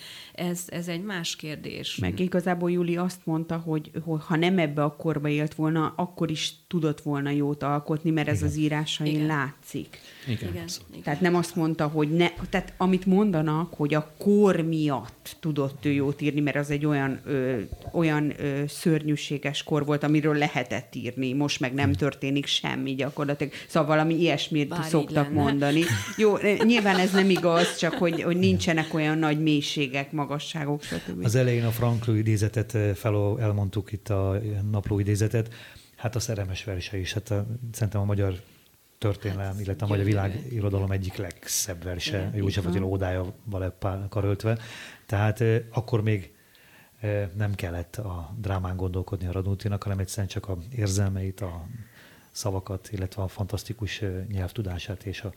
ez, 0.45 0.63
ez 0.67 0.87
egy 0.87 1.03
más 1.03 1.35
kérdés. 1.35 1.95
Meg 1.95 2.19
igazából 2.19 2.71
Júli 2.71 2.97
azt 2.97 3.25
mondta, 3.25 3.57
hogy, 3.57 3.91
hogy 4.03 4.19
ha 4.25 4.35
nem 4.35 4.57
ebbe 4.57 4.83
a 4.83 4.95
korba 4.95 5.27
élt 5.27 5.55
volna, 5.55 5.93
akkor 5.95 6.31
is 6.31 6.53
tudott 6.75 7.01
volna 7.01 7.29
jót 7.29 7.63
alkotni, 7.63 8.09
mert 8.09 8.27
ez 8.27 8.37
Igen. 8.37 8.47
az 8.49 8.55
írásain 8.55 9.15
Igen. 9.15 9.25
látszik. 9.25 9.99
Igen. 10.27 10.49
Igen. 10.49 10.67
Tehát 11.03 11.21
nem 11.21 11.35
azt 11.35 11.55
mondta, 11.55 11.87
hogy 11.87 12.11
ne, 12.11 12.29
tehát 12.49 12.73
amit 12.77 13.05
mondanak, 13.05 13.73
hogy 13.73 13.93
a 13.93 14.11
kor 14.17 14.61
miatt 14.61 15.35
tudott 15.39 15.85
ő 15.85 15.91
jót 15.91 16.21
írni, 16.21 16.39
mert 16.39 16.55
az 16.55 16.69
egy 16.69 16.85
olyan, 16.85 17.19
ö, 17.25 17.59
olyan 17.91 18.33
ö, 18.39 18.63
szörnyűséges 18.67 19.63
kor 19.63 19.85
volt, 19.85 20.03
amiről 20.03 20.35
lehetett 20.35 20.95
írni, 20.95 21.33
most 21.33 21.59
meg 21.59 21.73
nem 21.73 21.93
történik 21.93 22.45
semmi 22.45 22.95
gyakorlatilag. 22.95 23.53
Szóval 23.67 23.89
valami 23.89 24.19
ilyesmit 24.19 24.67
Bár 24.67 24.83
szoktak 24.83 25.31
mondani. 25.31 25.81
Jó, 26.17 26.37
nyilván 26.63 26.99
ez 26.99 27.11
nem 27.11 27.29
igaz, 27.29 27.77
csak 27.77 27.93
hogy, 27.93 28.21
hogy 28.21 28.37
nincsenek 28.37 28.93
olyan 28.93 29.17
nagy 29.17 29.41
mélységek, 29.41 30.11
magasságok, 30.11 30.83
stb. 30.83 31.23
Az 31.23 31.35
elején 31.35 31.65
a 31.65 31.71
Frankló 31.71 32.13
idézetet 32.13 32.77
fel 32.95 33.37
elmondtuk 33.39 33.91
itt 33.91 34.09
a 34.09 34.41
napló 34.71 34.99
idézetet, 34.99 35.49
hát 36.05 36.15
a 36.15 36.19
szerelmes 36.19 36.63
verse 36.63 36.97
is. 36.97 37.13
Hát 37.13 37.29
a, 37.29 37.45
szerintem 37.71 38.01
a 38.01 38.05
magyar 38.05 38.41
történelem, 38.97 39.45
hát, 39.45 39.59
illetve 39.59 39.85
a 39.85 39.89
magyar 39.89 40.05
világirodalom 40.05 40.91
egyik 40.91 41.15
legszebb 41.15 41.83
verse, 41.83 42.31
József 42.35 42.65
Attila 42.65 42.85
ódájával 42.85 44.07
karöltve. 44.09 44.57
Tehát 45.05 45.43
akkor 45.69 46.01
még 46.01 46.35
nem 47.33 47.55
kellett 47.55 47.95
a 47.95 48.35
drámán 48.37 48.75
gondolkodni 48.75 49.27
a 49.27 49.31
Radnótinak, 49.31 49.83
hanem 49.83 49.99
egyszerűen 49.99 50.27
csak 50.27 50.47
a 50.49 50.57
érzelmeit, 50.75 51.41
a 51.41 51.67
szavakat, 52.31 52.89
illetve 52.91 53.21
a 53.21 53.27
fantasztikus 53.27 54.01
nyelvtudását 54.31 55.03
és 55.03 55.21
a 55.21 55.33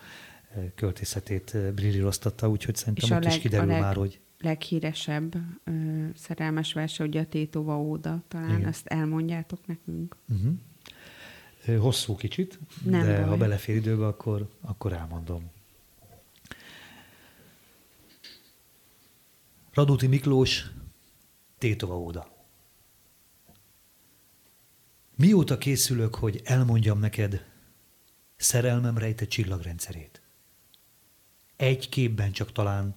költészetét 0.74 1.56
brillíroztatta, 1.74 2.48
úgyhogy 2.48 2.76
szerintem 2.76 3.04
és 3.04 3.16
ott 3.16 3.24
leg, 3.24 3.32
is 3.32 3.38
kiderül 3.38 3.66
leg, 3.66 3.80
már, 3.80 3.96
hogy... 3.96 4.20
leghíresebb 4.38 5.34
ö, 5.64 6.06
szerelmes 6.14 6.72
verse, 6.72 7.04
ugye 7.04 7.20
a 7.20 7.26
Tétova 7.26 7.78
Óda, 7.80 8.22
talán 8.28 8.58
Igen. 8.58 8.68
ezt 8.68 8.86
elmondjátok 8.86 9.66
nekünk. 9.66 10.16
Uh-huh. 10.28 10.56
Hosszú 11.80 12.16
kicsit, 12.16 12.58
Nem 12.84 13.06
de 13.06 13.16
baj. 13.20 13.28
ha 13.28 13.36
belefér 13.36 13.76
időbe, 13.76 14.06
akkor, 14.06 14.48
akkor 14.60 14.92
elmondom. 14.92 15.50
Radóti 19.72 20.06
Miklós, 20.06 20.70
Tétova 21.58 21.98
óda. 21.98 22.36
Mióta 25.16 25.58
készülök, 25.58 26.14
hogy 26.14 26.40
elmondjam 26.44 26.98
neked 26.98 27.44
szerelmem 28.36 28.98
rejtett 28.98 29.28
csillagrendszerét? 29.28 30.22
Egy 31.56 31.88
képben 31.88 32.32
csak 32.32 32.52
talán, 32.52 32.96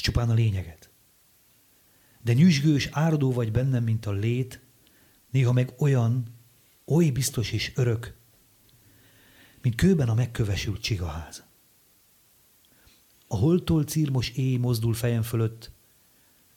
és 0.00 0.06
csupán 0.06 0.30
a 0.30 0.34
lényeget. 0.34 0.90
De 2.22 2.32
nyüzsgős 2.32 2.88
áradó 2.92 3.32
vagy 3.32 3.52
bennem, 3.52 3.84
mint 3.84 4.06
a 4.06 4.12
lét, 4.12 4.60
néha 5.30 5.52
meg 5.52 5.72
olyan, 5.78 6.34
oly 6.84 7.10
biztos 7.10 7.52
és 7.52 7.72
örök, 7.74 8.16
mint 9.62 9.74
kőben 9.74 10.08
a 10.08 10.14
megkövesült 10.14 10.80
csigaház. 10.80 11.44
A 13.26 13.36
holtól 13.36 13.84
círmos 13.84 14.30
éj 14.30 14.56
mozdul 14.56 14.94
fejem 14.94 15.22
fölött, 15.22 15.70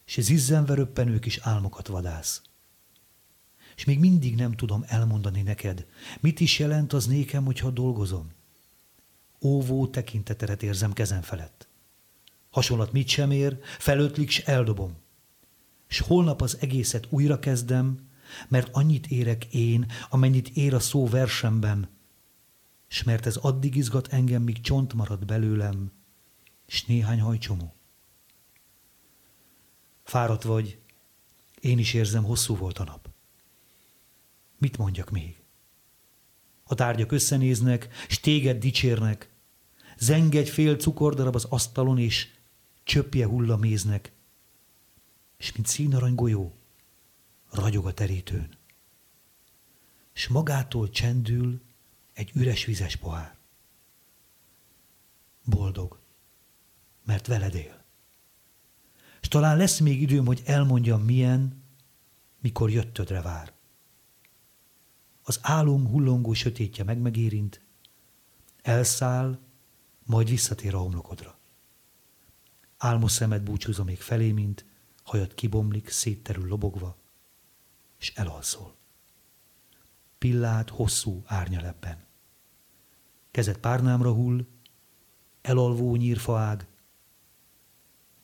és 0.06 0.22
zizzenve 0.22 0.74
röppenő 0.74 1.20
kis 1.20 1.38
álmokat 1.38 1.88
vadász. 1.88 2.42
És 3.76 3.84
még 3.84 4.00
mindig 4.00 4.36
nem 4.36 4.52
tudom 4.52 4.84
elmondani 4.88 5.42
neked, 5.42 5.86
mit 6.20 6.40
is 6.40 6.60
jelent 6.60 6.94
az 6.94 7.06
nékem, 7.06 7.46
hogyha 7.46 7.70
dolgozom. 7.70 8.32
Óvó 9.42 9.88
tekinteteret 9.88 10.64
érzem 10.64 10.94
kezem 10.94 11.22
felett. 11.22 11.72
Hasonlat 12.54 12.92
mit 12.92 13.08
sem 13.08 13.32
ér, 13.32 13.60
felötlik, 13.62 14.30
s 14.30 14.40
eldobom. 14.40 14.98
És 15.88 16.00
holnap 16.00 16.42
az 16.42 16.58
egészet 16.60 17.08
újra 17.10 17.40
kezdem, 17.40 18.10
mert 18.48 18.76
annyit 18.76 19.08
érek 19.08 19.46
én, 19.46 19.92
amennyit 20.10 20.50
ér 20.50 20.74
a 20.74 20.80
szó 20.80 21.08
versemben, 21.08 21.90
s 22.88 23.04
mert 23.04 23.26
ez 23.26 23.36
addig 23.36 23.76
izgat 23.76 24.08
engem, 24.08 24.42
míg 24.42 24.62
csont 24.62 24.94
marad 24.94 25.26
belőlem, 25.26 25.92
s 26.68 26.86
néhány 26.86 27.20
hajcsomó. 27.22 27.74
Fáradt 30.04 30.44
vagy, 30.44 30.80
én 31.60 31.78
is 31.78 31.94
érzem, 31.94 32.24
hosszú 32.24 32.56
volt 32.56 32.80
a 32.80 32.84
nap. 32.84 33.10
Mit 34.58 34.78
mondjak 34.78 35.10
még? 35.10 35.44
A 36.64 36.76
tárgyak 36.76 37.12
összenéznek, 37.12 37.88
s 38.10 38.20
téged 38.20 38.58
dicsérnek, 38.58 39.32
zeng 39.98 40.36
egy 40.36 40.50
fél 40.50 40.76
cukordarab 40.76 41.36
az 41.36 41.44
asztalon, 41.44 41.98
és 41.98 42.28
csöppje 42.84 43.26
hulla 43.26 43.58
méznek, 43.58 44.12
és 45.38 45.52
mint 45.52 45.68
színarany 45.68 46.16
golyó, 46.16 46.54
ragyog 47.50 47.86
a 47.86 47.94
terítőn. 47.94 48.58
És 50.14 50.28
magától 50.28 50.90
csendül 50.90 51.62
egy 52.14 52.32
üres 52.34 52.66
vizes 52.66 52.96
pohár. 52.96 53.38
Boldog, 55.44 56.00
mert 57.04 57.28
veled 57.28 57.56
él. 57.56 57.84
És 59.22 59.28
talán 59.28 59.58
lesz 59.58 59.80
még 59.80 60.02
időm, 60.02 60.26
hogy 60.26 60.42
elmondjam 60.46 61.02
milyen, 61.02 61.64
mikor 62.40 62.72
jöttödre 62.72 63.22
vár. 63.22 63.54
Az 65.24 65.40
álom 65.42 65.88
hullongó 65.88 66.34
sötétje 66.34 66.84
meg 66.84 66.98
megérint, 66.98 67.62
elszáll, 68.62 69.40
majd 70.04 70.30
visszatér 70.30 70.76
a 70.76 70.80
homlokodra. 70.80 71.38
Álmos 72.84 73.12
szemed 73.12 73.42
búcsúzom 73.42 73.86
még 73.86 74.02
felé, 74.02 74.32
mint 74.32 74.66
hajad 75.04 75.34
kibomlik, 75.34 75.90
szétterül 75.90 76.48
lobogva, 76.48 76.98
és 78.00 78.14
elalszol. 78.16 78.76
Pillát 80.18 80.70
hosszú 80.70 81.24
árnyalepben. 81.26 82.06
Kezed 83.32 83.58
párnámra 83.58 84.14
hull, 84.14 84.46
elalvó 85.42 85.96
nyírfaág, 85.96 86.68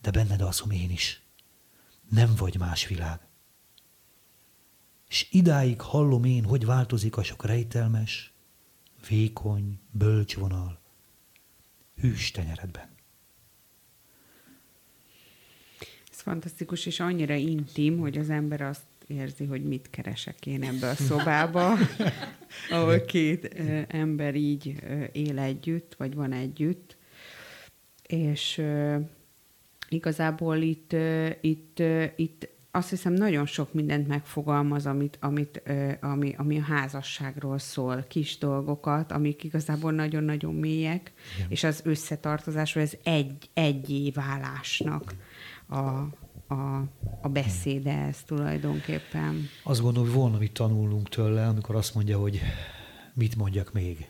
de 0.01 0.11
benned 0.11 0.41
alszom 0.41 0.71
én 0.71 0.91
is. 0.91 1.21
Nem 2.09 2.35
vagy 2.35 2.57
más 2.57 2.87
világ. 2.87 3.27
És 5.07 5.27
idáig 5.31 5.81
hallom 5.81 6.23
én, 6.23 6.43
hogy 6.43 6.65
változik 6.65 7.17
a 7.17 7.23
sok 7.23 7.45
rejtelmes, 7.45 8.33
vékony, 9.07 9.79
bölcs 9.91 10.35
vonal, 10.35 10.79
hűs 11.95 12.31
tenyeredben. 12.31 12.97
Ez 16.08 16.08
fantasztikus, 16.21 16.85
és 16.85 16.99
annyira 16.99 17.33
intim, 17.33 17.97
hogy 17.97 18.17
az 18.17 18.29
ember 18.29 18.61
azt 18.61 18.81
érzi, 19.07 19.45
hogy 19.45 19.63
mit 19.63 19.89
keresek 19.89 20.45
én 20.45 20.63
ebbe 20.63 20.89
a 20.89 20.95
szobába, 20.95 21.77
ahol 22.69 23.05
két 23.05 23.55
ember 23.87 24.35
így 24.35 24.75
él 25.11 25.39
együtt, 25.39 25.95
vagy 25.97 26.15
van 26.15 26.31
együtt. 26.31 26.97
És 28.07 28.61
igazából 29.89 30.57
itt, 30.57 30.95
itt, 31.41 31.81
itt 32.15 32.49
azt 32.71 32.89
hiszem 32.89 33.13
nagyon 33.13 33.45
sok 33.45 33.73
mindent 33.73 34.07
megfogalmaz, 34.07 34.85
amit, 34.85 35.17
amit, 35.21 35.61
ami, 36.01 36.33
ami 36.37 36.57
a 36.57 36.63
házasságról 36.63 37.57
szól, 37.57 38.05
kis 38.07 38.37
dolgokat, 38.37 39.11
amik 39.11 39.43
igazából 39.43 39.91
nagyon-nagyon 39.91 40.53
mélyek, 40.53 41.13
Igen. 41.37 41.47
és 41.49 41.63
az 41.63 41.81
összetartozásról, 41.83 42.83
ez 42.83 42.93
egy, 43.03 43.49
egyé 43.53 44.11
válásnak 44.11 45.13
a, 45.69 45.77
a, 46.53 46.83
a 47.21 47.27
beszéde 47.29 47.91
ez 47.91 48.23
tulajdonképpen. 48.23 49.47
Azt 49.63 49.81
gondolom, 49.81 50.09
hogy 50.09 50.17
volna 50.17 50.37
mit 50.37 50.53
tanulnunk 50.53 51.09
tőle, 51.09 51.47
amikor 51.47 51.75
azt 51.75 51.95
mondja, 51.95 52.19
hogy 52.19 52.39
mit 53.13 53.35
mondjak 53.35 53.73
még. 53.73 54.09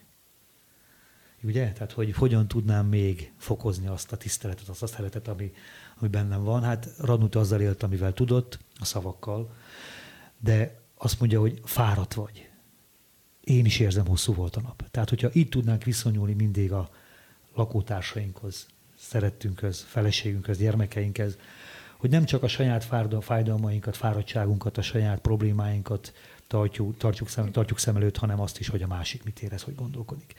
Ugye? 1.43 1.71
Tehát, 1.71 1.91
hogy 1.91 2.13
hogyan 2.13 2.47
tudnám 2.47 2.85
még 2.85 3.33
fokozni 3.37 3.87
azt 3.87 4.11
a 4.11 4.17
tiszteletet, 4.17 4.67
azt 4.67 4.83
a 4.83 4.87
szeretet, 4.87 5.27
ami, 5.27 5.51
ami 5.99 6.09
bennem 6.09 6.43
van. 6.43 6.63
Hát 6.63 6.89
Radnut 6.97 7.35
azzal 7.35 7.61
élt, 7.61 7.83
amivel 7.83 8.13
tudott, 8.13 8.59
a 8.79 8.85
szavakkal, 8.85 9.55
de 10.39 10.79
azt 10.97 11.19
mondja, 11.19 11.39
hogy 11.39 11.61
fáradt 11.63 12.13
vagy. 12.13 12.49
Én 13.43 13.65
is 13.65 13.79
érzem, 13.79 14.07
hosszú 14.07 14.33
volt 14.33 14.55
a 14.55 14.61
nap. 14.61 14.89
Tehát, 14.91 15.09
hogyha 15.09 15.29
itt 15.31 15.51
tudnánk 15.51 15.83
viszonyulni 15.83 16.33
mindig 16.33 16.71
a 16.71 16.89
lakótársainkhoz, 17.53 18.67
szerettünkhöz, 18.99 19.85
feleségünkhöz, 19.87 20.57
gyermekeinkhez, 20.57 21.37
hogy 21.97 22.09
nem 22.09 22.25
csak 22.25 22.43
a 22.43 22.47
saját 22.47 22.87
fájdalmainkat, 23.21 23.97
fáradtságunkat, 23.97 24.77
a 24.77 24.81
saját 24.81 25.19
problémáinkat 25.19 26.13
tartjuk, 26.47 26.97
tartjuk, 26.97 27.29
szem, 27.29 27.51
tartjuk 27.51 27.79
szem 27.79 27.95
előtt, 27.95 28.17
hanem 28.17 28.39
azt 28.39 28.59
is, 28.59 28.67
hogy 28.67 28.81
a 28.81 28.87
másik 28.87 29.23
mit 29.23 29.41
érez, 29.41 29.61
hogy 29.61 29.75
gondolkodik. 29.75 30.33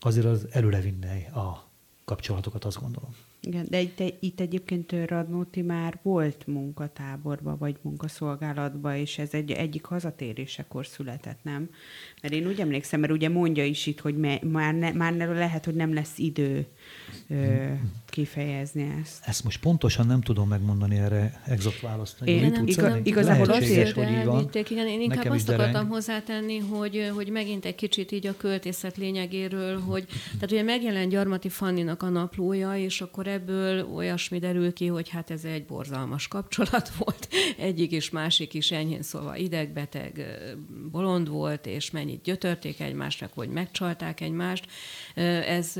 Azért 0.00 0.26
az 0.26 0.46
előrevinne 0.50 1.26
a 1.34 1.68
kapcsolatokat, 2.04 2.64
azt 2.64 2.80
gondolom. 2.80 3.14
Igen, 3.42 3.66
de 3.68 3.80
itt, 3.80 4.02
itt 4.20 4.40
egyébként 4.40 4.92
Radnóti 5.06 5.62
már 5.62 5.98
volt 6.02 6.46
munkatáborba, 6.46 7.56
vagy 7.56 7.76
munkaszolgálatba, 7.82 8.96
és 8.96 9.18
ez 9.18 9.34
egy, 9.34 9.50
egyik 9.50 9.84
hazatérésekor 9.84 10.86
született, 10.86 11.38
nem? 11.42 11.70
Mert 12.22 12.34
én 12.34 12.46
úgy 12.46 12.60
emlékszem, 12.60 13.00
mert 13.00 13.12
ugye 13.12 13.28
mondja 13.28 13.64
is 13.64 13.86
itt, 13.86 14.00
hogy 14.00 14.16
me, 14.16 14.38
már, 14.42 14.74
ne, 14.74 14.92
már 14.92 15.12
lehet, 15.12 15.64
hogy 15.64 15.74
nem 15.74 15.94
lesz 15.94 16.18
idő 16.18 16.66
ö, 17.28 17.66
kifejezni 18.10 18.98
ezt. 19.02 19.22
Ezt 19.24 19.44
most 19.44 19.60
pontosan 19.60 20.06
nem 20.06 20.20
tudom 20.20 20.48
megmondani 20.48 20.96
erre 20.96 21.40
exakt 21.46 21.80
választ. 21.80 22.20
Én 22.24 22.50
nem, 22.50 22.66
igaz, 22.66 22.94
igazából 23.02 23.50
azért 23.50 23.92
hogy 23.92 24.10
így 24.10 24.24
van. 24.24 24.48
Igen, 24.52 24.86
én 24.86 25.00
inkább 25.00 25.16
Nekem 25.16 25.32
azt 25.32 25.48
akartam 25.48 25.88
hozzátenni, 25.88 26.58
hogy, 26.58 27.10
hogy 27.14 27.28
megint 27.28 27.64
egy 27.64 27.74
kicsit 27.74 28.12
így 28.12 28.26
a 28.26 28.36
költészet 28.36 28.96
lényegéről, 28.96 29.80
hogy 29.80 30.04
tehát 30.32 30.50
ugye 30.50 30.62
megjelent 30.62 31.10
Gyarmati 31.10 31.48
Fanninak 31.48 32.02
a 32.02 32.08
naplója, 32.08 32.76
és 32.76 33.00
akkor 33.00 33.26
ebből 33.26 33.86
olyasmi 33.94 34.38
derül 34.38 34.72
ki, 34.72 34.86
hogy 34.86 35.08
hát 35.08 35.30
ez 35.30 35.44
egy 35.44 35.64
borzalmas 35.64 36.28
kapcsolat 36.28 36.92
volt. 36.98 37.28
Egyik 37.58 37.92
és 37.92 38.10
másik 38.10 38.54
is 38.54 38.70
enyhén 38.70 39.02
szóval 39.02 39.36
idegbeteg, 39.36 40.26
bolond 40.90 41.28
volt, 41.28 41.66
és 41.66 41.90
mennyit 41.90 42.22
gyötörték 42.22 42.80
egymásnak, 42.80 43.30
hogy 43.34 43.48
megcsalták 43.48 44.20
egymást. 44.20 44.66
Ez 45.46 45.72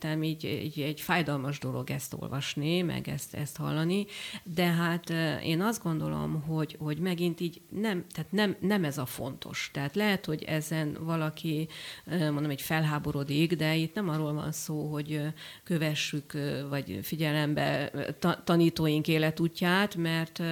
szerintem 0.00 0.22
így, 0.22 0.44
így 0.44 0.80
egy 0.80 1.00
fájdalmas 1.00 1.58
dolog 1.58 1.90
ezt 1.90 2.14
olvasni, 2.18 2.82
meg 2.82 3.08
ezt, 3.08 3.34
ezt 3.34 3.56
hallani, 3.56 4.06
de 4.42 4.64
hát 4.64 5.10
én 5.42 5.60
azt 5.60 5.82
gondolom, 5.82 6.42
hogy, 6.42 6.76
hogy 6.78 6.98
megint 6.98 7.40
így 7.40 7.60
nem, 7.68 8.04
tehát 8.12 8.32
nem, 8.32 8.56
nem 8.60 8.84
ez 8.84 8.98
a 8.98 9.06
fontos. 9.06 9.70
Tehát 9.72 9.94
lehet, 9.94 10.24
hogy 10.24 10.42
ezen 10.42 10.96
valaki, 11.00 11.68
mondom, 12.04 12.50
egy 12.50 12.62
felháborodik, 12.62 13.54
de 13.56 13.74
itt 13.74 13.94
nem 13.94 14.08
arról 14.08 14.32
van 14.32 14.52
szó, 14.52 14.92
hogy 14.92 15.20
kövessük, 15.64 16.32
vagy 16.68 16.98
figyelembe 17.02 17.92
tanítóink 18.44 19.08
életútját, 19.08 19.96
mert, 19.96 20.42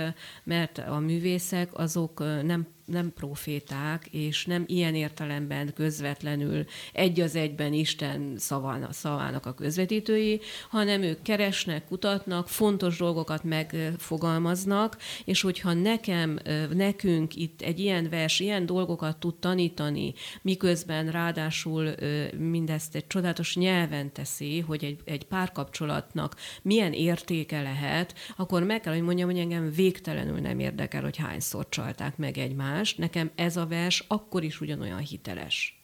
mert 0.44 0.78
a 0.78 0.98
művészek 0.98 1.78
azok 1.78 2.18
nem 2.42 2.66
nem 2.88 3.12
proféták, 3.12 4.06
és 4.10 4.46
nem 4.46 4.64
ilyen 4.66 4.94
értelemben 4.94 5.72
közvetlenül 5.74 6.64
egy 6.92 7.20
az 7.20 7.36
egyben 7.36 7.72
Isten 7.72 8.34
szavának, 8.36 8.92
szavának 8.92 9.46
a 9.46 9.54
közvetítői, 9.54 10.40
hanem 10.70 11.02
ők 11.02 11.22
keresnek, 11.22 11.84
kutatnak, 11.84 12.48
fontos 12.48 12.98
dolgokat 12.98 13.44
megfogalmaznak, 13.44 14.96
és 15.24 15.40
hogyha 15.40 15.72
nekem, 15.72 16.38
nekünk 16.72 17.36
itt 17.36 17.62
egy 17.62 17.78
ilyen 17.78 18.08
vers, 18.08 18.40
ilyen 18.40 18.66
dolgokat 18.66 19.16
tud 19.16 19.34
tanítani, 19.34 20.14
miközben 20.42 21.10
ráadásul 21.10 21.94
mindezt 22.38 22.94
egy 22.94 23.06
csodálatos 23.06 23.56
nyelven 23.56 24.12
teszi, 24.12 24.60
hogy 24.60 24.84
egy, 24.84 24.98
egy 25.04 25.24
párkapcsolatnak 25.24 26.36
milyen 26.62 26.92
értéke 26.92 27.62
lehet, 27.62 28.14
akkor 28.36 28.62
meg 28.62 28.80
kell, 28.80 28.92
hogy 28.92 29.02
mondjam, 29.02 29.30
hogy 29.30 29.38
engem 29.38 29.70
végtelenül 29.70 30.38
nem 30.38 30.58
érdekel, 30.58 31.02
hogy 31.02 31.16
hányszor 31.16 31.68
csalták 31.68 32.16
meg 32.16 32.38
egymást, 32.38 32.77
más, 32.78 32.94
nekem 32.94 33.30
ez 33.34 33.56
a 33.56 33.66
vers 33.66 34.04
akkor 34.08 34.42
is 34.42 34.60
ugyanolyan 34.60 34.98
hiteles. 34.98 35.82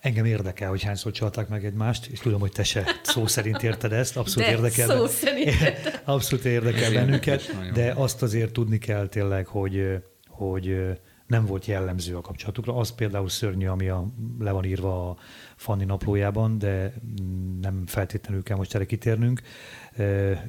Engem 0.00 0.24
érdekel, 0.24 0.68
hogy 0.68 0.82
hányszor 0.82 1.12
csalták 1.12 1.48
meg 1.48 1.64
egymást, 1.64 2.06
és 2.06 2.18
tudom, 2.18 2.40
hogy 2.40 2.52
te 2.52 2.64
se 2.64 2.84
szó 3.02 3.26
szerint 3.26 3.62
érted 3.62 3.92
ezt, 3.92 4.16
abszolút 4.16 4.48
de 4.48 4.54
érdekel. 4.54 4.88
Szó 4.88 5.06
szerint 5.06 5.50
abszolút 6.04 6.44
érdekel 6.44 6.92
bennünket, 6.92 7.72
de 7.72 7.92
azt 7.96 8.22
azért 8.22 8.52
tudni 8.52 8.78
kell 8.78 9.08
tényleg, 9.08 9.46
hogy, 9.46 10.02
hogy 10.28 10.76
nem 11.26 11.46
volt 11.46 11.66
jellemző 11.66 12.16
a 12.16 12.20
kapcsolatukra. 12.20 12.76
Az 12.76 12.94
például 12.94 13.28
szörnyű, 13.28 13.66
ami 13.66 13.88
a, 13.88 14.04
le 14.38 14.50
van 14.50 14.64
írva 14.64 15.10
a 15.10 15.16
Fanni 15.56 15.84
naplójában, 15.84 16.58
de 16.58 16.94
nem 17.60 17.86
feltétlenül 17.86 18.42
kell 18.42 18.56
most 18.56 18.74
erre 18.74 18.86
kitérnünk. 18.86 19.40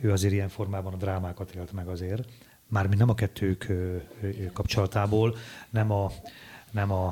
Ő 0.01 0.11
azért 0.11 0.33
ilyen 0.33 0.49
formában 0.49 0.93
a 0.93 0.97
drámákat 0.97 1.55
élt 1.55 1.71
meg 1.71 1.87
azért 1.87 2.27
mármint 2.69 2.99
nem 2.99 3.09
a 3.09 3.15
kettők 3.15 3.71
kapcsolatából, 4.53 5.35
nem 5.69 5.91
a, 5.91 6.11
nem 6.71 6.91
a, 6.91 7.07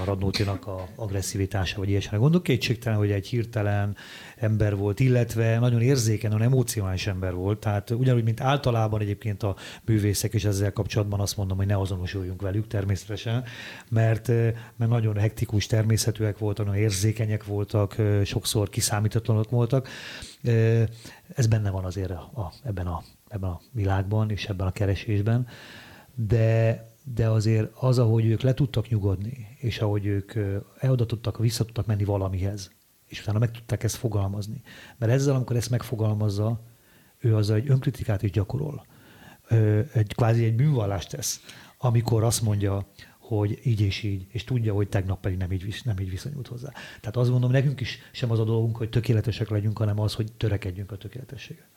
a 0.00 0.04
Radnótinak 0.04 0.66
a 0.66 0.88
agresszivitása, 0.96 1.78
vagy 1.78 1.88
ilyesmire 1.88 2.16
gondolok. 2.16 2.42
Kétségtelen, 2.42 2.98
hogy 2.98 3.10
egy 3.10 3.26
hirtelen 3.26 3.96
ember 4.36 4.76
volt, 4.76 5.00
illetve 5.00 5.58
nagyon 5.58 5.80
érzékeny, 5.80 6.30
nagyon 6.30 6.46
emocionális 6.46 7.06
ember 7.06 7.34
volt. 7.34 7.58
Tehát 7.58 7.90
ugyanúgy, 7.90 8.24
mint 8.24 8.40
általában 8.40 9.00
egyébként 9.00 9.42
a 9.42 9.56
művészek, 9.84 10.34
és 10.34 10.44
ezzel 10.44 10.72
kapcsolatban 10.72 11.20
azt 11.20 11.36
mondom, 11.36 11.56
hogy 11.56 11.66
ne 11.66 11.78
azonosuljunk 11.78 12.42
velük 12.42 12.66
természetesen, 12.66 13.44
mert, 13.88 14.28
mert 14.76 14.90
nagyon 14.90 15.16
hektikus 15.16 15.66
természetűek 15.66 16.38
voltak, 16.38 16.66
nagyon 16.66 16.80
érzékenyek 16.80 17.44
voltak, 17.44 17.96
sokszor 18.24 18.68
kiszámítatlanok 18.68 19.50
voltak. 19.50 19.88
Ez 21.34 21.46
benne 21.46 21.70
van 21.70 21.84
azért 21.84 22.10
a, 22.10 22.30
a, 22.34 22.52
ebben 22.64 22.86
a 22.86 23.02
ebben 23.30 23.50
a 23.50 23.60
világban 23.72 24.30
és 24.30 24.46
ebben 24.46 24.66
a 24.66 24.72
keresésben, 24.72 25.46
de, 26.14 26.84
de 27.14 27.28
azért 27.28 27.70
az, 27.74 27.98
ahogy 27.98 28.24
ők 28.26 28.40
le 28.40 28.54
tudtak 28.54 28.88
nyugodni, 28.88 29.46
és 29.58 29.78
ahogy 29.78 30.06
ők 30.06 30.32
eloda 30.78 31.06
tudtak, 31.06 31.38
vissza 31.38 31.64
tudtak 31.64 31.86
menni 31.86 32.04
valamihez, 32.04 32.70
és 33.06 33.20
utána 33.20 33.38
meg 33.38 33.50
tudták 33.50 33.82
ezt 33.82 33.96
fogalmazni. 33.96 34.62
Mert 34.98 35.12
ezzel, 35.12 35.34
amikor 35.34 35.56
ezt 35.56 35.70
megfogalmazza, 35.70 36.60
ő 37.18 37.36
azzal 37.36 37.56
egy 37.56 37.70
önkritikát 37.70 38.22
is 38.22 38.30
gyakorol. 38.30 38.86
egy 39.92 40.14
kvázi 40.14 40.44
egy 40.44 40.54
bűnvallást 40.54 41.10
tesz, 41.10 41.40
amikor 41.78 42.22
azt 42.24 42.42
mondja, 42.42 42.86
hogy 43.18 43.58
így 43.62 43.80
és 43.80 44.02
így, 44.02 44.26
és 44.28 44.44
tudja, 44.44 44.74
hogy 44.74 44.88
tegnap 44.88 45.20
pedig 45.20 45.38
nem 45.38 45.52
így, 45.52 45.80
nem 45.84 45.98
így 45.98 46.10
viszonyult 46.10 46.46
hozzá. 46.46 46.72
Tehát 47.00 47.16
azt 47.16 47.30
gondolom, 47.30 47.54
nekünk 47.54 47.80
is 47.80 47.98
sem 48.12 48.30
az 48.30 48.38
a 48.38 48.44
dolgunk, 48.44 48.76
hogy 48.76 48.88
tökéletesek 48.88 49.48
legyünk, 49.48 49.78
hanem 49.78 50.00
az, 50.00 50.14
hogy 50.14 50.32
törekedjünk 50.32 50.92
a 50.92 50.96
tökéletességre. 50.96 51.68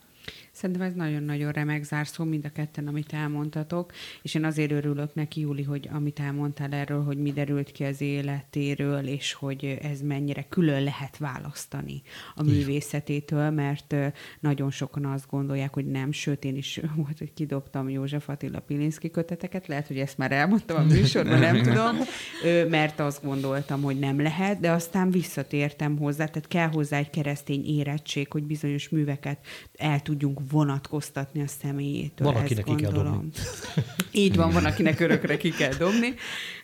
Szerintem 0.53 0.85
ez 0.85 0.93
nagyon-nagyon 0.93 1.51
remek 1.51 1.83
zárszó 1.83 2.23
mind 2.23 2.45
a 2.45 2.49
ketten, 2.49 2.87
amit 2.87 3.13
elmondtatok, 3.13 3.91
és 4.21 4.35
én 4.35 4.45
azért 4.45 4.71
örülök 4.71 5.13
neki, 5.13 5.39
Júli, 5.39 5.63
hogy 5.63 5.89
amit 5.91 6.19
elmondtál 6.19 6.73
erről, 6.73 7.03
hogy 7.03 7.17
mi 7.17 7.31
derült 7.31 7.71
ki 7.71 7.83
az 7.83 8.01
életéről, 8.01 9.07
és 9.07 9.33
hogy 9.33 9.77
ez 9.81 10.01
mennyire 10.01 10.45
külön 10.49 10.83
lehet 10.83 11.17
választani 11.17 12.01
a 12.35 12.43
művészetétől, 12.43 13.49
mert 13.49 13.95
nagyon 14.39 14.71
sokan 14.71 15.05
azt 15.05 15.29
gondolják, 15.29 15.73
hogy 15.73 15.85
nem, 15.85 16.11
sőt, 16.11 16.43
én 16.43 16.55
is 16.55 16.79
volt, 16.95 17.17
hogy 17.17 17.33
kidobtam 17.33 17.89
József 17.89 18.29
Attila 18.29 18.59
Pilinszki 18.59 19.11
köteteket, 19.11 19.67
lehet, 19.67 19.87
hogy 19.87 19.97
ezt 19.97 20.17
már 20.17 20.31
elmondtam 20.31 20.77
a 20.77 20.85
műsorban, 20.85 21.39
nem 21.39 21.61
tudom, 21.61 21.97
mert 22.69 22.99
azt 22.99 23.23
gondoltam, 23.23 23.81
hogy 23.81 23.99
nem 23.99 24.21
lehet, 24.21 24.59
de 24.59 24.71
aztán 24.71 25.11
visszatértem 25.11 25.97
hozzá, 25.97 26.25
tehát 26.25 26.47
kell 26.47 26.67
hozzá 26.67 26.97
egy 26.97 27.09
keresztény 27.09 27.65
érettség, 27.65 28.31
hogy 28.31 28.43
bizonyos 28.43 28.89
műveket 28.89 29.45
el 29.77 30.01
tudjunk 30.01 30.41
vonatkoztatni 30.49 31.41
a 31.41 31.47
személyétől. 31.47 32.31
Van, 32.31 32.41
akinek 32.41 32.63
ki 32.63 32.75
kell 32.75 32.91
dobni. 32.91 33.29
Így 34.11 34.35
van, 34.35 34.51
van, 34.51 34.65
akinek 34.65 34.99
örökre 34.99 35.37
ki 35.37 35.49
kell 35.49 35.73
dobni. 35.73 36.13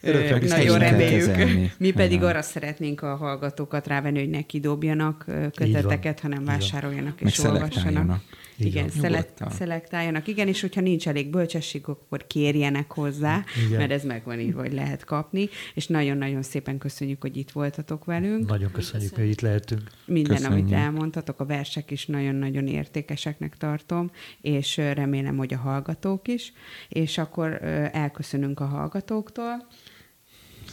Örökre 0.02 0.48
Nagyon 0.48 0.80
reméljük. 0.80 1.36
Mi 1.78 1.92
pedig 1.92 2.24
arra 2.24 2.42
szeretnénk 2.42 3.02
a 3.02 3.16
hallgatókat 3.16 3.88
rávenni, 3.88 4.20
hogy 4.20 4.30
ne 4.30 4.42
kidobjanak 4.42 5.26
köteteket, 5.56 6.20
hanem 6.20 6.46
vásároljanak 6.46 7.22
és 7.22 7.40
olvassanak. 7.40 8.22
Igen, 8.60 8.90
szelekt, 8.90 9.52
szelektáljanak. 9.52 10.28
Igen, 10.28 10.48
és 10.48 10.62
hogyha 10.62 10.82
nincs 10.82 11.08
elég 11.08 11.30
bölcsesség, 11.30 11.82
akkor 11.86 12.28
kérjenek 12.28 12.92
hozzá, 12.92 13.44
Igen. 13.68 13.80
mert 13.80 13.92
ez 13.92 14.04
meg 14.04 14.24
van 14.24 14.40
írva, 14.40 14.62
hogy 14.62 14.74
lehet 14.74 15.04
kapni. 15.04 15.50
És 15.74 15.88
nagyon-nagyon 15.88 16.42
szépen 16.42 16.78
köszönjük, 16.78 17.22
hogy 17.22 17.38
itt 17.38 17.52
voltatok 17.52 18.06
velünk. 18.06 18.48
Nagyon 18.50 18.72
köszönjük, 18.72 19.16
hogy 19.16 19.30
itt 19.30 19.42
lehetünk. 19.42 19.82
Minden, 20.06 20.36
köszönjük. 20.36 20.60
amit 20.60 20.74
elmondtatok, 20.74 21.40
a 21.40 21.46
versek 21.46 21.92
is 21.92 22.06
nagyon-nagyon 22.06 22.68
értékeseknek 22.68 23.58
tartom, 23.58 24.12
és 24.42 24.78
remélem, 24.78 25.38
hogy 25.38 25.54
a 25.54 25.58
hallgatók 25.58 26.28
is. 26.28 26.54
És 26.90 27.18
akkor 27.18 27.64
elköszönünk 27.92 28.60
a 28.60 28.66
hallgatóktól. 28.66 29.68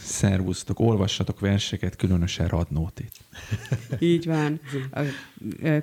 Szervusztok, 0.07 0.79
olvassatok 0.79 1.39
verseket, 1.39 1.95
különösen 1.95 2.47
Radnótit. 2.47 3.11
Így 3.99 4.25
van. 4.25 4.59
A 4.91 5.01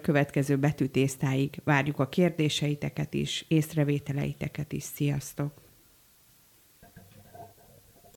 következő 0.03 0.57
betűtésztáig 0.57 1.61
várjuk 1.65 1.99
a 1.99 2.09
kérdéseiteket 2.09 3.15
is, 3.15 3.45
észrevételeiteket 3.49 4.73
is. 4.73 4.83
Sziasztok! 4.83 5.64